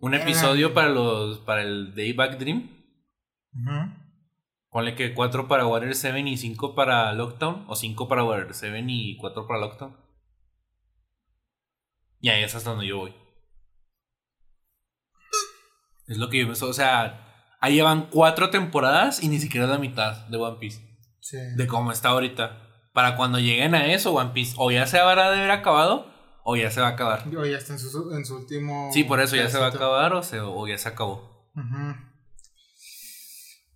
[0.04, 2.68] Un episodio para los para el Dayback Dream.
[3.54, 3.90] Ujú.
[4.68, 7.64] Ponle que cuatro para Water 7 y cinco para Lockdown.
[7.68, 9.96] O cinco para Water 7 y cuatro para Lockdown.
[12.20, 13.14] Y ahí es hasta donde yo voy.
[16.06, 16.52] Es lo que yo me...
[16.52, 20.82] O sea, ahí llevan cuatro temporadas y ni siquiera es la mitad de One Piece.
[21.20, 21.38] Sí.
[21.56, 22.90] De cómo está ahorita.
[22.92, 26.13] Para cuando lleguen a eso, One Piece o ya se habrá de haber acabado
[26.44, 27.24] o ya se va a acabar.
[27.36, 28.90] O ya está en su, en su último.
[28.92, 31.48] Sí, por eso ya se va a acabar o, se, o ya se acabó.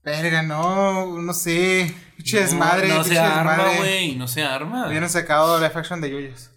[0.04, 1.92] Verga, no, no sé.
[2.16, 4.16] Pinche No, desmadre, No, se arma, güey.
[4.16, 4.86] No se arma.
[4.88, 6.50] Hubieran sacado la faction de Yuyos.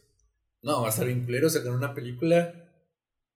[0.61, 2.53] No, va a ser bien culero sacar una película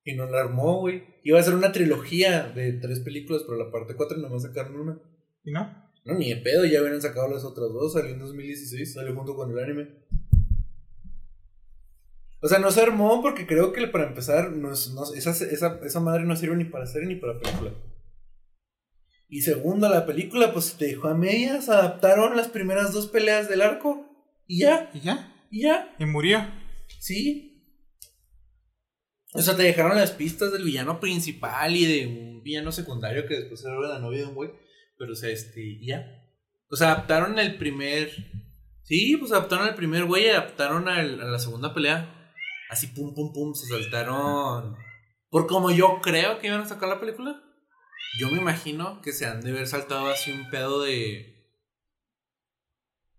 [0.03, 1.03] y no la armó, güey.
[1.23, 4.99] Iba a ser una trilogía de tres películas, pero la parte cuatro nomás sacaron una.
[5.43, 5.85] ¿Y no?
[6.03, 9.35] No, ni de pedo, ya habían sacado las otras dos, salió en 2016, salió junto
[9.35, 10.05] con el anime.
[12.45, 15.79] O sea, no se armó porque creo que para empezar, no es, no, esa, esa,
[15.83, 17.71] esa madre no sirve ni para serie ni para película.
[19.27, 23.63] Y segundo, la película, pues te dejó a medias, adaptaron las primeras dos peleas del
[23.63, 24.05] arco
[24.45, 24.91] y ya.
[24.93, 25.47] ¿Y ya?
[25.49, 25.95] Y ya.
[25.97, 26.47] Y murió.
[26.99, 27.63] Sí.
[29.33, 33.39] O sea, te dejaron las pistas del villano principal y de un villano secundario que
[33.39, 34.51] después era la novia de un güey.
[34.99, 36.05] Pero, o sea, este, y ya.
[36.69, 38.11] O sea, adaptaron el primer.
[38.83, 42.14] Sí, pues adaptaron el primer güey y adaptaron a la segunda pelea.
[42.69, 44.75] Así, pum, pum, pum, se saltaron.
[45.29, 47.41] Por como yo creo que iban a sacar la película.
[48.19, 51.35] Yo me imagino que se han de haber saltado así un pedo de.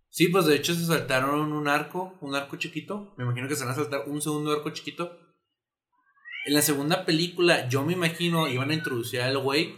[0.09, 3.14] Sí, pues de hecho se saltaron un arco, un arco chiquito.
[3.18, 5.18] Me imagino que se van a saltar un segundo arco chiquito.
[6.47, 9.74] En la segunda película, yo me imagino, iban a introducir al güey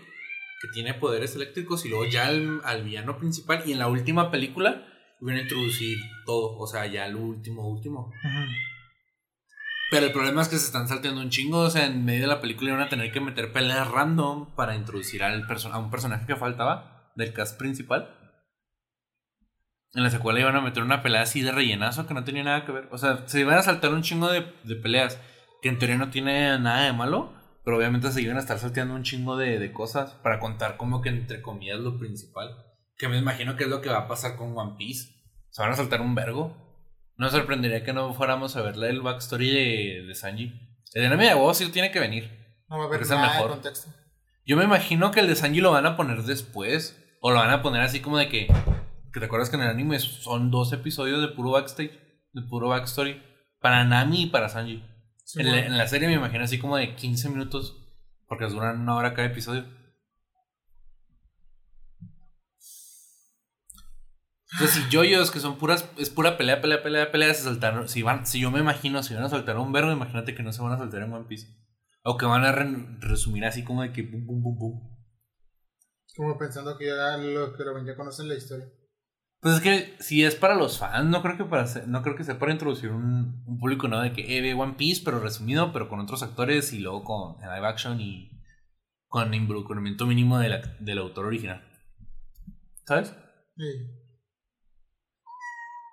[0.60, 3.62] que tiene poderes eléctricos y luego ya al, villano principal.
[3.66, 4.86] Y en la última película,
[5.20, 6.56] iban a introducir todo.
[6.58, 8.12] O sea, ya el último, último.
[9.90, 11.60] Pero el problema es que se están saltando un chingo.
[11.60, 14.74] O sea, en medio de la película iban a tener que meter peleas random para
[14.74, 18.14] introducir al a un personaje que faltaba del cast principal.
[19.94, 22.66] En la secuela iban a meter una pelea así de rellenazo que no tenía nada
[22.66, 22.88] que ver.
[22.92, 25.18] O sea, se iban a saltar un chingo de, de peleas
[25.62, 27.32] que en teoría no tiene nada de malo.
[27.64, 31.02] Pero obviamente se iban a estar salteando un chingo de, de cosas para contar como
[31.02, 32.56] que entre comillas lo principal.
[32.96, 35.14] Que me imagino que es lo que va a pasar con One Piece.
[35.50, 36.67] Se van a saltar un vergo.
[37.18, 40.54] No sorprendería que no fuéramos a verle el backstory de, de Sanji.
[40.94, 42.30] El de anime de huevos sí tiene que venir.
[42.68, 43.48] No va a haber nada mejor.
[43.48, 43.90] de contexto.
[44.46, 46.96] Yo me imagino que el de Sanji lo van a poner después.
[47.20, 48.46] O lo van a poner así como de que.
[49.12, 51.90] Que recuerdas que en el anime son dos episodios de puro backstage.
[52.32, 53.20] De puro backstory.
[53.60, 54.84] Para Nami y para Sanji.
[55.34, 57.76] en, la, en, la, serie me imagino así como de 15 minutos.
[58.28, 59.64] Porque duran una hora cada episodio.
[64.56, 67.88] Sea, si yoyos que son puras, es pura pelea, pelea, pelea, pelea, se saltaron.
[67.88, 70.52] Si van, si yo me imagino, si van a saltar un verbo, imagínate que no
[70.52, 71.48] se van a saltar en One Piece.
[72.02, 74.98] O que van a resumir así como de que pum, pum, pum, pum.
[76.16, 78.66] Como pensando que ya lo que lo ya conocen la historia.
[79.40, 82.24] Pues es que si es para los fans, no creo que para no creo que
[82.24, 85.72] sea para introducir un, un público no de que eh, ve One Piece, pero resumido,
[85.72, 88.42] pero con otros actores y luego con live action y
[89.06, 91.62] con involucramiento mínimo de la, del autor original.
[92.84, 93.14] ¿Sabes?
[93.56, 93.97] Sí.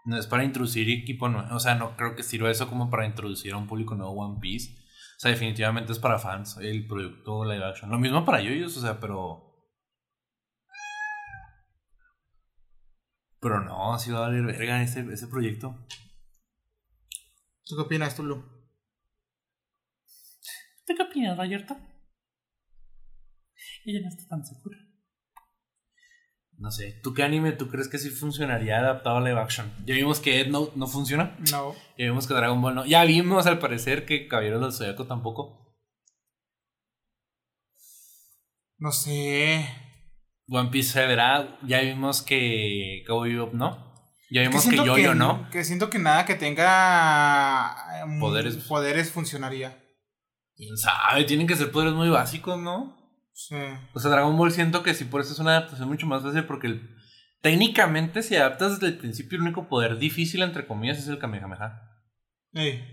[0.05, 1.55] No es para introducir equipo nuevo.
[1.55, 4.39] O sea, no creo que sirva eso como para introducir a un público nuevo One
[4.39, 4.73] Piece.
[5.17, 7.89] O sea, definitivamente es para fans el producto live action.
[7.89, 9.41] Lo mismo para yoyos, o sea, pero.
[13.39, 15.75] Pero no, ha sido a valer verga ese, ese proyecto.
[17.65, 18.43] ¿Tú qué opinas, Tulu?
[20.85, 21.75] ¿Tú qué opinas, Rayerta?
[23.85, 24.77] Ella no está tan segura.
[26.57, 26.99] No sé.
[27.03, 29.73] ¿Tú qué anime tú crees que sí funcionaría adaptado a live action?
[29.85, 31.35] Ya vimos que Ed Note no funciona.
[31.51, 31.75] No.
[31.97, 32.85] Ya vimos que Dragon Ball no.
[32.85, 35.77] Ya vimos al parecer que Caballeros del Zodiaco tampoco.
[38.77, 39.67] No sé.
[40.47, 41.59] One Piece se verá.
[41.63, 43.85] Ya vimos que Cowboy Bebop no.
[44.31, 45.49] Ya vimos que, Yo-Yo no.
[45.49, 49.81] Que siento que nada que tenga em, poderes, poderes funcionaría.
[50.55, 53.04] Quién sabe, tienen que ser poderes muy básicos, ¿no?
[53.93, 56.45] O sea, Dragon Ball siento que sí, por eso es una adaptación mucho más fácil
[56.45, 56.81] porque
[57.41, 61.91] técnicamente si adaptas desde el principio el único poder difícil entre comillas es el Kamehameha.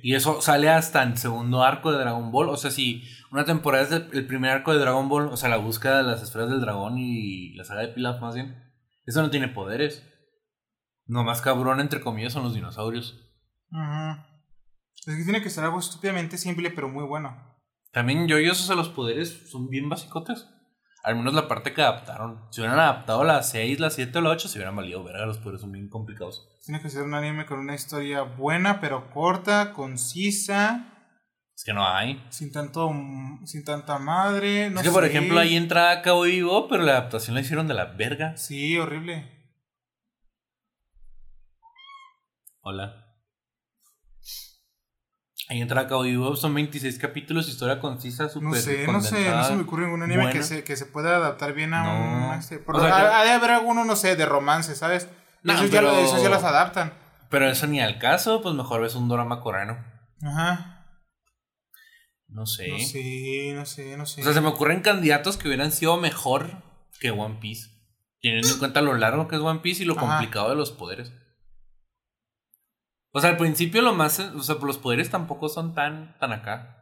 [0.03, 2.49] Y eso sale hasta el segundo arco de Dragon Ball.
[2.49, 5.57] O sea, si una temporada es el, primer arco de Dragon Ball, o sea, la
[5.59, 8.61] búsqueda de las esferas del dragón y la saga de Pilaf más bien,
[9.07, 10.05] eso no tiene poderes.
[11.07, 13.17] No más cabrón entre comillas son los dinosaurios.
[15.07, 17.52] Es que tiene que ser algo estúpidamente simple pero muy bueno.
[17.93, 20.49] También yo y esos a los poderes son bien basicotes.
[21.05, 22.47] Al menos la parte que adaptaron.
[22.51, 25.27] Si hubieran adaptado la 6, la 7 o la 8, se hubieran valido verga.
[25.27, 26.49] Los poderes son bien complicados.
[26.65, 30.89] Tiene que ser un anime con una historia buena, pero corta, concisa.
[31.55, 32.25] Es que no hay.
[32.31, 32.91] Sin tanto.
[33.45, 34.71] Sin tanta madre.
[34.71, 37.75] No es que, por ejemplo, ahí entra Cabo Vivo, pero la adaptación la hicieron de
[37.75, 38.37] la verga.
[38.37, 39.29] Sí, horrible.
[42.61, 43.02] Hola.
[45.49, 49.55] Ahí entra Cowboy son 26 capítulos, historia concisa, súper No sé, no sé, no se
[49.55, 52.39] me ocurre ningún anime que se, que se pueda adaptar bien a un...
[52.39, 55.09] Este, por, o ha, de haber alguno, no sé, de romance, ¿sabes?
[55.43, 56.93] No, esos, ya, esos ya las adaptan.
[57.29, 59.85] Pero eso ni al caso, pues mejor ves un drama coreano.
[60.23, 60.87] Ajá.
[62.29, 62.69] No sé.
[62.69, 64.21] No sé, no sé, no sé.
[64.21, 66.63] O sea, se me ocurren candidatos que hubieran sido mejor
[67.01, 67.69] que One Piece.
[68.21, 71.13] Teniendo en cuenta lo largo que es One Piece y lo complicado de los poderes.
[73.13, 76.79] O sea, al principio lo más, o sea, los poderes tampoco son tan, tan acá.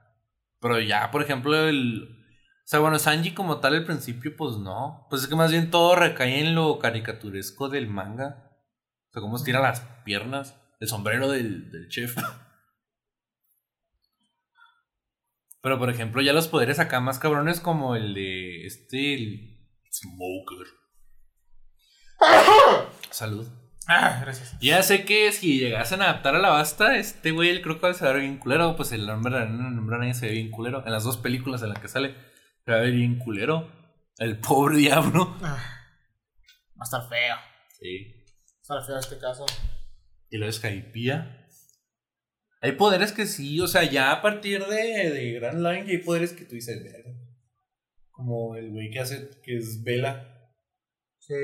[0.60, 2.04] Pero ya, por ejemplo, el...
[2.04, 5.06] O sea, bueno, Sanji como tal al principio, pues no.
[5.10, 8.48] Pues es que más bien todo recae en lo caricaturesco del manga.
[9.08, 12.16] O sea, cómo estira las piernas, el sombrero del, del chef.
[15.62, 19.58] Pero por ejemplo, ya los poderes acá más cabrones como el de este el
[19.90, 20.66] Smoker.
[23.10, 23.59] Salud.
[23.92, 24.56] Ah, gracias.
[24.60, 28.04] Ya sé que si llegasen a adaptar a la basta, este güey, el crocodile se
[28.04, 28.76] va a ver bien culero.
[28.76, 30.86] Pues el nombre de nombre se ve bien culero.
[30.86, 32.14] En las dos películas en las que sale,
[32.64, 33.68] se va a ver bien culero.
[34.18, 35.36] El pobre diablo.
[35.42, 35.58] Ah,
[36.78, 37.36] va a estar feo.
[37.80, 38.14] Sí.
[38.70, 39.44] Va a estar feo este caso.
[40.30, 41.48] Y lo Skypiea.
[42.60, 45.98] Hay poderes que sí, o sea, ya a partir de, de Grand Line ya hay
[45.98, 47.10] poderes que tú dices, verga.
[48.12, 50.48] Como el güey que hace, que es Vela.
[51.18, 51.34] Sí.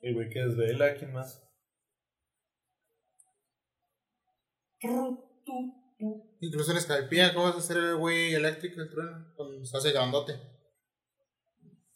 [0.00, 1.49] El güey que es Vela, ¿quién más?
[6.40, 9.32] Incluso en Skypiea, ¿cómo vas a hacer el güey eléctrico, el trueno?
[9.36, 10.40] Cuando se hace grandote.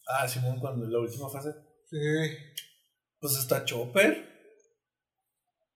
[0.07, 1.51] Ah, Simón, cuando en la última fase.
[1.89, 1.97] Sí.
[3.19, 4.35] Pues está Chopper.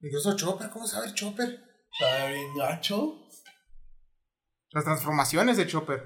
[0.00, 1.48] Incluso Chopper, ¿cómo sabe el Chopper?
[1.90, 3.26] Está bien gacho.
[4.70, 6.02] Las transformaciones de Chopper.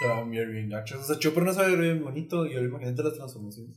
[0.00, 0.98] Está bien gacho.
[0.98, 2.46] O sea, Chopper no sabe bien bonito.
[2.46, 3.76] Y ahora imagínate las transformaciones.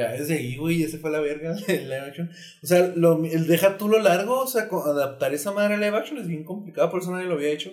[0.00, 2.30] Ya desde ahí, güey, ese fue la verga el live action.
[2.62, 5.94] O sea, lo, el deja tú lo largo, o sea, adaptar esa madre al live
[5.94, 7.70] action es bien complicado, por eso nadie lo había hecho.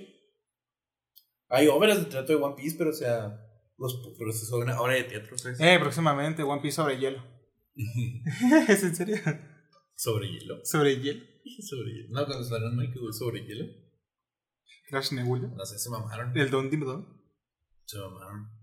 [1.48, 3.40] Hay obras de teatro de One Piece, pero o sea,
[3.78, 5.58] los, pero eso es una obra de teatro, ¿sabes?
[5.62, 7.24] Eh, próximamente One Piece sobre hielo.
[8.68, 9.16] ¿Es en serio?
[9.96, 10.60] Sobre hielo.
[10.66, 11.24] Sobre hielo.
[11.62, 12.10] Sobre hielo.
[12.10, 13.72] No, cuando salió Michael sobre hielo.
[14.90, 15.48] Crash Nebula.
[15.48, 16.38] No sé, se mamaron.
[16.38, 17.08] El Don Dimmadon.
[17.86, 18.57] Se mamaron.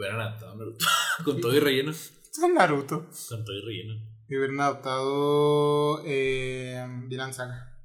[0.00, 0.86] Hubieran adaptado Naruto.
[1.24, 1.90] Con todo y relleno.
[1.90, 3.06] Es Naruto.
[3.28, 3.94] Con todo y relleno.
[4.28, 6.82] Y hubieran adaptado eh,
[7.32, 7.78] Saga.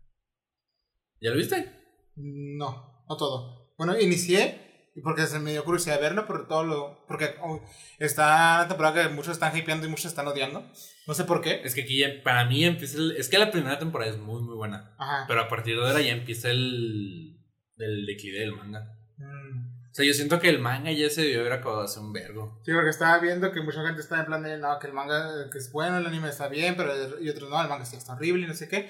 [1.20, 1.70] ¿Ya lo viste?
[2.16, 3.74] No, no todo.
[3.78, 7.06] Bueno, inicié porque se me dio curiosidad verlo, pero todo lo.
[7.06, 7.62] Porque oh,
[8.00, 10.66] está la temporada que muchos están hypeando y muchos están odiando.
[11.06, 11.62] No sé por qué.
[11.66, 14.42] Es que aquí ya, para mí empieza el- Es que la primera temporada es muy,
[14.42, 14.96] muy buena.
[14.98, 15.26] Ajá.
[15.28, 17.34] Pero a partir de ahora ya empieza el.
[17.78, 18.95] El declive del manga.
[19.96, 22.60] O sea, yo siento que el manga ya se debió haber acabado hace un vergo.
[22.66, 25.50] Sí, porque estaba viendo que mucha gente está en plan de no, que el manga
[25.50, 28.12] que es bueno, el anime está bien, pero y otros no, el manga sí está
[28.12, 28.90] horrible y no sé qué.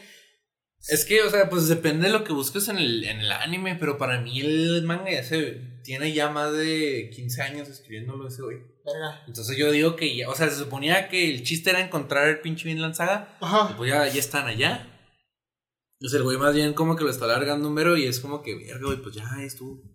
[0.88, 3.78] Es que, o sea, pues depende de lo que busques en el, en el anime,
[3.80, 5.76] pero para mí el manga ya se.
[5.84, 8.58] Tiene ya más de 15 años escribiéndolo ese güey.
[8.84, 9.24] Verga.
[9.28, 10.28] Entonces yo digo que ya.
[10.28, 13.38] O sea, se suponía que el chiste era encontrar el pinche Vinland Saga.
[13.40, 13.78] Y Ajá.
[13.78, 14.88] pues ya, ya están allá.
[16.02, 18.20] O sea, el güey más bien como que lo está alargando un mero y es
[18.20, 19.95] como que, verga, güey, pues ya estuvo.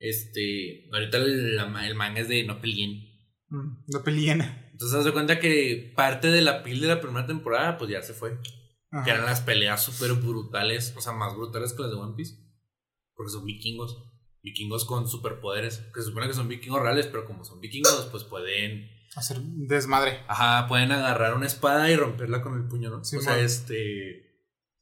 [0.00, 3.06] Este, ahorita el, el manga es de no peleen.
[3.50, 4.40] Mm, No peleen.
[4.72, 8.02] Entonces, haz de cuenta que parte de la pil de la primera temporada, pues ya
[8.02, 8.38] se fue.
[8.90, 9.04] Ajá.
[9.04, 12.34] Que eran las peleas súper brutales, o sea, más brutales que las de One Piece.
[13.14, 14.02] Porque son vikingos.
[14.42, 15.78] Vikingos con superpoderes.
[15.94, 18.88] Que se supone que son vikingos reales, pero como son vikingos, pues pueden.
[19.16, 20.20] Hacer desmadre.
[20.28, 23.04] Ajá, pueden agarrar una espada y romperla con el puño, ¿no?
[23.04, 24.30] Sí, o sea, este.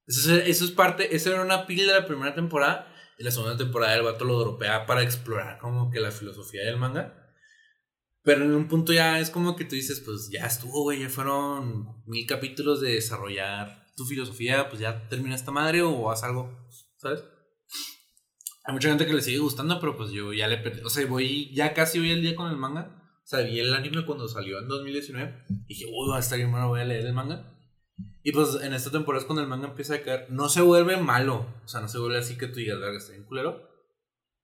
[0.06, 1.16] Eso es, eso es parte.
[1.16, 2.94] Eso era una pila de la primera temporada.
[3.18, 6.76] Y la segunda temporada el vato lo dropea para explorar como que la filosofía del
[6.76, 7.34] manga.
[8.22, 11.00] Pero en un punto ya es como que tú dices, pues ya estuvo, güey.
[11.00, 14.68] Ya fueron mil capítulos de desarrollar tu filosofía.
[14.68, 16.68] Pues ya termina esta madre o haz algo,
[16.98, 17.24] ¿sabes?
[18.64, 20.82] Hay mucha gente que le sigue gustando, pero pues yo ya le perdí.
[20.82, 21.52] O sea, voy.
[21.54, 23.02] Ya casi voy al día con el manga.
[23.24, 25.44] O sea, vi el anime cuando salió en 2019.
[25.48, 27.57] Y dije, uy, va a estar bien bueno, voy a leer el manga.
[28.22, 30.26] Y pues en esta temporada es cuando el manga empieza a caer.
[30.30, 31.46] No se vuelve malo.
[31.64, 33.68] O sea, no se vuelve así que tú digas, verga, está bien culero.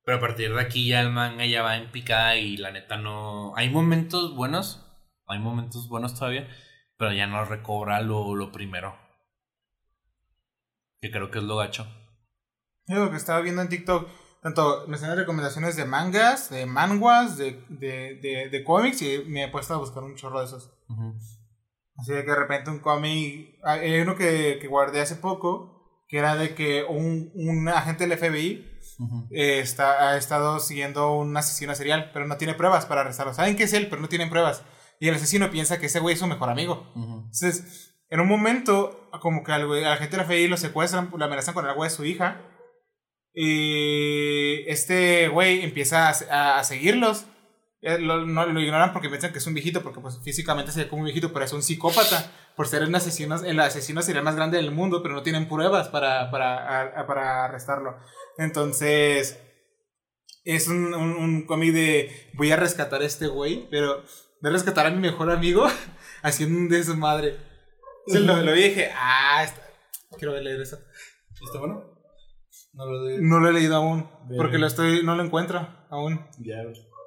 [0.05, 2.96] Pero a partir de aquí ya el manga ya va en picada y la neta
[2.96, 3.55] no.
[3.56, 4.86] Hay momentos buenos.
[5.26, 6.48] Hay momentos buenos todavía.
[6.96, 8.96] Pero ya no recobra lo, lo primero.
[11.01, 11.86] Que creo que es lo gacho.
[12.86, 14.09] Yo lo que estaba viendo en TikTok,
[14.42, 19.44] tanto me salen recomendaciones de mangas, de manguas, de, de, de, de cómics y me
[19.44, 20.70] he puesto a buscar un chorro de esos.
[20.88, 21.18] Ujú.
[21.97, 26.19] Así de que de repente un cómic, hay uno que, que guardé hace poco, que
[26.19, 29.29] era de que un, un agente del FBI Ujú.
[29.31, 33.33] eh, está, ha estado siguiendo un asesino serial, pero no tiene pruebas para arrestarlo.
[33.35, 34.62] Saben que es él, pero no tienen pruebas.
[35.01, 36.91] Y el asesino piensa que ese güey es su mejor amigo.
[36.95, 37.15] Ujú.
[37.27, 41.25] Entonces, en un momento, como que al, a la gente del FBI lo secuestran, lo
[41.25, 42.41] amenazan con el agua de su hija.
[43.33, 47.27] Y este güey empieza a- a seguirlos.
[47.86, 50.85] Eh, Lo, no, lo ignoran porque piensan que es un viejito, porque pues físicamente se
[50.85, 54.23] ve como un viejito, pero es un psicópata por ser un asesino, el asesino sería
[54.23, 57.97] más grande del mundo, pero no tienen pruebas para, para, a- para arrestarlo.
[58.39, 59.39] Entonces,
[60.44, 64.02] es un, un, un cómic de voy a rescatar a este güey, pero
[64.40, 65.66] de rescatar a mi mejor amigo
[66.23, 67.36] haciendo un desmadre.
[68.06, 69.62] Entonces, lo, lo vi y dije, ah, está-
[70.19, 70.78] quiero leer eso.
[71.44, 71.93] ¿Está bueno?
[72.73, 74.09] No lo, no lo he leído aún.
[74.36, 76.27] Porque lo estoy, no lo encuentro aún.
[76.39, 76.56] Ya,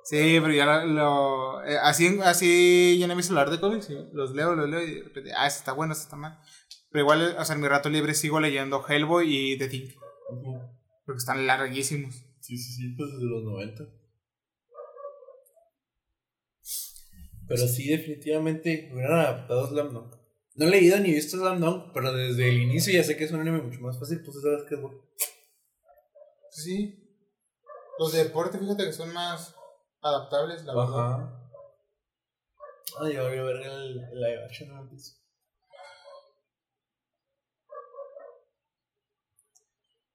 [0.07, 1.61] Sí, pero ya lo.
[1.65, 3.89] eh, así, así yo no he visto hablar de cómics.
[4.13, 6.39] Los leo, los leo y de repente, ah, este está bueno, este está mal.
[6.89, 9.89] Pero igual, o sea, en mi rato libre sigo leyendo Hellboy y The Thing.
[11.05, 12.15] Porque están larguísimos.
[12.39, 13.83] Sí, sí, sí, pues desde los 90.
[17.49, 20.15] Pero sí, definitivamente hubieran adaptado Slam Dunk.
[20.55, 23.31] No he leído ni visto Slam Dunk, pero desde el inicio ya sé que es
[23.31, 25.01] un anime mucho más fácil, pues sabes que es bueno.
[26.49, 27.03] Sí.
[27.99, 29.56] Los de deporte, fíjate que son más
[30.01, 31.11] adaptables, la verdad.
[31.13, 31.43] Ajá.
[32.99, 35.17] Ah, yo voy a ver el, el live action Piece.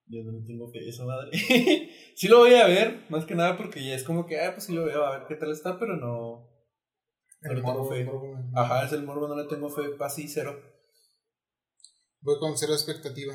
[0.07, 1.31] Yo no tengo fe esa madre.
[2.15, 4.65] sí lo voy a ver, más que nada porque ya es como que, ah, pues
[4.65, 6.49] sí lo veo, a ver qué tal está, pero no.
[7.41, 8.03] El Pero tengo morbo, fe.
[8.05, 8.37] morbo.
[8.55, 10.59] Ajá, es el morbo, no le tengo fe, así cero.
[12.21, 13.33] Voy con cero expectativa.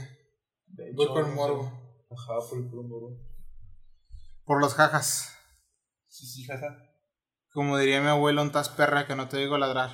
[0.95, 1.65] Voy con morbo.
[2.11, 3.19] Ajá, por el puro morbo.
[4.45, 5.38] Por los jajas.
[6.19, 6.77] Sí, sí, jaja.
[7.53, 9.91] Como diría mi abuelo, un tas perra que no te digo ladrar.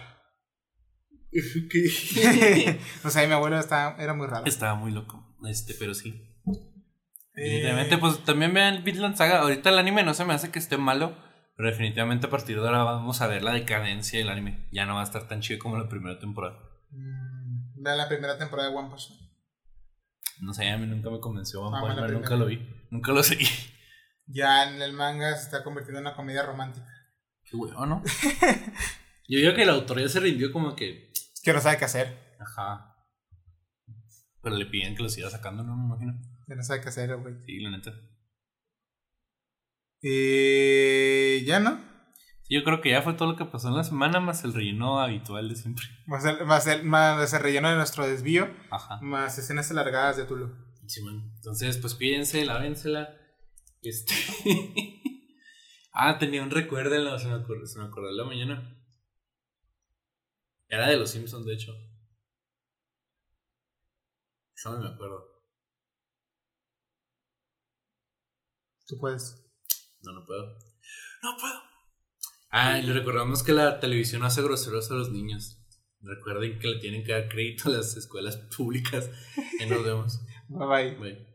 [1.71, 2.81] ¿Qué?
[3.05, 4.47] o sea, mi abuelo estaba, era muy raro.
[4.47, 6.31] Estaba muy loco, este, pero sí.
[6.47, 9.41] Eh, Definitivamente, pues también vean Vinland Saga.
[9.41, 11.17] Ahorita el anime no se me hace que esté malo,
[11.57, 14.69] pero definitivamente a partir de ahora vamos a ver la decadencia del anime.
[14.73, 16.57] Ya no va a estar tan chido como la primera temporada.
[16.91, 19.11] mm, Vean la primera temporada de One Punch.
[20.41, 23.23] No sé, a mí nunca me convenció One Ah, Punch nunca lo vi, nunca lo
[23.23, 23.47] seguí.
[24.27, 26.87] Ya en el manga se está convirtiendo en una comedia romántica.
[27.45, 28.03] Qué huevo, ¿no?
[29.29, 32.37] Yo digo que el autor ya se rindió como que, Que no sabe qué hacer.
[32.41, 32.91] ajá.
[34.43, 36.21] Pero le piden que lo siga sacando, no me imagino.
[36.47, 37.35] Que no sabe qué hacer, güey.
[37.47, 37.93] Sí, la neta.
[40.03, 41.79] Y ya no.
[42.43, 44.53] Sí, yo creo que ya fue todo lo que pasó en la semana, más el
[44.53, 45.87] relleno habitual de siempre.
[46.07, 48.55] Más el, más el, más el relleno de nuestro desvío.
[48.71, 48.99] Ajá.
[49.01, 50.55] Más escenas alargadas de Tulu.
[50.87, 51.33] Sí, man.
[51.37, 53.17] Entonces, pues cuídense, lávensela.
[53.85, 54.15] Este.
[55.93, 58.81] ah, tenía un recuerdo, se me acordó, se me acordó la mañana.
[60.69, 61.73] Era de los Simpsons, de hecho.
[64.57, 65.35] Eso no me acuerdo.
[68.87, 69.47] Tú puedes.
[70.01, 70.59] No, no puedo.
[71.23, 71.63] No puedo.
[72.51, 75.61] Ah, y le recordamos que la televisión hace groseros a los niños.
[76.01, 79.11] Recuerden que le tienen que dar crédito a las escuelas públicas.
[79.61, 80.21] Y nos vemos.
[80.49, 80.95] Bye bye.
[80.97, 81.34] Bye.